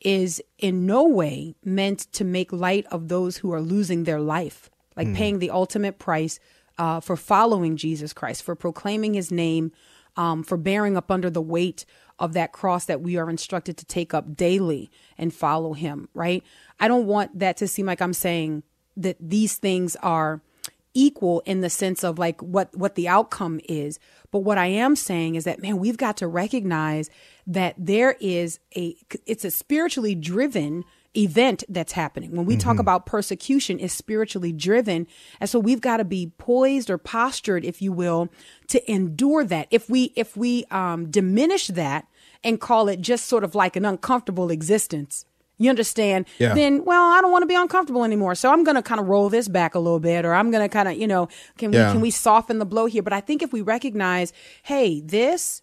is 0.00 0.42
in 0.58 0.86
no 0.86 1.06
way 1.06 1.54
meant 1.64 2.00
to 2.12 2.24
make 2.24 2.52
light 2.52 2.86
of 2.90 3.08
those 3.08 3.38
who 3.38 3.52
are 3.52 3.60
losing 3.60 4.04
their 4.04 4.20
life, 4.20 4.70
like 4.96 5.14
paying 5.14 5.38
the 5.38 5.50
ultimate 5.50 5.98
price 5.98 6.40
uh, 6.78 7.00
for 7.00 7.16
following 7.16 7.76
Jesus 7.76 8.12
Christ, 8.12 8.42
for 8.42 8.54
proclaiming 8.54 9.14
his 9.14 9.30
name, 9.30 9.72
um, 10.16 10.42
for 10.42 10.56
bearing 10.56 10.96
up 10.96 11.10
under 11.10 11.30
the 11.30 11.42
weight 11.42 11.84
of 12.18 12.32
that 12.34 12.52
cross 12.52 12.84
that 12.86 13.00
we 13.00 13.16
are 13.16 13.30
instructed 13.30 13.76
to 13.78 13.84
take 13.84 14.12
up 14.14 14.36
daily 14.36 14.90
and 15.16 15.32
follow 15.32 15.72
him, 15.72 16.08
right? 16.14 16.42
I 16.78 16.88
don't 16.88 17.06
want 17.06 17.38
that 17.38 17.56
to 17.58 17.68
seem 17.68 17.86
like 17.86 18.02
I'm 18.02 18.12
saying 18.12 18.62
that 18.96 19.16
these 19.20 19.56
things 19.56 19.96
are 19.96 20.42
equal 20.92 21.40
in 21.46 21.60
the 21.60 21.70
sense 21.70 22.02
of 22.02 22.18
like 22.18 22.40
what 22.40 22.74
what 22.76 22.96
the 22.96 23.06
outcome 23.06 23.60
is 23.68 24.00
but 24.32 24.40
what 24.40 24.58
i 24.58 24.66
am 24.66 24.96
saying 24.96 25.36
is 25.36 25.44
that 25.44 25.62
man 25.62 25.78
we've 25.78 25.96
got 25.96 26.16
to 26.16 26.26
recognize 26.26 27.08
that 27.52 27.74
there 27.76 28.16
is 28.20 28.58
a 28.76 28.96
it's 29.26 29.44
a 29.44 29.50
spiritually 29.50 30.14
driven 30.14 30.84
event 31.16 31.64
that's 31.68 31.92
happening. 31.92 32.30
When 32.36 32.46
we 32.46 32.56
talk 32.56 32.78
about 32.78 33.04
persecution 33.04 33.80
is 33.80 33.92
spiritually 33.92 34.52
driven. 34.52 35.08
And 35.40 35.50
so 35.50 35.58
we've 35.58 35.80
got 35.80 35.96
to 35.96 36.04
be 36.04 36.30
poised 36.38 36.88
or 36.88 36.98
postured 36.98 37.64
if 37.64 37.82
you 37.82 37.92
will 37.92 38.28
to 38.68 38.78
endure 38.90 39.42
that. 39.44 39.66
If 39.72 39.90
we 39.90 40.12
if 40.14 40.36
we 40.36 40.64
um 40.70 41.10
diminish 41.10 41.66
that 41.66 42.06
and 42.44 42.60
call 42.60 42.88
it 42.88 43.00
just 43.00 43.26
sort 43.26 43.42
of 43.42 43.54
like 43.56 43.74
an 43.76 43.84
uncomfortable 43.84 44.50
existence 44.50 45.26
you 45.58 45.68
understand? 45.68 46.24
Yeah. 46.38 46.54
then 46.54 46.84
well 46.86 47.10
i 47.12 47.20
don't 47.20 47.32
want 47.32 47.42
to 47.42 47.46
be 47.46 47.54
uncomfortable 47.56 48.04
anymore. 48.04 48.34
So 48.36 48.50
i'm 48.52 48.62
going 48.64 48.76
to 48.76 48.82
kind 48.82 49.00
of 49.00 49.08
roll 49.08 49.28
this 49.28 49.48
back 49.48 49.74
a 49.74 49.78
little 49.80 50.00
bit 50.00 50.24
or 50.24 50.32
i'm 50.32 50.50
going 50.52 50.62
to 50.66 50.72
kind 50.72 50.88
of 50.88 50.96
you 50.96 51.06
know 51.08 51.28
can 51.58 51.72
we 51.72 51.76
Yeah. 51.78 51.90
can 51.92 52.00
we 52.00 52.10
soften 52.12 52.58
the 52.60 52.64
blow 52.64 52.86
here? 52.86 53.02
But 53.02 53.12
i 53.12 53.20
think 53.20 53.42
if 53.42 53.52
we 53.52 53.60
recognize 53.62 54.32
hey 54.62 55.00
this 55.00 55.60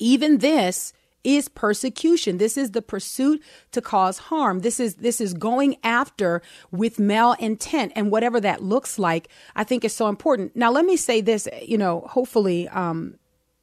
even 0.00 0.38
this 0.38 0.92
is 1.22 1.48
persecution. 1.48 2.38
This 2.38 2.56
is 2.56 2.70
the 2.70 2.80
pursuit 2.80 3.42
to 3.72 3.82
cause 3.82 4.18
harm. 4.18 4.60
This 4.60 4.80
is 4.80 4.96
this 4.96 5.20
is 5.20 5.34
going 5.34 5.76
after 5.84 6.40
with 6.70 6.96
malintent 6.96 7.92
and 7.94 8.10
whatever 8.10 8.40
that 8.40 8.62
looks 8.62 8.98
like 8.98 9.28
i 9.54 9.62
think 9.62 9.84
is 9.84 9.94
so 9.94 10.08
important. 10.08 10.56
Now 10.56 10.70
let 10.70 10.84
me 10.84 10.96
say 10.96 11.20
this 11.20 11.46
you 11.62 11.76
know 11.78 12.00
hopefully 12.08 12.68
um 12.68 13.16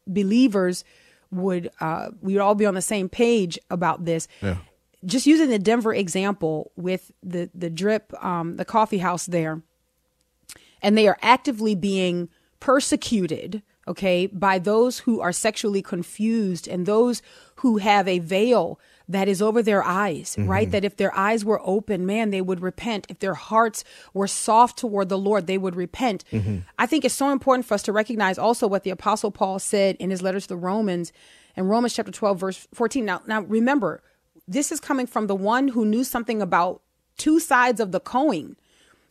believers 0.05 0.83
would 1.31 1.69
uh 1.79 2.09
we 2.21 2.33
would 2.33 2.41
all 2.41 2.55
be 2.55 2.65
on 2.65 2.75
the 2.75 2.81
same 2.81 3.09
page 3.09 3.57
about 3.69 4.05
this. 4.05 4.27
Yeah. 4.41 4.57
just 5.05 5.25
using 5.25 5.49
the 5.49 5.59
Denver 5.59 5.93
example 5.93 6.71
with 6.75 7.11
the 7.23 7.49
the 7.55 7.69
drip, 7.69 8.13
um, 8.23 8.57
the 8.57 8.65
coffee 8.65 8.99
house 8.99 9.25
there, 9.25 9.61
and 10.81 10.97
they 10.97 11.07
are 11.07 11.17
actively 11.21 11.75
being 11.75 12.29
persecuted, 12.59 13.61
okay, 13.87 14.27
by 14.27 14.59
those 14.59 14.99
who 14.99 15.21
are 15.21 15.31
sexually 15.31 15.81
confused 15.81 16.67
and 16.67 16.85
those 16.85 17.21
who 17.57 17.77
have 17.77 18.07
a 18.07 18.19
veil 18.19 18.79
that 19.09 19.27
is 19.27 19.41
over 19.41 19.63
their 19.63 19.83
eyes, 19.83 20.35
mm-hmm. 20.35 20.49
right? 20.49 20.71
That 20.71 20.83
if 20.83 20.97
their 20.97 21.15
eyes 21.15 21.45
were 21.45 21.61
open, 21.63 22.05
man, 22.05 22.29
they 22.29 22.41
would 22.41 22.61
repent. 22.61 23.07
If 23.09 23.19
their 23.19 23.33
hearts 23.33 23.83
were 24.13 24.27
soft 24.27 24.77
toward 24.77 25.09
the 25.09 25.17
Lord, 25.17 25.47
they 25.47 25.57
would 25.57 25.75
repent. 25.75 26.25
Mm-hmm. 26.31 26.57
I 26.77 26.85
think 26.85 27.05
it's 27.05 27.15
so 27.15 27.31
important 27.31 27.65
for 27.65 27.73
us 27.73 27.83
to 27.83 27.93
recognize 27.93 28.37
also 28.37 28.67
what 28.67 28.83
the 28.83 28.89
Apostle 28.89 29.31
Paul 29.31 29.59
said 29.59 29.95
in 29.97 30.09
his 30.09 30.21
letter 30.21 30.39
to 30.39 30.47
the 30.47 30.57
Romans 30.57 31.13
in 31.55 31.67
Romans 31.67 31.93
chapter 31.95 32.11
12, 32.11 32.39
verse 32.39 32.67
14. 32.73 33.03
Now, 33.03 33.21
now 33.25 33.41
remember, 33.41 34.03
this 34.47 34.71
is 34.71 34.79
coming 34.79 35.07
from 35.07 35.27
the 35.27 35.35
one 35.35 35.69
who 35.69 35.85
knew 35.85 36.03
something 36.03 36.41
about 36.41 36.81
two 37.17 37.39
sides 37.39 37.79
of 37.79 37.91
the 37.91 37.99
coin. 37.99 38.55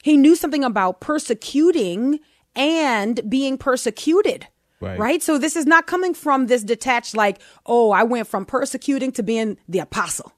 He 0.03 0.16
knew 0.16 0.36
something 0.36 0.62
about 0.62 1.01
persecuting 1.01 2.20
and 2.55 3.28
being 3.28 3.59
persecuted. 3.59 4.46
Right. 4.81 4.99
right? 4.99 5.22
So 5.22 5.39
this 5.39 5.57
is 5.57 5.64
not 5.64 5.87
coming 5.87 6.12
from 6.12 6.47
this 6.47 6.62
detached, 6.62 7.16
like, 7.16 7.41
oh, 7.64 7.93
I 7.93 8.03
went 8.03 8.29
from 8.29 8.45
persecuting 8.45 9.11
to 9.12 9.22
being 9.22 9.57
the 9.68 9.79
apostle. 9.79 10.33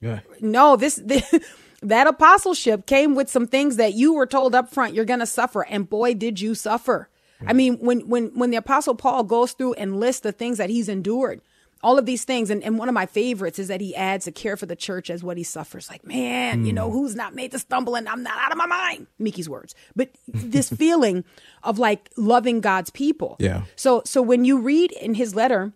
Yeah. 0.00 0.20
No, 0.40 0.76
this, 0.76 1.00
that 1.82 2.06
apostleship 2.06 2.86
came 2.86 3.14
with 3.14 3.30
some 3.30 3.46
things 3.46 3.76
that 3.76 3.94
you 3.94 4.14
were 4.14 4.26
told 4.26 4.54
up 4.54 4.70
front 4.72 4.94
you're 4.94 5.04
going 5.04 5.20
to 5.20 5.26
suffer, 5.26 5.62
and 5.62 5.88
boy, 5.88 6.14
did 6.14 6.40
you 6.40 6.54
suffer. 6.54 7.08
I 7.46 7.52
mean, 7.52 7.76
when 7.78 8.08
when 8.08 8.28
when 8.34 8.50
the 8.50 8.56
apostle 8.56 8.94
Paul 8.94 9.24
goes 9.24 9.52
through 9.52 9.74
and 9.74 10.00
lists 10.00 10.20
the 10.20 10.32
things 10.32 10.58
that 10.58 10.70
he's 10.70 10.88
endured, 10.88 11.40
all 11.82 11.98
of 11.98 12.06
these 12.06 12.24
things, 12.24 12.50
and, 12.50 12.62
and 12.64 12.78
one 12.78 12.88
of 12.88 12.94
my 12.94 13.06
favorites 13.06 13.58
is 13.58 13.68
that 13.68 13.80
he 13.80 13.94
adds 13.94 14.26
a 14.26 14.32
care 14.32 14.56
for 14.56 14.66
the 14.66 14.76
church 14.76 15.10
as 15.10 15.22
what 15.22 15.36
he 15.36 15.42
suffers. 15.42 15.90
Like, 15.90 16.06
man, 16.06 16.64
you 16.64 16.72
know, 16.72 16.88
hmm. 16.88 16.96
who's 16.96 17.14
not 17.14 17.34
made 17.34 17.50
to 17.52 17.58
stumble 17.58 17.96
and 17.96 18.08
I'm 18.08 18.22
not 18.22 18.38
out 18.38 18.52
of 18.52 18.58
my 18.58 18.66
mind. 18.66 19.06
Mickey's 19.18 19.48
words. 19.48 19.74
But 19.94 20.10
this 20.26 20.70
feeling 20.76 21.24
of 21.62 21.78
like 21.78 22.10
loving 22.16 22.60
God's 22.60 22.90
people. 22.90 23.36
Yeah. 23.38 23.64
So 23.76 24.02
so 24.04 24.22
when 24.22 24.44
you 24.44 24.58
read 24.58 24.92
in 24.92 25.14
his 25.14 25.34
letter 25.34 25.72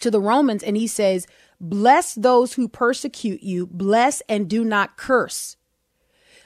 to 0.00 0.10
the 0.10 0.20
Romans 0.20 0.62
and 0.62 0.76
he 0.76 0.86
says, 0.86 1.26
Bless 1.60 2.14
those 2.14 2.54
who 2.54 2.68
persecute 2.68 3.42
you, 3.42 3.66
bless 3.66 4.20
and 4.28 4.48
do 4.48 4.64
not 4.64 4.96
curse. 4.96 5.56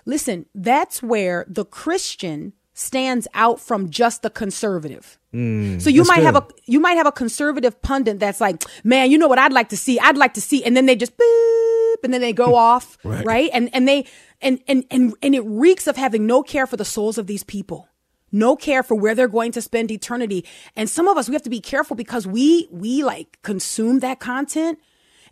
Listen, 0.04 0.46
that's 0.54 1.02
where 1.02 1.44
the 1.48 1.64
Christian 1.64 2.52
stands 2.78 3.26
out 3.34 3.60
from 3.60 3.90
just 3.90 4.22
the 4.22 4.30
conservative. 4.30 5.18
Mm, 5.34 5.80
so 5.82 5.90
you 5.90 6.04
might 6.04 6.22
have 6.22 6.36
a 6.36 6.46
you 6.66 6.80
might 6.80 6.94
have 6.96 7.06
a 7.06 7.12
conservative 7.12 7.80
pundit 7.82 8.18
that's 8.20 8.40
like, 8.40 8.64
man, 8.84 9.10
you 9.10 9.18
know 9.18 9.28
what 9.28 9.38
I'd 9.38 9.52
like 9.52 9.68
to 9.70 9.76
see? 9.76 9.98
I'd 9.98 10.16
like 10.16 10.34
to 10.34 10.40
see, 10.40 10.64
and 10.64 10.76
then 10.76 10.86
they 10.86 10.96
just 10.96 11.16
boop, 11.16 11.96
and 12.04 12.14
then 12.14 12.20
they 12.20 12.32
go 12.32 12.54
off, 12.68 12.96
Right. 13.04 13.24
right? 13.24 13.50
And 13.52 13.68
and 13.74 13.86
they 13.88 14.06
and 14.40 14.60
and 14.68 14.84
and 14.90 15.14
and 15.22 15.34
it 15.34 15.40
reeks 15.40 15.86
of 15.86 15.96
having 15.96 16.26
no 16.26 16.42
care 16.42 16.66
for 16.66 16.76
the 16.76 16.84
souls 16.84 17.18
of 17.18 17.26
these 17.26 17.42
people. 17.44 17.88
No 18.30 18.56
care 18.56 18.82
for 18.82 18.94
where 18.94 19.14
they're 19.14 19.26
going 19.26 19.52
to 19.52 19.62
spend 19.62 19.90
eternity. 19.90 20.44
And 20.76 20.88
some 20.88 21.08
of 21.08 21.16
us 21.16 21.28
we 21.28 21.34
have 21.34 21.42
to 21.42 21.50
be 21.50 21.60
careful 21.60 21.96
because 21.96 22.26
we 22.26 22.68
we 22.70 23.02
like 23.02 23.38
consume 23.42 24.00
that 24.00 24.20
content. 24.20 24.78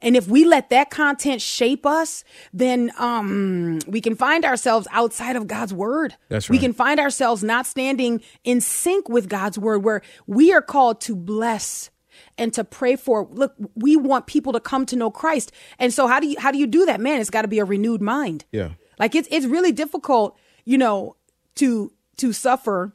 And 0.03 0.17
if 0.17 0.29
we 0.29 0.45
let 0.45 0.71
that 0.71 0.91
content 0.91 1.41
shape 1.41 1.87
us, 1.87 2.25
then 2.53 2.93
um, 2.99 3.79
we 3.87 4.01
can 4.01 4.15
find 4.15 4.45
ourselves 4.45 4.87
outside 4.91 5.37
of 5.37 5.47
God's 5.47 5.73
word. 5.73 6.17
That's 6.29 6.49
right. 6.49 6.55
We 6.55 6.59
can 6.59 6.73
find 6.73 7.01
ourselves 7.01 7.43
not 7.43 7.67
standing 7.67 8.21
in 8.45 8.61
sync 8.61 9.09
with 9.09 9.29
God's 9.29 9.59
word, 9.59 9.85
where 9.85 10.03
we 10.27 10.53
are 10.53 10.63
called 10.63 11.01
to 11.03 11.17
bless 11.17 11.91
and 12.39 12.53
to 12.55 12.65
pray 12.65 12.97
for. 12.97 13.27
Look, 13.31 13.55
we 13.75 13.97
want 13.97 14.27
people 14.27 14.53
to 14.53 14.61
come 14.61 14.87
to 14.87 14.97
know 14.97 15.11
Christ, 15.11 15.53
and 15.79 15.93
so 15.93 16.07
how 16.07 16.21
do 16.21 16.27
you 16.27 16.37
how 16.39 16.51
do 16.53 16.59
you 16.59 16.67
do 16.67 16.87
that, 16.87 17.01
man? 17.01 17.21
It's 17.21 17.31
got 17.31 17.43
to 17.43 17.49
be 17.49 17.59
a 17.59 17.65
renewed 17.65 18.01
mind. 18.01 18.45
Yeah. 18.53 18.71
like 18.99 19.15
it's 19.15 19.29
it's 19.31 19.47
really 19.47 19.73
difficult, 19.73 20.39
you 20.65 20.79
know, 20.79 21.17
to 21.57 21.93
to 22.19 22.33
suffer 22.33 22.95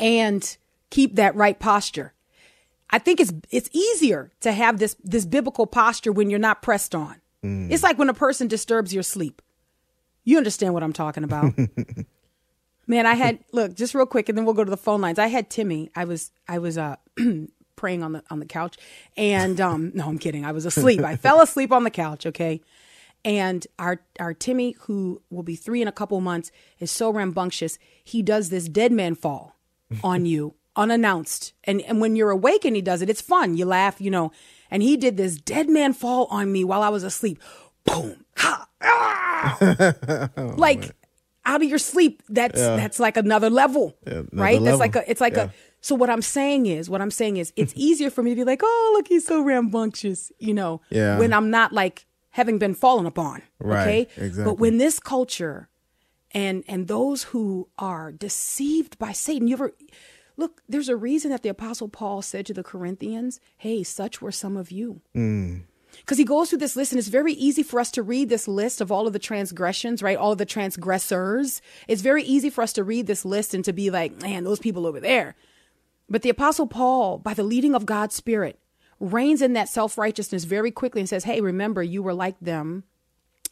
and 0.00 0.56
keep 0.90 1.16
that 1.16 1.34
right 1.36 1.58
posture. 1.58 2.13
I 2.94 2.98
think 2.98 3.18
it's 3.18 3.32
it's 3.50 3.68
easier 3.72 4.30
to 4.42 4.52
have 4.52 4.78
this 4.78 4.94
this 5.02 5.26
biblical 5.26 5.66
posture 5.66 6.12
when 6.12 6.30
you're 6.30 6.38
not 6.38 6.62
pressed 6.62 6.94
on. 6.94 7.20
It's 7.72 7.82
like 7.82 7.98
when 7.98 8.08
a 8.08 8.14
person 8.14 8.46
disturbs 8.46 8.94
your 8.94 9.02
sleep. 9.02 9.42
You 10.22 10.36
understand 10.36 10.74
what 10.74 10.84
I'm 10.84 10.92
talking 10.92 11.24
about. 11.24 11.58
Man, 12.86 13.04
I 13.04 13.14
had 13.14 13.40
look 13.50 13.74
just 13.74 13.96
real 13.96 14.06
quick, 14.06 14.28
and 14.28 14.38
then 14.38 14.44
we'll 14.44 14.54
go 14.54 14.62
to 14.62 14.70
the 14.70 14.76
phone 14.76 15.00
lines. 15.00 15.18
I 15.18 15.26
had 15.26 15.50
Timmy. 15.50 15.90
I 15.96 16.04
was 16.04 16.30
I 16.46 16.60
was 16.60 16.78
uh 16.78 16.94
praying 17.74 18.04
on 18.04 18.12
the 18.12 18.22
on 18.30 18.38
the 18.38 18.46
couch, 18.46 18.76
and 19.16 19.60
um 19.60 19.90
no, 19.94 20.06
I'm 20.06 20.18
kidding. 20.18 20.44
I 20.44 20.52
was 20.52 20.64
asleep. 20.64 21.00
I 21.00 21.16
fell 21.16 21.40
asleep 21.40 21.72
on 21.72 21.82
the 21.82 21.90
couch. 21.90 22.26
Okay, 22.26 22.60
and 23.24 23.66
our 23.76 24.02
our 24.20 24.34
Timmy, 24.34 24.76
who 24.82 25.20
will 25.30 25.42
be 25.42 25.56
three 25.56 25.82
in 25.82 25.88
a 25.88 25.92
couple 25.92 26.20
months, 26.20 26.52
is 26.78 26.92
so 26.92 27.10
rambunctious. 27.10 27.76
He 28.04 28.22
does 28.22 28.50
this 28.50 28.68
dead 28.68 28.92
man 28.92 29.16
fall 29.16 29.56
on 30.04 30.26
you 30.26 30.54
unannounced, 30.76 31.52
and 31.64 31.80
and 31.82 32.00
when 32.00 32.16
you're 32.16 32.30
awake 32.30 32.64
and 32.64 32.76
he 32.76 32.82
does 32.82 33.02
it, 33.02 33.10
it's 33.10 33.20
fun. 33.20 33.56
You 33.56 33.66
laugh, 33.66 34.00
you 34.00 34.10
know. 34.10 34.32
And 34.70 34.82
he 34.82 34.96
did 34.96 35.16
this 35.16 35.36
dead 35.36 35.68
man 35.68 35.92
fall 35.92 36.26
on 36.30 36.50
me 36.50 36.64
while 36.64 36.82
I 36.82 36.88
was 36.88 37.04
asleep. 37.04 37.40
Boom! 37.84 38.24
Ha! 38.38 38.68
Ah! 38.82 40.30
like 40.56 40.90
out 41.46 41.62
of 41.62 41.68
your 41.68 41.78
sleep. 41.78 42.22
That's 42.28 42.58
that's 42.58 42.98
like 42.98 43.16
another 43.16 43.50
level, 43.50 43.96
another 44.06 44.28
right? 44.32 44.62
That's 44.62 44.80
like 44.80 44.96
a. 44.96 45.08
It's 45.10 45.20
like 45.20 45.36
Yeah. 45.36 45.44
a. 45.44 45.50
So 45.80 45.94
what 45.94 46.08
I'm 46.08 46.22
saying 46.22 46.66
is, 46.66 46.88
what 46.88 47.02
I'm 47.02 47.10
saying 47.10 47.36
is, 47.36 47.52
it's 47.56 47.72
easier 47.76 48.10
for 48.10 48.22
me 48.22 48.30
to 48.30 48.36
be 48.36 48.44
like, 48.44 48.60
oh, 48.64 48.92
look, 48.96 49.08
he's 49.08 49.26
so 49.26 49.42
rambunctious, 49.42 50.32
you 50.38 50.54
know, 50.54 50.80
Yeah. 50.90 51.18
when 51.18 51.32
I'm 51.34 51.50
not 51.50 51.72
like 51.72 52.06
having 52.30 52.58
been 52.58 52.74
fallen 52.74 53.04
upon. 53.06 53.42
Right, 53.60 53.82
Okay. 53.82 54.00
exactly. 54.16 54.44
But 54.44 54.58
when 54.58 54.78
this 54.78 54.98
culture 54.98 55.68
and 56.32 56.64
and 56.66 56.88
those 56.88 57.24
who 57.24 57.68
are 57.78 58.10
deceived 58.10 58.98
by 58.98 59.12
Satan, 59.12 59.46
you 59.46 59.54
ever 59.54 59.72
look, 60.36 60.62
there's 60.68 60.88
a 60.88 60.96
reason 60.96 61.30
that 61.30 61.42
the 61.42 61.48
apostle 61.48 61.88
Paul 61.88 62.22
said 62.22 62.46
to 62.46 62.54
the 62.54 62.62
Corinthians, 62.62 63.40
Hey, 63.56 63.82
such 63.82 64.20
were 64.20 64.32
some 64.32 64.56
of 64.56 64.70
you. 64.70 65.00
Mm. 65.14 65.64
Because 65.98 66.18
he 66.18 66.24
goes 66.24 66.50
through 66.50 66.58
this 66.58 66.76
list, 66.76 66.92
and 66.92 66.98
it's 66.98 67.08
very 67.08 67.34
easy 67.34 67.62
for 67.62 67.78
us 67.78 67.90
to 67.92 68.02
read 68.02 68.28
this 68.28 68.48
list 68.48 68.80
of 68.80 68.90
all 68.90 69.06
of 69.06 69.12
the 69.12 69.18
transgressions, 69.18 70.02
right? 70.02 70.18
All 70.18 70.32
of 70.32 70.38
the 70.38 70.44
transgressors. 70.44 71.62
It's 71.86 72.02
very 72.02 72.24
easy 72.24 72.50
for 72.50 72.62
us 72.62 72.72
to 72.74 72.84
read 72.84 73.06
this 73.06 73.24
list 73.24 73.54
and 73.54 73.64
to 73.64 73.72
be 73.72 73.90
like, 73.90 74.20
man, 74.20 74.44
those 74.44 74.58
people 74.58 74.86
over 74.86 75.00
there. 75.00 75.36
But 76.08 76.22
the 76.22 76.30
Apostle 76.30 76.66
Paul, 76.66 77.18
by 77.18 77.34
the 77.34 77.42
leading 77.42 77.74
of 77.74 77.86
God's 77.86 78.14
Spirit, 78.14 78.58
reigns 79.00 79.42
in 79.42 79.52
that 79.54 79.68
self 79.68 79.96
righteousness 79.96 80.44
very 80.44 80.70
quickly 80.70 81.00
and 81.00 81.08
says, 81.08 81.24
hey, 81.24 81.40
remember, 81.40 81.82
you 81.82 82.02
were 82.02 82.14
like 82.14 82.38
them. 82.40 82.84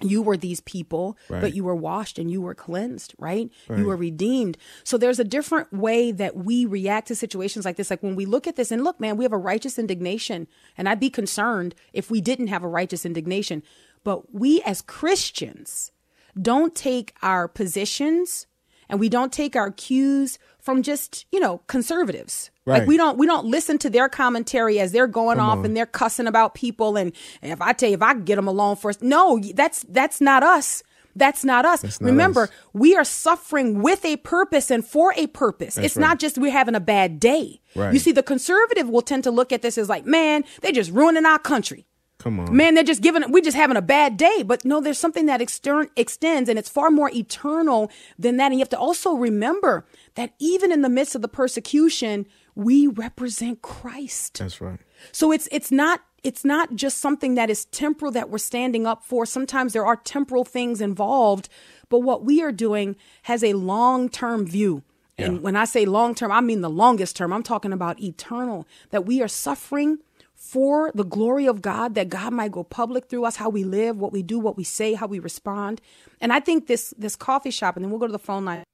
You 0.03 0.23
were 0.23 0.37
these 0.37 0.61
people, 0.61 1.17
but 1.29 1.55
you 1.55 1.65
were 1.65 1.75
washed 1.75 2.19
and 2.19 2.31
you 2.31 2.43
were 2.43 2.55
cleansed, 2.55 3.15
right? 3.19 3.51
You 3.69 3.87
were 3.87 3.97
redeemed. 3.97 4.57
So 4.85 4.99
there's 4.99 5.19
a 5.19 5.25
different 5.25 5.73
way 5.73 6.13
that 6.13 6.37
we 6.37 6.67
react 6.67 7.09
to 7.09 7.15
situations 7.15 7.65
like 7.65 7.77
this. 7.77 7.91
Like 7.91 8.03
when 8.03 8.17
we 8.17 8.27
look 8.27 8.47
at 8.47 8.57
this 8.57 8.71
and 8.71 8.85
look, 8.85 9.01
man, 9.01 9.17
we 9.17 9.25
have 9.25 9.33
a 9.33 9.39
righteous 9.39 9.79
indignation. 9.79 10.47
And 10.77 10.89
I'd 10.89 11.01
be 11.01 11.11
concerned 11.11 11.75
if 11.93 12.11
we 12.11 12.21
didn't 12.21 12.49
have 12.49 12.63
a 12.63 12.69
righteous 12.69 13.05
indignation. 13.05 13.63
But 14.05 14.35
we 14.35 14.61
as 14.63 14.83
Christians 14.83 15.93
don't 16.41 16.75
take 16.75 17.15
our 17.23 17.47
positions 17.49 18.47
and 18.93 19.01
we 19.01 19.09
don't 19.09 19.33
take 19.33 19.57
our 19.57 19.73
cues 19.73 20.39
from 20.61 20.83
just, 20.83 21.27
you 21.33 21.41
know, 21.41 21.63
conservatives. 21.67 22.51
Like 22.67 22.81
Right. 22.81 22.89
we 22.89 22.97
don't 22.97 23.19
we 23.19 23.27
don't 23.27 23.47
listen 23.47 23.77
to 23.79 23.91
their 23.91 24.09
commentary 24.09 24.79
as 24.79 24.93
they're 24.93 25.09
going 25.09 25.39
Come 25.39 25.49
off 25.49 25.59
on. 25.59 25.65
and 25.65 25.77
they're 25.77 25.87
cussing 25.87 26.29
about 26.29 26.55
people 26.55 26.97
and, 26.97 27.13
and 27.43 27.51
if 27.51 27.61
I 27.61 27.73
tell 27.73 27.89
you 27.89 27.97
if 27.97 28.03
I 28.03 28.15
get 28.15 28.37
them 28.37 28.47
alone 28.47 28.77
first, 28.77 29.03
no, 29.03 29.41
that's 29.55 29.85
that's 29.89 30.21
not 30.21 30.45
us. 30.45 30.85
That's 31.17 31.45
not 31.45 31.65
us. 31.67 31.83
That's 31.83 32.01
not 32.01 32.07
Remember, 32.07 32.45
us. 32.45 32.51
we 32.73 32.95
are 32.97 33.05
suffering 33.05 33.83
with 33.83 34.05
a 34.05 34.17
purpose 34.19 34.71
and 34.71 34.83
for 34.85 35.13
a 35.17 35.27
purpose. 35.27 35.77
it's 35.77 35.97
right. 35.97 36.01
not 36.09 36.19
just 36.21 36.39
we're 36.39 36.53
having 36.53 36.75
a 36.77 36.81
bad 36.81 37.19
day. 37.21 37.61
Right. 37.75 37.93
You 37.93 37.99
see, 37.99 38.13
the 38.13 38.23
conservative 38.23 38.89
will 38.89 39.03
tend 39.03 39.25
to 39.25 39.31
look 39.31 39.53
at 39.53 39.61
this 39.63 39.77
as 39.77 39.89
like, 39.89 40.07
man, 40.07 40.45
they're 40.63 40.73
just 40.73 40.91
ruining 40.93 41.27
our 41.27 41.39
country. 41.39 41.87
Come 42.23 42.39
on. 42.39 42.55
Man, 42.57 42.75
they're 42.75 42.85
just 42.85 43.03
giving, 43.03 43.31
we're 43.33 43.43
just 43.43 43.57
having 43.57 43.77
a 43.77 43.83
bad 43.83 44.17
day. 44.17 44.45
But 44.47 44.65
no, 44.65 44.81
there's 44.81 44.99
something 44.99 45.27
that 45.27 45.41
extern, 45.41 45.89
extends 45.97 46.49
and 46.49 46.57
it's 46.59 46.69
far 46.69 46.91
more 46.91 47.11
eternal 47.13 47.91
than 48.19 48.37
that. 48.37 48.47
And 48.47 48.55
you 48.55 48.61
have 48.61 48.69
to 48.71 48.79
also 48.79 49.15
remember 49.15 49.85
that 50.15 50.35
even 50.39 50.71
in 50.71 50.83
the 50.83 50.89
midst 50.89 51.15
of 51.17 51.23
the 51.23 51.29
persecution, 51.29 52.27
we 52.55 52.87
represent 52.87 53.63
Christ. 53.63 54.39
That's 54.39 54.61
right. 54.61 54.79
So 55.11 55.33
it's 55.33 55.49
it's 55.51 55.73
not 55.73 56.03
it's 56.23 56.45
not 56.45 56.77
just 56.77 56.99
something 56.99 57.35
that 57.35 57.51
is 57.51 57.65
temporal 57.67 58.13
that 58.13 58.31
we're 58.31 58.39
standing 58.39 58.87
up 58.87 59.05
for. 59.05 59.27
Sometimes 59.27 59.73
there 59.73 59.85
are 59.85 59.97
temporal 59.97 60.45
things 60.45 60.81
involved, 60.81 61.49
but 61.89 62.01
what 62.01 62.25
we 62.25 62.41
are 62.41 62.53
doing 62.53 62.95
has 63.23 63.43
a 63.43 63.55
long-term 63.55 64.47
view. 64.47 64.83
And 65.19 65.35
Yeah. 65.37 65.41
when 65.41 65.57
I 65.57 65.65
say 65.65 65.85
long-term, 65.85 66.31
I 66.31 66.41
mean 66.41 66.61
the 66.61 66.71
longest 66.71 67.17
term. 67.17 67.33
I'm 67.33 67.43
talking 67.43 67.73
about 67.73 68.01
eternal 68.01 68.67
that 68.91 69.05
we 69.05 69.21
are 69.21 69.29
suffering 69.29 69.99
for 70.43 70.91
the 70.93 71.05
glory 71.05 71.47
of 71.47 71.63
God 71.63 71.95
that 71.95 72.09
God 72.09 72.33
might 72.33 72.51
go 72.51 72.65
public 72.65 73.07
through 73.07 73.25
us 73.25 73.37
how 73.37 73.49
we 73.49 73.63
live, 73.63 73.97
what 73.97 74.13
we 74.13 74.25
do, 74.25 74.41
what 74.41 74.57
we 74.57 74.65
say, 74.65 74.95
how 74.95 75.07
we 75.07 75.21
respond. 75.21 75.81
And 76.21 76.33
I 76.33 76.41
think 76.41 76.67
this 76.67 76.93
this 76.99 77.15
coffee 77.15 77.53
shop 77.53 77.77
and 77.77 77.85
then 77.85 77.91
we'll 77.91 78.01
go 78.01 78.09
to 78.09 78.13
the 78.13 78.19
phone 78.19 78.45
line 78.45 78.65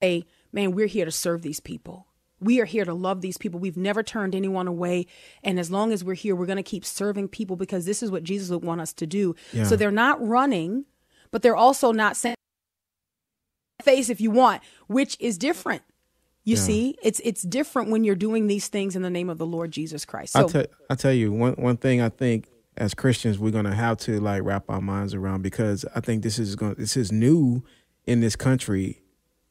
Hey, 0.00 0.24
man, 0.52 0.72
we're 0.72 0.86
here 0.86 1.04
to 1.04 1.10
serve 1.10 1.42
these 1.42 1.60
people. 1.60 2.06
We 2.40 2.60
are 2.60 2.64
here 2.64 2.86
to 2.86 2.94
love 2.94 3.20
these 3.20 3.36
people. 3.36 3.60
We've 3.60 3.76
never 3.76 4.02
turned 4.02 4.34
anyone 4.34 4.66
away. 4.66 5.06
And 5.42 5.60
as 5.60 5.70
long 5.70 5.92
as 5.92 6.02
we're 6.02 6.14
here, 6.14 6.34
we're 6.34 6.46
going 6.46 6.56
to 6.56 6.62
keep 6.62 6.86
serving 6.86 7.28
people 7.28 7.56
because 7.56 7.84
this 7.84 8.02
is 8.02 8.10
what 8.10 8.24
Jesus 8.24 8.48
would 8.48 8.64
want 8.64 8.80
us 8.80 8.94
to 8.94 9.06
do. 9.06 9.34
Yeah. 9.52 9.64
So 9.64 9.76
they're 9.76 9.90
not 9.90 10.26
running, 10.26 10.86
but 11.32 11.42
they're 11.42 11.56
also 11.56 11.92
not 11.92 12.16
saying 12.16 12.36
face 13.82 14.08
if 14.08 14.20
you 14.20 14.30
want, 14.30 14.62
which 14.86 15.16
is 15.20 15.36
different. 15.36 15.82
You 16.50 16.56
Yeah. 16.56 16.62
see, 16.62 16.96
it's 17.02 17.20
it's 17.24 17.42
different 17.42 17.90
when 17.90 18.02
you're 18.04 18.16
doing 18.28 18.46
these 18.48 18.66
things 18.68 18.96
in 18.96 19.02
the 19.02 19.10
name 19.10 19.30
of 19.30 19.38
the 19.38 19.46
Lord 19.46 19.70
Jesus 19.70 20.04
Christ. 20.04 20.36
I 20.36 20.42
So 20.42 20.48
tell 20.48 20.66
I 20.90 20.94
tell 20.96 21.12
you 21.12 21.32
one 21.32 21.52
one 21.54 21.76
thing 21.76 22.00
I 22.00 22.08
think 22.08 22.48
as 22.76 22.94
Christians 22.94 23.38
we're 23.38 23.52
gonna 23.52 23.74
have 23.74 23.98
to 23.98 24.20
like 24.20 24.42
wrap 24.42 24.64
our 24.68 24.80
minds 24.80 25.14
around 25.14 25.42
because 25.42 25.84
I 25.94 26.00
think 26.00 26.22
this 26.22 26.38
is 26.38 26.56
going 26.56 26.74
this 26.74 26.96
is 26.96 27.12
new 27.12 27.62
in 28.06 28.20
this 28.20 28.34
country, 28.36 29.00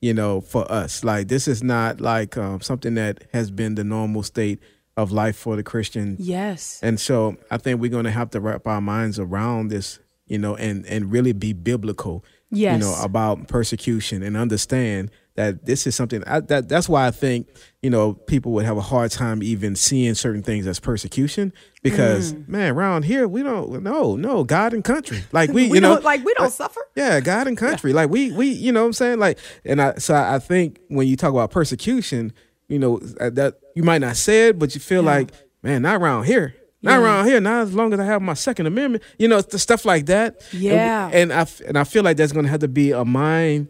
you 0.02 0.14
know, 0.14 0.42
for 0.42 0.70
us. 0.70 1.04
Like 1.04 1.28
this 1.30 1.48
is 1.48 1.64
not 1.64 2.02
like 2.02 2.36
um, 2.38 2.60
something 2.62 2.96
that 2.96 3.24
has 3.34 3.52
been 3.52 3.76
the 3.76 3.84
normal 3.86 4.24
state 4.24 4.60
of 4.98 5.12
life 5.14 5.38
for 5.38 5.56
the 5.56 5.64
Christian. 5.64 6.18
yes, 6.20 6.80
And 6.84 7.00
so 7.00 7.38
I 7.50 7.58
think 7.58 7.80
we're 7.80 7.90
gonna 7.98 8.12
have 8.12 8.32
to 8.32 8.42
wrap 8.42 8.68
our 8.68 8.82
minds 8.82 9.18
around 9.20 9.70
this, 9.70 10.00
you 10.28 10.38
know, 10.38 10.56
and 10.58 10.86
and 10.88 11.10
really 11.12 11.32
be 11.32 11.54
biblical, 11.54 12.26
Yes. 12.52 12.74
you 12.74 12.80
know, 12.86 12.96
about 13.02 13.48
persecution 13.48 14.22
and 14.24 14.36
understand 14.36 15.12
that 15.40 15.66
this 15.66 15.88
is 15.88 15.96
something 15.96 16.22
I, 16.28 16.42
that 16.42 16.68
that's 16.68 16.90
why 16.90 17.08
I 17.08 17.12
think 17.12 17.48
you 17.82 17.90
know 17.90 18.14
people 18.14 18.52
would 18.52 18.66
have 18.66 18.76
a 18.78 18.82
hard 18.82 19.10
time 19.12 19.42
even 19.42 19.74
seeing 19.76 20.14
certain 20.16 20.44
things 20.44 20.68
as 20.68 20.80
persecution 20.82 21.54
because 21.82 22.34
Mm. 22.34 22.48
man, 22.50 22.74
around 22.74 23.04
here 23.06 23.26
we 23.26 23.42
don't 23.42 23.82
no 23.82 24.18
no 24.18 24.44
God 24.44 24.74
and 24.74 24.84
country 24.84 25.24
like 25.32 25.50
we, 25.52 25.68
We 25.70 25.76
you 25.78 25.82
know 25.82 25.96
don't- 25.96 26.04
like, 26.04 26.26
we 26.26 26.34
don't 26.34 26.52
suffer. 26.52 26.82
yeah 26.96 27.22
God 27.22 27.48
and 27.48 27.58
country 27.58 27.94
like 27.94 28.10
we 28.10 28.32
we 28.34 28.48
you 28.50 28.72
know 28.74 28.82
what 28.82 28.88
I'm 28.88 28.94
saying 28.94 29.20
like 29.20 29.38
and 29.64 29.82
I 29.82 29.96
so 29.96 30.14
I 30.14 30.40
think 30.40 30.80
when 30.90 31.08
you 31.08 31.16
talk 31.16 31.32
about 31.32 31.52
persecution 31.52 32.34
you 32.68 32.78
know 32.80 33.00
uh, 33.22 33.30
that 33.32 33.60
you 33.76 33.84
might 33.84 34.02
not 34.02 34.18
say 34.18 34.50
it 34.50 34.60
but 34.60 34.76
you 34.76 34.82
feel 34.82 35.04
like 35.04 35.32
man 35.64 35.82
not 35.84 36.02
around 36.02 36.26
here. 36.26 36.54
Not 36.82 36.92
Yeah. 37.00 37.04
around 37.04 37.26
here. 37.28 37.42
Not 37.42 37.62
as 37.64 37.74
long 37.74 37.92
as 37.94 38.00
I 38.00 38.06
have 38.06 38.22
my 38.22 38.36
Second 38.36 38.66
Amendment, 38.66 39.04
you 39.18 39.28
know, 39.28 39.42
the 39.42 39.60
stuff 39.60 39.84
like 39.84 40.06
that. 40.06 40.42
Yeah. 40.54 41.10
and 41.12 41.34
I 41.34 41.46
and 41.68 41.78
I 41.78 41.84
feel 41.84 42.04
like 42.04 42.16
that's 42.16 42.32
going 42.32 42.46
to 42.46 42.52
have 42.52 42.62
to 42.62 42.70
be 42.70 42.92
a 42.92 43.04
mind 43.04 43.68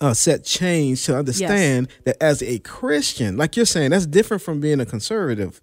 uh, 0.00 0.14
set 0.14 0.44
change 0.44 1.04
to 1.06 1.16
understand 1.16 1.88
that 2.04 2.16
as 2.22 2.42
a 2.42 2.58
Christian, 2.60 3.36
like 3.36 3.56
you're 3.56 3.66
saying, 3.66 3.90
that's 3.90 4.06
different 4.06 4.42
from 4.42 4.60
being 4.60 4.80
a 4.80 4.86
conservative. 4.86 5.60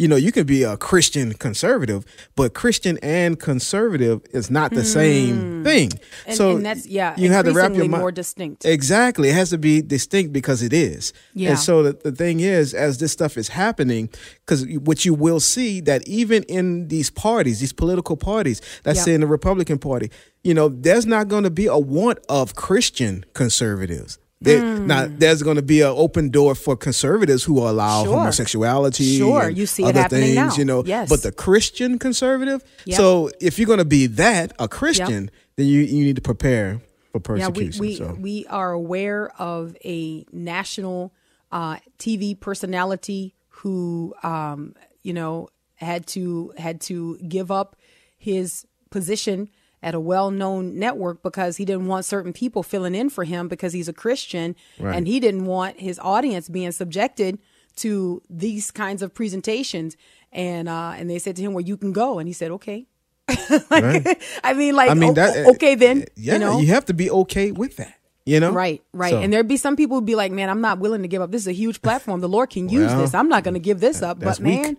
You 0.00 0.06
know, 0.06 0.14
you 0.14 0.30
can 0.30 0.46
be 0.46 0.62
a 0.62 0.76
Christian 0.76 1.32
conservative, 1.32 2.04
but 2.36 2.54
Christian 2.54 2.98
and 3.02 3.36
conservative 3.36 4.20
is 4.32 4.48
not 4.48 4.70
the 4.70 4.84
same 4.84 5.64
thing. 5.64 5.90
Hmm. 5.90 5.96
And, 6.28 6.36
so 6.36 6.56
and 6.56 6.64
that's 6.64 6.86
yeah, 6.86 7.16
you 7.18 7.32
have 7.32 7.46
to 7.46 7.52
wrap 7.52 7.74
your 7.74 7.88
mind 7.88 8.02
more 8.02 8.12
distinct. 8.12 8.64
Exactly. 8.64 9.30
It 9.30 9.34
has 9.34 9.50
to 9.50 9.58
be 9.58 9.82
distinct 9.82 10.32
because 10.32 10.62
it 10.62 10.72
is. 10.72 11.12
Yeah. 11.34 11.50
And 11.50 11.58
so 11.58 11.82
the, 11.82 11.92
the 11.94 12.12
thing 12.12 12.38
is, 12.38 12.74
as 12.74 12.98
this 12.98 13.10
stuff 13.10 13.36
is 13.36 13.48
happening, 13.48 14.08
because 14.46 14.64
what 14.84 15.04
you 15.04 15.14
will 15.14 15.40
see 15.40 15.80
that 15.80 16.06
even 16.06 16.44
in 16.44 16.86
these 16.86 17.10
parties, 17.10 17.58
these 17.58 17.72
political 17.72 18.16
parties, 18.16 18.60
let's 18.84 18.98
Yeah. 19.00 19.04
say 19.06 19.14
in 19.14 19.20
the 19.20 19.26
Republican 19.26 19.78
Party, 19.80 20.12
you 20.48 20.54
know, 20.54 20.68
there's 20.68 21.06
not 21.06 21.28
going 21.28 21.44
to 21.44 21.50
be 21.50 21.66
a 21.66 21.78
want 21.78 22.18
of 22.28 22.54
Christian 22.54 23.24
conservatives. 23.34 24.18
There, 24.40 24.62
Now, 24.78 25.08
there's 25.10 25.42
going 25.42 25.56
to 25.56 25.62
be 25.74 25.80
an 25.80 25.92
open 26.04 26.30
door 26.30 26.54
for 26.54 26.76
conservatives 26.76 27.42
who 27.42 27.58
allow. 27.58 28.04
Sure. 28.04 28.16
homosexuality. 28.18 29.18
Sure. 29.18 29.50
You 29.50 29.66
see 29.66 29.82
it 29.82 29.88
other 29.90 30.02
happening 30.02 30.34
things, 30.34 30.36
now. 30.36 30.54
You 30.56 30.64
know, 30.64 30.84
Yes. 30.86 31.08
but 31.08 31.22
the 31.22 31.32
Christian 31.32 31.98
conservative. 31.98 32.62
Yep. 32.84 32.96
So 32.96 33.30
if 33.40 33.58
you're 33.58 33.66
going 33.66 33.80
to 33.80 33.84
be 33.98 34.06
that, 34.06 34.52
a 34.58 34.68
Christian, 34.68 35.30
then 35.56 35.66
you 35.66 35.80
you 35.80 36.04
need 36.04 36.16
to 36.16 36.22
prepare 36.22 36.80
for 37.12 37.36
Yeah, 37.36 37.48
we 37.48 37.66
persecution. 37.66 37.80
we, 37.80 37.96
so. 37.96 38.16
we 38.28 38.46
are 38.46 38.70
aware 38.70 39.32
of 39.40 39.76
a 39.84 40.24
national 40.32 41.12
uh, 41.50 41.76
TV 41.98 42.38
personality 42.38 43.34
who, 43.48 44.14
um, 44.22 44.74
you 45.02 45.12
know, 45.14 45.48
had 45.74 46.06
to 46.14 46.52
had 46.56 46.80
to 46.82 47.18
give 47.28 47.50
up 47.50 47.74
his 48.16 48.66
position 48.90 49.48
at 49.82 49.94
a 49.94 50.00
well-known 50.00 50.78
network 50.78 51.22
because 51.22 51.56
he 51.56 51.64
didn't 51.64 51.86
want 51.86 52.04
certain 52.04 52.32
people 52.32 52.62
filling 52.62 52.94
in 52.94 53.08
for 53.10 53.24
him 53.24 53.46
because 53.48 53.72
he's 53.72 53.88
a 53.88 53.92
Christian, 53.92 54.56
Right. 54.78 54.96
and 54.96 55.06
he 55.06 55.20
didn't 55.20 55.44
want 55.46 55.80
his 55.80 55.98
audience 56.00 56.48
being 56.48 56.72
subjected 56.72 57.38
to 57.76 58.20
these 58.28 58.70
kinds 58.72 59.02
of 59.02 59.14
presentations. 59.14 59.96
And 60.32 60.68
uh, 60.68 60.94
and 60.96 61.08
they 61.08 61.18
said 61.18 61.36
to 61.36 61.42
him, 61.42 61.52
"Well, 61.54 61.64
you 61.64 61.76
can 61.76 61.92
go," 61.92 62.18
and 62.18 62.26
he 62.28 62.32
said, 62.34 62.50
"Okay." 62.50 62.86
like, 63.70 64.22
I 64.42 64.52
mean, 64.54 64.74
like, 64.74 64.90
I 64.90 64.94
mean 64.94 65.14
that. 65.14 65.46
okay 65.54 65.74
then, 65.74 66.04
Yeah, 66.16 66.34
you 66.34 66.38
know, 66.38 66.58
have 66.60 66.86
to 66.86 66.94
be 66.94 67.10
okay 67.10 67.52
with 67.52 67.76
that. 67.76 67.94
You 68.24 68.40
know, 68.40 68.52
Right, 68.52 68.82
right. 68.92 69.10
So, 69.10 69.20
And 69.20 69.32
there'd 69.32 69.48
be 69.48 69.56
some 69.56 69.74
people 69.76 69.96
who'd 69.96 70.04
be 70.06 70.14
like, 70.14 70.32
man, 70.32 70.50
I'm 70.50 70.60
not 70.60 70.80
willing 70.80 71.00
to 71.02 71.08
give 71.08 71.22
up. 71.22 71.30
This 71.30 71.42
is 71.42 71.48
a 71.48 71.52
huge 71.52 71.80
platform. 71.80 72.20
The 72.20 72.28
Lord 72.28 72.50
can 72.50 72.68
use 72.68 72.90
Well, 72.92 73.00
this. 73.00 73.14
I'm 73.14 73.28
not 73.30 73.42
going 73.44 73.54
to 73.54 73.60
give 73.60 73.80
this 73.80 74.02
up. 74.02 74.18
But 74.20 74.38
weak. 74.38 74.62
man, 74.62 74.76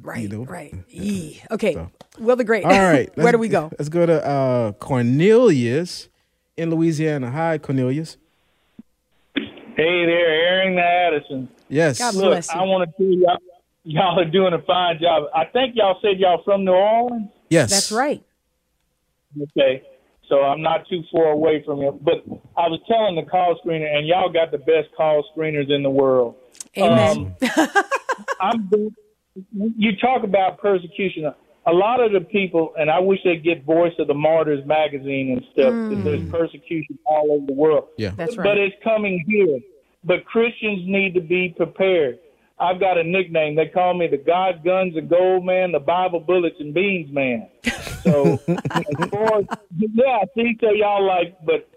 right, 0.00 0.30
know. 0.30 0.44
right. 0.44 0.74
Yee. 0.88 1.42
Okay. 1.50 1.86
Well, 2.18 2.36
the 2.36 2.44
great. 2.44 2.64
all 2.64 2.70
right. 2.70 3.10
Where 3.16 3.32
do 3.32 3.38
we 3.38 3.48
go? 3.48 3.70
Let's 3.78 3.88
go 3.88 4.06
to 4.06 4.26
uh, 4.26 4.72
Cornelius 4.72 6.08
in 6.56 6.70
Louisiana. 6.70 7.30
Hi, 7.30 7.58
Cornelius. 7.58 8.16
Hey 9.34 10.04
there, 10.04 10.28
Aaron 10.28 10.78
Addison. 10.78 11.48
Yes. 11.68 11.98
God 11.98 12.14
Look, 12.14 12.24
bless 12.26 12.52
you. 12.52 12.60
I 12.60 12.64
want 12.64 12.90
to 12.90 12.96
tell 12.96 13.18
y'all, 13.18 13.38
y'all 13.84 14.20
are 14.20 14.30
doing 14.30 14.52
a 14.52 14.60
fine 14.62 14.98
job. 15.00 15.24
I 15.34 15.46
think 15.46 15.74
y'all 15.74 15.98
said 16.02 16.18
y'all 16.18 16.42
from 16.44 16.64
New 16.64 16.72
Orleans. 16.72 17.30
Yes. 17.48 17.70
That's 17.70 17.90
right. 17.90 18.22
Okay, 19.40 19.82
so 20.28 20.42
I'm 20.42 20.60
not 20.60 20.88
too 20.88 21.02
far 21.12 21.30
away 21.30 21.62
from 21.64 21.78
you. 21.78 21.98
But 22.02 22.24
I 22.56 22.68
was 22.68 22.80
telling 22.88 23.14
the 23.16 23.22
call 23.30 23.58
screener, 23.64 23.86
and 23.86 24.06
y'all 24.06 24.30
got 24.30 24.50
the 24.50 24.58
best 24.58 24.88
call 24.96 25.24
screeners 25.34 25.70
in 25.70 25.82
the 25.82 25.90
world. 25.90 26.34
Amen. 26.76 27.34
Um, 27.56 27.68
I'm. 28.40 28.94
You 29.34 29.96
talk 29.96 30.24
about 30.24 30.58
persecution. 30.58 31.32
A 31.66 31.72
lot 31.72 32.00
of 32.00 32.12
the 32.12 32.20
people, 32.20 32.72
and 32.78 32.90
I 32.90 32.98
wish 32.98 33.20
they'd 33.22 33.44
get 33.44 33.64
Voice 33.64 33.92
of 33.98 34.06
the 34.08 34.14
Martyrs 34.14 34.64
magazine 34.66 35.32
and 35.32 35.42
stuff. 35.52 35.70
'cause 35.70 35.98
mm. 35.98 36.04
There's 36.04 36.30
persecution 36.30 36.98
all 37.04 37.32
over 37.32 37.46
the 37.46 37.52
world. 37.52 37.88
Yeah. 37.96 38.10
That's 38.16 38.36
right. 38.36 38.44
But 38.44 38.58
it's 38.58 38.74
coming 38.82 39.24
here. 39.28 39.60
But 40.02 40.24
Christians 40.24 40.82
need 40.86 41.14
to 41.14 41.20
be 41.20 41.50
prepared. 41.56 42.18
I've 42.58 42.80
got 42.80 42.98
a 42.98 43.04
nickname. 43.04 43.54
They 43.54 43.66
call 43.66 43.94
me 43.94 44.06
the 44.06 44.18
God 44.18 44.64
Guns 44.64 44.96
and 44.96 45.08
Gold 45.08 45.44
Man, 45.44 45.72
the 45.72 45.78
Bible 45.78 46.20
Bullets 46.20 46.56
and 46.60 46.74
Beans 46.74 47.10
Man. 47.12 47.48
So, 48.02 48.38
as 48.48 49.08
far 49.10 49.42
yeah, 49.78 50.18
I 50.22 50.24
see, 50.34 50.56
so 50.60 50.70
y'all 50.72 51.02
like, 51.06 51.36
but 51.44 51.68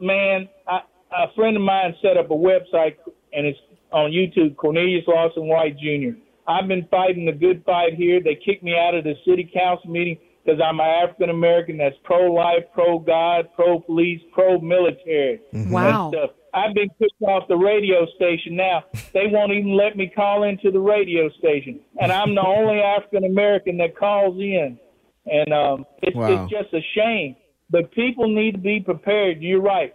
man, 0.00 0.48
I, 0.68 0.80
a 1.16 1.32
friend 1.34 1.56
of 1.56 1.62
mine 1.62 1.94
set 2.02 2.16
up 2.16 2.30
a 2.30 2.34
website 2.34 2.96
and 3.32 3.46
it's 3.46 3.58
on 3.92 4.10
YouTube, 4.10 4.56
Cornelius 4.56 5.04
Lawson 5.06 5.46
White 5.46 5.76
Jr. 5.78 6.16
I've 6.46 6.68
been 6.68 6.86
fighting 6.90 7.24
the 7.26 7.32
good 7.32 7.62
fight 7.64 7.94
here. 7.94 8.20
They 8.22 8.34
kicked 8.44 8.62
me 8.62 8.74
out 8.78 8.94
of 8.94 9.04
the 9.04 9.14
city 9.26 9.50
council 9.52 9.90
meeting 9.90 10.18
because 10.44 10.60
I'm 10.62 10.78
an 10.80 10.86
African 10.86 11.30
American 11.30 11.78
that's 11.78 11.96
pro 12.04 12.32
life, 12.32 12.64
pro 12.74 12.98
God, 12.98 13.48
pro 13.54 13.80
police, 13.80 14.20
pro 14.32 14.58
military. 14.60 15.40
Wow. 15.52 16.10
Stuff. 16.12 16.30
I've 16.52 16.74
been 16.74 16.88
kicked 17.00 17.20
off 17.22 17.48
the 17.48 17.56
radio 17.56 18.06
station 18.14 18.54
now. 18.54 18.84
They 19.12 19.26
won't 19.26 19.52
even 19.52 19.74
let 19.76 19.96
me 19.96 20.06
call 20.14 20.44
into 20.44 20.70
the 20.70 20.78
radio 20.78 21.28
station. 21.38 21.80
And 22.00 22.12
I'm 22.12 22.34
the 22.34 22.42
only 22.46 22.80
African 22.80 23.24
American 23.24 23.78
that 23.78 23.96
calls 23.96 24.38
in. 24.38 24.78
And 25.26 25.52
um, 25.52 25.86
it's, 26.02 26.14
Wow. 26.14 26.44
it's 26.44 26.52
just 26.52 26.72
a 26.74 26.80
shame. 26.94 27.34
But 27.70 27.90
people 27.92 28.28
need 28.32 28.52
to 28.52 28.58
be 28.58 28.78
prepared. 28.80 29.42
You're 29.42 29.62
right. 29.62 29.94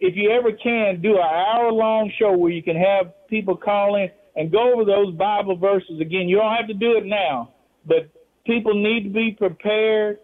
If 0.00 0.16
you 0.16 0.30
ever 0.32 0.50
can, 0.52 1.00
do 1.00 1.12
an 1.14 1.22
hour 1.22 1.72
long 1.72 2.10
show 2.18 2.36
where 2.36 2.50
you 2.50 2.62
can 2.62 2.76
have 2.76 3.12
people 3.28 3.56
call 3.56 3.94
in 3.96 4.10
and 4.36 4.50
go 4.50 4.72
over 4.72 4.84
those 4.84 5.14
Bible 5.14 5.56
verses 5.56 6.00
again. 6.00 6.28
You 6.28 6.36
don't 6.36 6.54
have 6.54 6.66
to 6.68 6.74
do 6.74 6.96
it 6.96 7.04
now, 7.06 7.52
but 7.86 8.10
people 8.46 8.74
need 8.74 9.04
to 9.04 9.10
be 9.10 9.32
prepared 9.32 10.18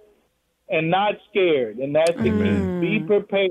and 0.68 0.90
not 0.90 1.14
scared. 1.30 1.78
And 1.78 1.94
that's 1.94 2.16
the 2.16 2.22
key. 2.24 2.30
Be 2.30 3.00
mm. 3.00 3.06
prepared, 3.06 3.50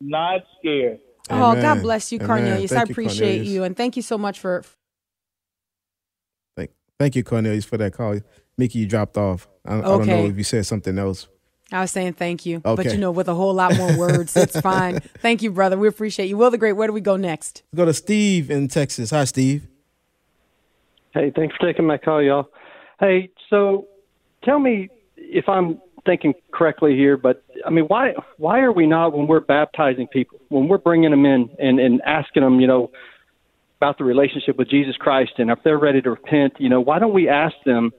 not 0.00 0.42
scared. 0.58 1.00
Oh, 1.30 1.54
God 1.54 1.80
bless 1.80 2.12
you, 2.12 2.18
Amen. 2.18 2.28
Cornelius. 2.28 2.72
I 2.72 2.76
Thank 2.76 2.88
you, 2.88 2.92
appreciate 2.92 3.28
Cornelius. 3.28 3.48
you. 3.48 3.64
And 3.64 3.76
thank 3.76 3.96
you 3.96 4.02
so 4.02 4.18
much 4.18 4.38
for. 4.38 4.62
Thank, 6.56 6.70
thank 6.98 7.16
you, 7.16 7.24
Cornelius, 7.24 7.64
for 7.64 7.78
that 7.78 7.94
call. 7.94 8.20
Mickey, 8.58 8.80
you 8.80 8.86
dropped 8.86 9.16
off. 9.16 9.48
I, 9.64 9.78
I 9.78 9.80
don't 9.80 10.06
know 10.06 10.14
Okay. 10.14 10.26
if 10.26 10.36
you 10.36 10.44
said 10.44 10.66
something 10.66 10.98
else. 10.98 11.28
I 11.72 11.80
was 11.80 11.90
saying 11.90 12.12
thank 12.12 12.44
you. 12.44 12.60
But 12.60 12.84
you 12.84 12.98
know, 12.98 13.10
with 13.10 13.26
a 13.26 13.34
whole 13.34 13.54
lot 13.54 13.76
more 13.76 13.96
words, 13.96 14.36
it's 14.36 14.60
fine. 14.60 15.00
Thank 15.18 15.42
you, 15.42 15.50
brother. 15.50 15.78
We 15.78 15.88
appreciate 15.88 16.26
you. 16.26 16.36
Will 16.36 16.50
the 16.50 16.58
Great, 16.58 16.74
where 16.74 16.86
do 16.86 16.92
we 16.92 17.00
go 17.00 17.16
next? 17.16 17.62
Let's 17.72 17.76
go 17.76 17.84
to 17.86 17.94
Steve 17.94 18.50
in 18.50 18.68
Texas. 18.68 19.10
Hi, 19.10 19.24
Steve. 19.24 19.66
Hey, 21.14 21.32
thanks 21.34 21.54
for 21.56 21.66
taking 21.66 21.86
my 21.86 21.96
call, 21.96 22.20
y'all. 22.20 22.48
Hey, 22.98 23.30
so 23.48 23.86
tell 24.42 24.58
me 24.58 24.88
if 25.16 25.48
I'm 25.48 25.80
thinking 26.04 26.34
correctly 26.52 26.96
here, 26.96 27.16
but 27.16 27.42
I 27.64 27.70
mean, 27.70 27.84
why 27.84 28.14
why 28.36 28.60
are 28.60 28.72
we 28.72 28.86
not 28.86 29.16
when 29.16 29.28
we're 29.28 29.40
baptizing 29.40 30.08
people, 30.08 30.40
when 30.48 30.66
we're 30.66 30.78
bringing 30.78 31.12
them 31.12 31.24
in 31.24 31.50
and 31.58 31.78
and 31.78 32.02
asking 32.02 32.42
them, 32.42 32.60
you 32.60 32.66
know, 32.66 32.90
about 33.78 33.96
the 33.96 34.04
relationship 34.04 34.56
with 34.56 34.68
Jesus 34.68 34.96
Christ, 34.96 35.32
and 35.38 35.50
if 35.50 35.60
they're 35.62 35.78
ready 35.78 36.02
to 36.02 36.10
repent, 36.10 36.54
you 36.58 36.68
know, 36.68 36.80
why 36.80 36.98
don't 36.98 37.14
we 37.14 37.28
ask 37.28 37.54
them, 37.64 37.92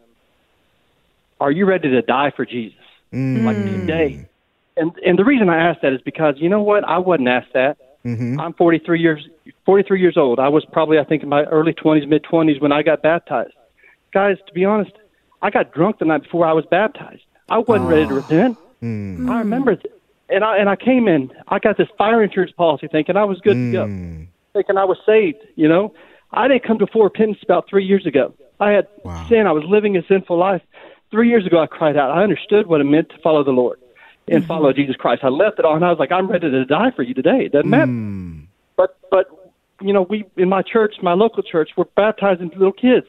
are 1.39 1.51
you 1.51 1.65
ready 1.65 1.89
to 1.89 2.01
die 2.01 2.33
for 2.35 2.45
Jesus, 2.45 2.77
mm-hmm. 3.13 3.45
like 3.45 3.55
today? 3.55 4.27
And 4.75 4.91
and 5.05 5.17
the 5.17 5.23
reason 5.23 5.49
I 5.49 5.69
ask 5.69 5.79
that 5.81 5.93
is 5.93 6.01
because 6.01 6.35
you 6.37 6.49
know 6.49 6.61
what, 6.61 6.83
I 6.83 6.97
wasn't 6.97 7.29
asked 7.29 7.53
that. 7.53 7.77
Mm-hmm. 8.03 8.39
I'm 8.39 8.53
43 8.53 8.99
years 8.99 9.27
43 9.65 9.99
years 9.99 10.17
old. 10.17 10.39
I 10.39 10.49
was 10.49 10.65
probably 10.71 10.99
I 10.99 11.03
think 11.03 11.23
in 11.23 11.29
my 11.29 11.43
early 11.45 11.73
20s, 11.73 12.07
mid 12.07 12.23
20s 12.23 12.61
when 12.61 12.71
I 12.71 12.83
got 12.83 13.01
baptized. 13.01 13.53
Guys, 14.13 14.37
to 14.47 14.53
be 14.53 14.63
honest, 14.63 14.91
I 15.41 15.49
got 15.49 15.73
drunk 15.73 15.99
the 15.99 16.05
night 16.05 16.23
before 16.23 16.45
I 16.45 16.53
was 16.53 16.65
baptized. 16.69 17.23
I 17.49 17.59
wasn't 17.59 17.89
ready 17.89 18.07
to 18.07 18.13
repent. 18.13 18.57
Mm. 18.81 19.29
I 19.29 19.39
remember, 19.39 19.75
th- 19.75 19.93
and 20.29 20.43
I 20.43 20.57
and 20.57 20.69
I 20.69 20.75
came 20.75 21.07
in. 21.07 21.31
I 21.47 21.59
got 21.59 21.77
this 21.77 21.87
fire 21.97 22.23
insurance 22.23 22.51
policy, 22.51 22.87
thinking 22.87 23.17
I 23.17 23.25
was 23.25 23.39
good 23.41 23.53
to 23.53 23.71
go, 23.71 23.85
mm. 23.85 24.27
thinking 24.53 24.77
I 24.77 24.85
was 24.85 24.97
saved. 25.05 25.39
You 25.55 25.67
know, 25.67 25.93
I 26.31 26.47
didn't 26.47 26.63
come 26.63 26.79
to 26.79 26.87
full 26.87 27.03
repentance 27.03 27.39
about 27.43 27.69
three 27.69 27.85
years 27.85 28.05
ago. 28.05 28.33
I 28.59 28.71
had 28.71 28.87
sin. 29.27 29.47
I 29.47 29.51
was 29.51 29.63
living 29.67 29.97
a 29.97 30.05
sinful 30.07 30.37
life. 30.37 30.61
Three 31.11 31.29
years 31.29 31.45
ago, 31.45 31.59
I 31.59 31.67
cried 31.67 31.97
out. 31.97 32.11
I 32.11 32.23
understood 32.23 32.67
what 32.67 32.81
it 32.81 32.85
meant 32.85 33.09
to 33.09 33.17
follow 33.19 33.43
the 33.43 33.51
Lord 33.51 33.79
and 34.27 34.39
mm-hmm. 34.39 34.47
follow 34.47 34.73
Jesus 34.73 34.95
Christ. 34.95 35.23
I 35.23 35.29
left 35.29 35.59
it 35.59 35.65
all, 35.65 35.75
and 35.75 35.85
I 35.85 35.89
was 35.89 35.99
like, 35.99 36.11
I'm 36.11 36.27
ready 36.27 36.49
to 36.49 36.65
die 36.65 36.91
for 36.95 37.03
you 37.03 37.13
today. 37.13 37.45
It 37.45 37.51
doesn't 37.51 37.69
matter. 37.69 37.91
Mm. 37.91 38.47
But 38.75 38.97
but 39.11 39.29
you 39.81 39.93
know, 39.93 40.03
we 40.03 40.25
in 40.37 40.49
my 40.49 40.61
church, 40.61 40.95
my 41.01 41.13
local 41.13 41.43
church, 41.43 41.71
we're 41.75 41.85
baptizing 41.95 42.49
little 42.49 42.71
kids. 42.71 43.07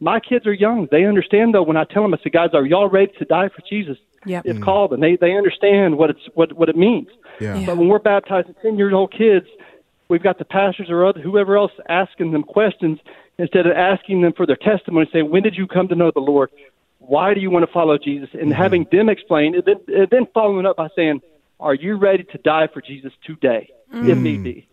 My 0.00 0.20
kids 0.20 0.46
are 0.46 0.52
young. 0.52 0.88
They 0.90 1.04
understand 1.04 1.54
though 1.54 1.62
when 1.62 1.76
I 1.76 1.84
tell 1.84 2.02
them, 2.02 2.14
I 2.14 2.18
say, 2.18 2.30
guys, 2.30 2.50
are 2.52 2.66
y'all 2.66 2.88
ready 2.88 3.12
to 3.18 3.24
die 3.24 3.48
for 3.48 3.62
Jesus? 3.68 3.98
Yep. 4.26 4.46
It's 4.46 4.58
mm. 4.58 4.64
called, 4.64 4.92
and 4.92 5.02
they 5.02 5.16
they 5.16 5.36
understand 5.36 5.98
what 5.98 6.10
it's 6.10 6.20
what 6.34 6.52
what 6.54 6.68
it 6.68 6.76
means. 6.76 7.08
Yeah. 7.40 7.62
But 7.66 7.76
when 7.76 7.88
we're 7.88 7.98
baptizing 7.98 8.54
ten 8.62 8.78
year 8.78 8.94
old 8.94 9.12
kids, 9.12 9.46
we've 10.08 10.22
got 10.22 10.38
the 10.38 10.44
pastors 10.44 10.88
or 10.88 11.04
other, 11.06 11.20
whoever 11.20 11.56
else 11.56 11.72
asking 11.88 12.32
them 12.32 12.42
questions 12.42 13.00
instead 13.38 13.66
of 13.66 13.72
asking 13.76 14.22
them 14.22 14.32
for 14.32 14.46
their 14.46 14.56
testimony, 14.56 15.08
saying, 15.12 15.30
"When 15.30 15.42
did 15.42 15.56
you 15.56 15.66
come 15.66 15.88
to 15.88 15.94
know 15.94 16.10
the 16.10 16.20
Lord? 16.20 16.50
Why 17.00 17.34
do 17.34 17.40
you 17.40 17.50
want 17.50 17.66
to 17.66 17.72
follow 17.72 17.98
Jesus?" 17.98 18.30
And 18.32 18.44
mm-hmm. 18.44 18.52
having 18.52 18.86
them 18.90 19.08
explain, 19.08 19.54
and 19.54 19.64
then, 19.64 19.76
and 19.88 20.08
then 20.10 20.26
following 20.32 20.64
up 20.64 20.76
by 20.76 20.88
saying, 20.96 21.20
"Are 21.60 21.74
you 21.74 21.96
ready 21.96 22.24
to 22.24 22.38
die 22.38 22.68
for 22.72 22.80
Jesus 22.80 23.12
today, 23.26 23.70
if 23.92 24.16
mm. 24.16 24.22
need 24.22 24.42
be?" 24.42 24.68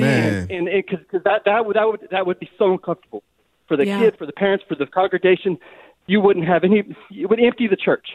Man. 0.00 0.46
and 0.50 0.66
because 0.66 1.04
that 1.24 1.42
that 1.44 1.66
would 1.66 1.76
that 1.76 1.86
would 1.86 2.08
that 2.10 2.26
would 2.26 2.38
be 2.38 2.50
so 2.58 2.72
uncomfortable 2.72 3.22
for 3.68 3.76
the 3.76 3.86
Yeah. 3.86 3.98
kids, 3.98 4.16
for 4.16 4.26
the 4.26 4.32
parents, 4.32 4.64
for 4.68 4.74
the 4.74 4.86
congregation. 4.86 5.58
You 6.06 6.20
wouldn't 6.20 6.46
have 6.46 6.62
any. 6.62 6.84
It 7.10 7.28
would 7.28 7.40
empty 7.40 7.66
the 7.66 7.76
church. 7.76 8.06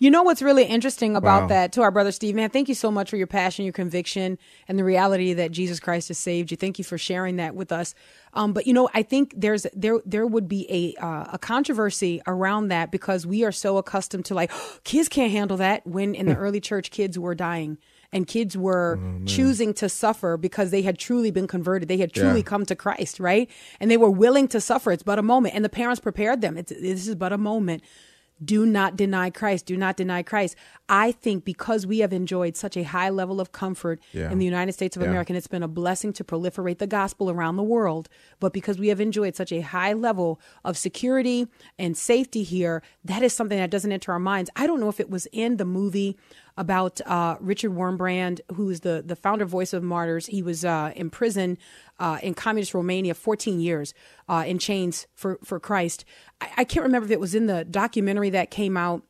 You 0.00 0.10
know 0.10 0.24
what's 0.24 0.42
really 0.42 0.64
interesting 0.64 1.14
about 1.14 1.42
Wow. 1.42 1.46
that 1.50 1.72
to 1.74 1.82
our 1.82 1.92
brother 1.92 2.10
Steve, 2.10 2.34
man, 2.34 2.50
thank 2.50 2.68
you 2.68 2.74
so 2.74 2.90
much 2.90 3.08
for 3.10 3.16
your 3.16 3.28
passion, 3.28 3.64
your 3.64 3.72
conviction, 3.72 4.36
and 4.66 4.76
the 4.76 4.82
reality 4.82 5.34
that 5.34 5.52
Jesus 5.52 5.78
Christ 5.78 6.08
has 6.08 6.18
saved 6.18 6.50
you. 6.50 6.56
Thank 6.56 6.78
you 6.78 6.84
for 6.84 6.98
sharing 6.98 7.36
that 7.36 7.54
with 7.54 7.70
us. 7.70 7.94
Um, 8.34 8.52
but 8.52 8.66
you 8.66 8.72
know, 8.72 8.88
I 8.92 9.04
think 9.04 9.34
there's 9.36 9.68
there 9.76 10.00
there 10.04 10.26
would 10.26 10.48
be 10.48 10.66
a 10.68 11.00
uh, 11.00 11.26
a 11.34 11.38
controversy 11.38 12.20
around 12.26 12.68
that 12.68 12.90
because 12.90 13.24
we 13.24 13.44
are 13.44 13.52
so 13.52 13.76
accustomed 13.78 14.24
to 14.24 14.34
like 14.34 14.50
kids 14.82 15.08
can't 15.08 15.30
handle 15.30 15.56
that. 15.58 15.86
When 15.86 16.12
in 16.16 16.26
the 16.26 16.34
early 16.44 16.60
church, 16.60 16.90
kids 16.90 17.16
were 17.16 17.36
dying 17.36 17.78
and 18.12 18.26
kids 18.26 18.56
were 18.56 18.98
oh, 19.02 19.24
choosing 19.26 19.74
to 19.74 19.88
suffer 19.88 20.36
because 20.36 20.70
they 20.70 20.82
had 20.82 20.98
truly 20.98 21.30
been 21.30 21.46
converted. 21.46 21.88
They 21.88 21.98
had 21.98 22.12
truly 22.12 22.38
Yeah. 22.40 22.44
come 22.44 22.64
to 22.66 22.74
Christ, 22.76 23.20
right? 23.20 23.50
And 23.80 23.90
they 23.90 23.96
were 23.96 24.10
willing 24.10 24.48
to 24.48 24.60
suffer. 24.60 24.92
It's 24.92 25.02
but 25.02 25.18
a 25.18 25.22
moment, 25.22 25.54
and 25.54 25.64
the 25.64 25.68
parents 25.68 26.00
prepared 26.00 26.40
them. 26.40 26.56
It's, 26.56 26.70
this 26.70 27.06
is 27.06 27.14
but 27.14 27.32
a 27.32 27.38
moment 27.38 27.82
do 28.44 28.64
not 28.64 28.96
deny 28.96 29.30
Christ. 29.30 29.66
Do 29.66 29.76
not 29.76 29.96
deny 29.96 30.22
Christ. 30.22 30.54
I 30.88 31.12
think 31.12 31.44
because 31.44 31.86
we 31.86 31.98
have 31.98 32.12
enjoyed 32.12 32.56
such 32.56 32.76
a 32.76 32.82
high 32.84 33.10
level 33.10 33.40
of 33.40 33.52
comfort 33.52 34.00
Yeah. 34.12 34.30
in 34.30 34.38
the 34.38 34.44
United 34.44 34.72
States 34.72 34.96
of 34.96 35.02
Yeah. 35.02 35.08
America, 35.08 35.32
and 35.32 35.36
it's 35.36 35.46
been 35.48 35.62
a 35.62 35.68
blessing 35.68 36.12
to 36.14 36.24
proliferate 36.24 36.78
the 36.78 36.86
gospel 36.86 37.30
around 37.30 37.56
the 37.56 37.62
world, 37.62 38.08
but 38.40 38.52
because 38.52 38.78
we 38.78 38.88
have 38.88 39.00
enjoyed 39.00 39.34
such 39.36 39.52
a 39.52 39.60
high 39.60 39.92
level 39.92 40.40
of 40.64 40.78
security 40.78 41.48
and 41.78 41.96
safety 41.96 42.42
here, 42.42 42.82
that 43.04 43.22
is 43.22 43.32
something 43.32 43.58
that 43.58 43.70
doesn't 43.70 43.92
enter 43.92 44.12
our 44.12 44.18
minds. 44.18 44.50
I 44.56 44.66
don't 44.66 44.80
know 44.80 44.88
if 44.88 45.00
it 45.00 45.10
was 45.10 45.26
in 45.32 45.56
the 45.56 45.64
movie 45.64 46.16
about 46.56 47.00
uh, 47.06 47.36
Richard 47.40 47.72
Wurmbrand, 47.72 48.40
who 48.54 48.68
is 48.70 48.80
the, 48.80 49.02
the 49.06 49.14
founder 49.14 49.44
Voice 49.44 49.72
of 49.72 49.82
Martyrs. 49.82 50.26
He 50.26 50.42
was 50.42 50.64
uh, 50.64 50.92
in 50.96 51.08
prison 51.10 51.56
uh, 51.98 52.18
in 52.22 52.34
communist 52.34 52.74
Romania 52.74 53.14
14 53.14 53.60
years 53.60 53.94
uh, 54.28 54.44
in 54.46 54.58
chains 54.58 55.06
for, 55.14 55.38
for 55.44 55.58
Christ. 55.58 56.04
I, 56.40 56.50
I 56.58 56.64
can't 56.64 56.84
remember 56.84 57.06
if 57.06 57.10
it 57.10 57.20
was 57.20 57.34
in 57.34 57.46
the 57.46 57.64
documentary 57.64 58.30
that 58.30 58.50
came 58.50 58.76
out 58.76 59.02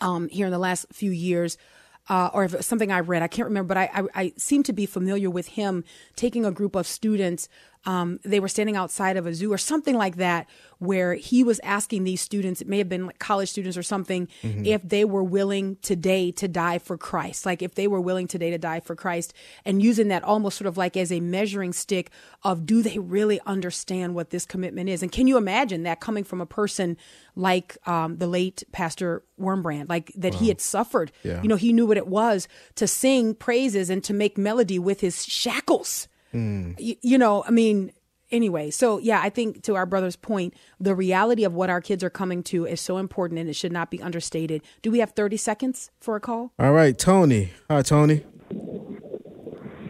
um, 0.00 0.28
here 0.28 0.46
in 0.46 0.52
the 0.52 0.58
last 0.58 0.86
few 0.92 1.10
years. 1.10 1.58
Uh, 2.06 2.28
or 2.34 2.44
if 2.44 2.52
it 2.52 2.58
was 2.58 2.66
something 2.66 2.92
I 2.92 3.00
read, 3.00 3.22
I 3.22 3.28
can't 3.28 3.48
remember, 3.48 3.68
but 3.68 3.78
I, 3.78 3.90
I, 3.94 4.02
I 4.14 4.32
seem 4.36 4.62
to 4.64 4.74
be 4.74 4.84
familiar 4.84 5.30
with 5.30 5.48
him 5.48 5.84
taking 6.16 6.44
a 6.44 6.50
group 6.50 6.76
of 6.76 6.86
students. 6.86 7.48
Um, 7.86 8.20
they 8.24 8.40
were 8.40 8.48
standing 8.48 8.76
outside 8.76 9.16
of 9.16 9.26
a 9.26 9.34
zoo 9.34 9.52
or 9.52 9.58
something 9.58 9.96
like 9.96 10.16
that, 10.16 10.48
where 10.78 11.14
he 11.14 11.42
was 11.44 11.60
asking 11.62 12.04
these 12.04 12.20
students, 12.20 12.60
it 12.60 12.68
may 12.68 12.78
have 12.78 12.88
been 12.88 13.06
like 13.06 13.18
college 13.18 13.48
students 13.48 13.76
or 13.76 13.82
something, 13.82 14.28
if 14.42 14.82
they 14.82 15.04
were 15.04 15.22
willing 15.22 15.76
today 15.82 16.30
to 16.32 16.48
die 16.48 16.78
for 16.78 16.98
Christ. 16.98 17.46
Like 17.46 17.62
if 17.62 17.74
they 17.74 17.86
were 17.86 18.00
willing 18.00 18.26
today 18.26 18.50
to 18.50 18.58
die 18.58 18.80
for 18.80 18.94
Christ 18.94 19.32
and 19.64 19.82
using 19.82 20.08
that 20.08 20.22
almost 20.24 20.58
sort 20.58 20.66
of 20.66 20.76
like 20.76 20.96
as 20.96 21.10
a 21.12 21.20
measuring 21.20 21.72
stick 21.72 22.10
of 22.42 22.66
do 22.66 22.82
they 22.82 22.98
really 22.98 23.40
understand 23.46 24.14
what 24.14 24.30
this 24.30 24.44
commitment 24.44 24.88
is? 24.88 25.02
And 25.02 25.10
can 25.10 25.26
you 25.26 25.36
imagine 25.36 25.84
that 25.84 26.00
coming 26.00 26.24
from 26.24 26.40
a 26.40 26.46
person 26.46 26.96
like 27.36 27.76
um, 27.86 28.18
the 28.18 28.26
late 28.26 28.64
Pastor 28.72 29.22
Wurmbrand, 29.40 29.88
like 29.88 30.12
that 30.16 30.34
he 30.34 30.48
had 30.48 30.60
suffered? 30.60 31.12
Yeah. 31.22 31.40
You 31.42 31.48
know, 31.48 31.56
he 31.56 31.72
knew 31.72 31.86
what 31.86 31.96
it 31.96 32.08
was 32.08 32.48
to 32.74 32.86
sing 32.86 33.34
praises 33.34 33.90
and 33.90 34.02
to 34.04 34.12
make 34.12 34.36
melody 34.36 34.78
with 34.78 35.00
his 35.00 35.24
shackles. 35.24 36.08
Y- 36.34 36.96
you 37.02 37.16
know, 37.18 37.44
I 37.46 37.50
mean, 37.50 37.92
anyway, 38.30 38.70
so 38.70 38.98
yeah, 38.98 39.20
I 39.22 39.30
think 39.30 39.62
to 39.62 39.76
our 39.76 39.86
brother's 39.86 40.16
point, 40.16 40.54
the 40.80 40.94
reality 40.94 41.44
of 41.44 41.54
what 41.54 41.70
our 41.70 41.80
kids 41.80 42.02
are 42.02 42.10
coming 42.10 42.42
to 42.44 42.66
is 42.66 42.80
so 42.80 42.98
important 42.98 43.38
and 43.40 43.48
it 43.48 43.54
should 43.54 43.72
not 43.72 43.90
be 43.90 44.02
understated. 44.02 44.62
Do 44.82 44.90
we 44.90 44.98
have 44.98 45.12
30 45.12 45.36
seconds 45.36 45.90
for 46.00 46.16
a 46.16 46.20
call? 46.20 46.52
All 46.58 46.72
right, 46.72 46.98
Tony. 46.98 47.50
Hi, 47.70 47.82
Tony. 47.82 48.24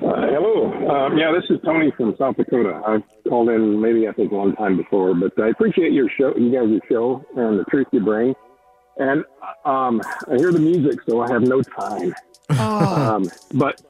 Uh, 0.03 0.27
hello. 0.29 0.71
Um, 0.91 1.17
yeah, 1.17 1.33
this 1.33 1.45
is 1.49 1.59
Tony 1.65 1.91
from 1.97 2.15
South 2.19 2.37
Dakota. 2.37 2.83
I've 2.87 3.03
called 3.29 3.49
in 3.49 3.81
maybe 3.81 4.07
I 4.07 4.13
think 4.13 4.33
one 4.33 4.55
time 4.57 4.77
before, 4.77 5.15
but 5.15 5.33
I 5.43 5.49
appreciate 5.49 5.93
your 5.93 6.11
show, 6.19 6.37
you 6.37 6.53
guys' 6.53 6.79
show, 6.91 7.25
and 7.37 7.59
the 7.59 7.65
truth 7.65 7.87
you 7.93 8.01
bring. 8.01 8.35
And 8.99 9.25
um, 9.65 10.03
I 10.31 10.37
hear 10.37 10.53
the 10.53 10.61
music, 10.61 11.01
so 11.09 11.23
I 11.23 11.33
have 11.33 11.43
no 11.43 11.63
time. 11.63 12.15
Um, 12.51 13.25
but 13.55 13.81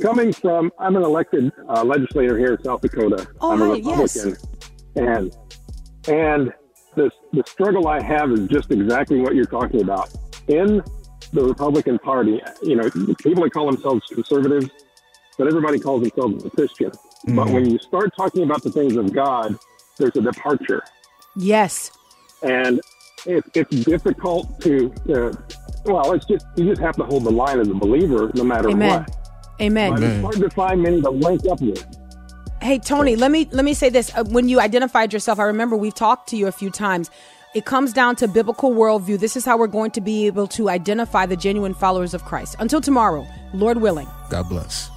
coming 0.00 0.32
from, 0.32 0.72
I'm 0.78 0.96
an 0.96 1.02
elected 1.02 1.52
uh, 1.68 1.84
legislator 1.84 2.38
here 2.38 2.54
in 2.54 2.64
South 2.64 2.80
Dakota. 2.80 3.26
Oh, 3.40 3.52
I'm 3.52 3.62
a 3.62 3.68
right, 3.70 3.82
yes. 3.82 4.16
Republican, 4.16 4.48
and 4.96 5.36
and 6.08 6.52
the 6.94 7.10
the 7.32 7.42
struggle 7.46 7.88
I 7.88 8.02
have 8.02 8.30
is 8.32 8.46
just 8.48 8.70
exactly 8.70 9.20
what 9.20 9.34
you're 9.34 9.44
talking 9.44 9.82
about. 9.82 10.10
In 10.48 10.82
the 11.32 11.42
Republican 11.44 11.98
Party, 11.98 12.40
you 12.62 12.76
know, 12.76 12.88
people 13.18 13.42
that 13.44 13.50
call 13.52 13.66
themselves 13.70 14.02
conservatives, 14.12 14.68
but 15.38 15.46
everybody 15.46 15.78
calls 15.78 16.02
themselves 16.02 16.44
a 16.44 16.50
Christian. 16.50 16.92
But 17.28 17.48
when 17.48 17.68
you 17.70 17.78
start 17.78 18.14
talking 18.16 18.42
about 18.42 18.62
the 18.62 18.70
things 18.70 18.96
of 18.96 19.12
God, 19.12 19.56
there's 19.98 20.14
a 20.16 20.20
departure, 20.20 20.82
Yes. 21.36 21.90
and 22.42 22.80
it, 23.26 23.42
it's 23.54 23.84
difficult 23.84 24.60
to. 24.60 24.92
Uh, 25.08 25.32
well, 25.86 26.12
it's 26.12 26.26
just 26.26 26.46
you 26.56 26.66
just 26.68 26.80
have 26.82 26.96
to 26.96 27.04
hold 27.04 27.24
the 27.24 27.30
line 27.30 27.58
as 27.60 27.68
a 27.68 27.74
believer, 27.74 28.30
no 28.34 28.44
matter 28.44 28.68
Amen. 28.70 29.00
what. 29.00 29.16
Amen. 29.60 29.92
But 29.92 30.02
it's 30.02 30.22
hard 30.22 30.36
to 30.36 30.50
find 30.50 30.82
many 30.82 31.00
to 31.00 31.10
link 31.10 31.46
up 31.50 31.60
with. 31.60 31.84
Hey 32.60 32.78
Tony, 32.78 33.14
let 33.14 33.30
me 33.30 33.46
let 33.52 33.64
me 33.64 33.74
say 33.74 33.90
this. 33.90 34.10
Uh, 34.16 34.24
when 34.24 34.48
you 34.48 34.58
identified 34.58 35.12
yourself, 35.12 35.38
I 35.38 35.44
remember 35.44 35.76
we've 35.76 35.94
talked 35.94 36.30
to 36.30 36.36
you 36.36 36.46
a 36.46 36.52
few 36.52 36.70
times. 36.70 37.10
It 37.54 37.66
comes 37.66 37.92
down 37.92 38.16
to 38.16 38.26
biblical 38.26 38.72
worldview. 38.72 39.20
This 39.20 39.36
is 39.36 39.44
how 39.44 39.56
we're 39.56 39.68
going 39.68 39.92
to 39.92 40.00
be 40.00 40.26
able 40.26 40.48
to 40.48 40.70
identify 40.70 41.26
the 41.26 41.36
genuine 41.36 41.74
followers 41.74 42.14
of 42.14 42.24
Christ. 42.24 42.56
Until 42.58 42.80
tomorrow, 42.80 43.26
Lord 43.52 43.78
willing. 43.78 44.08
God 44.28 44.48
bless. 44.48 44.90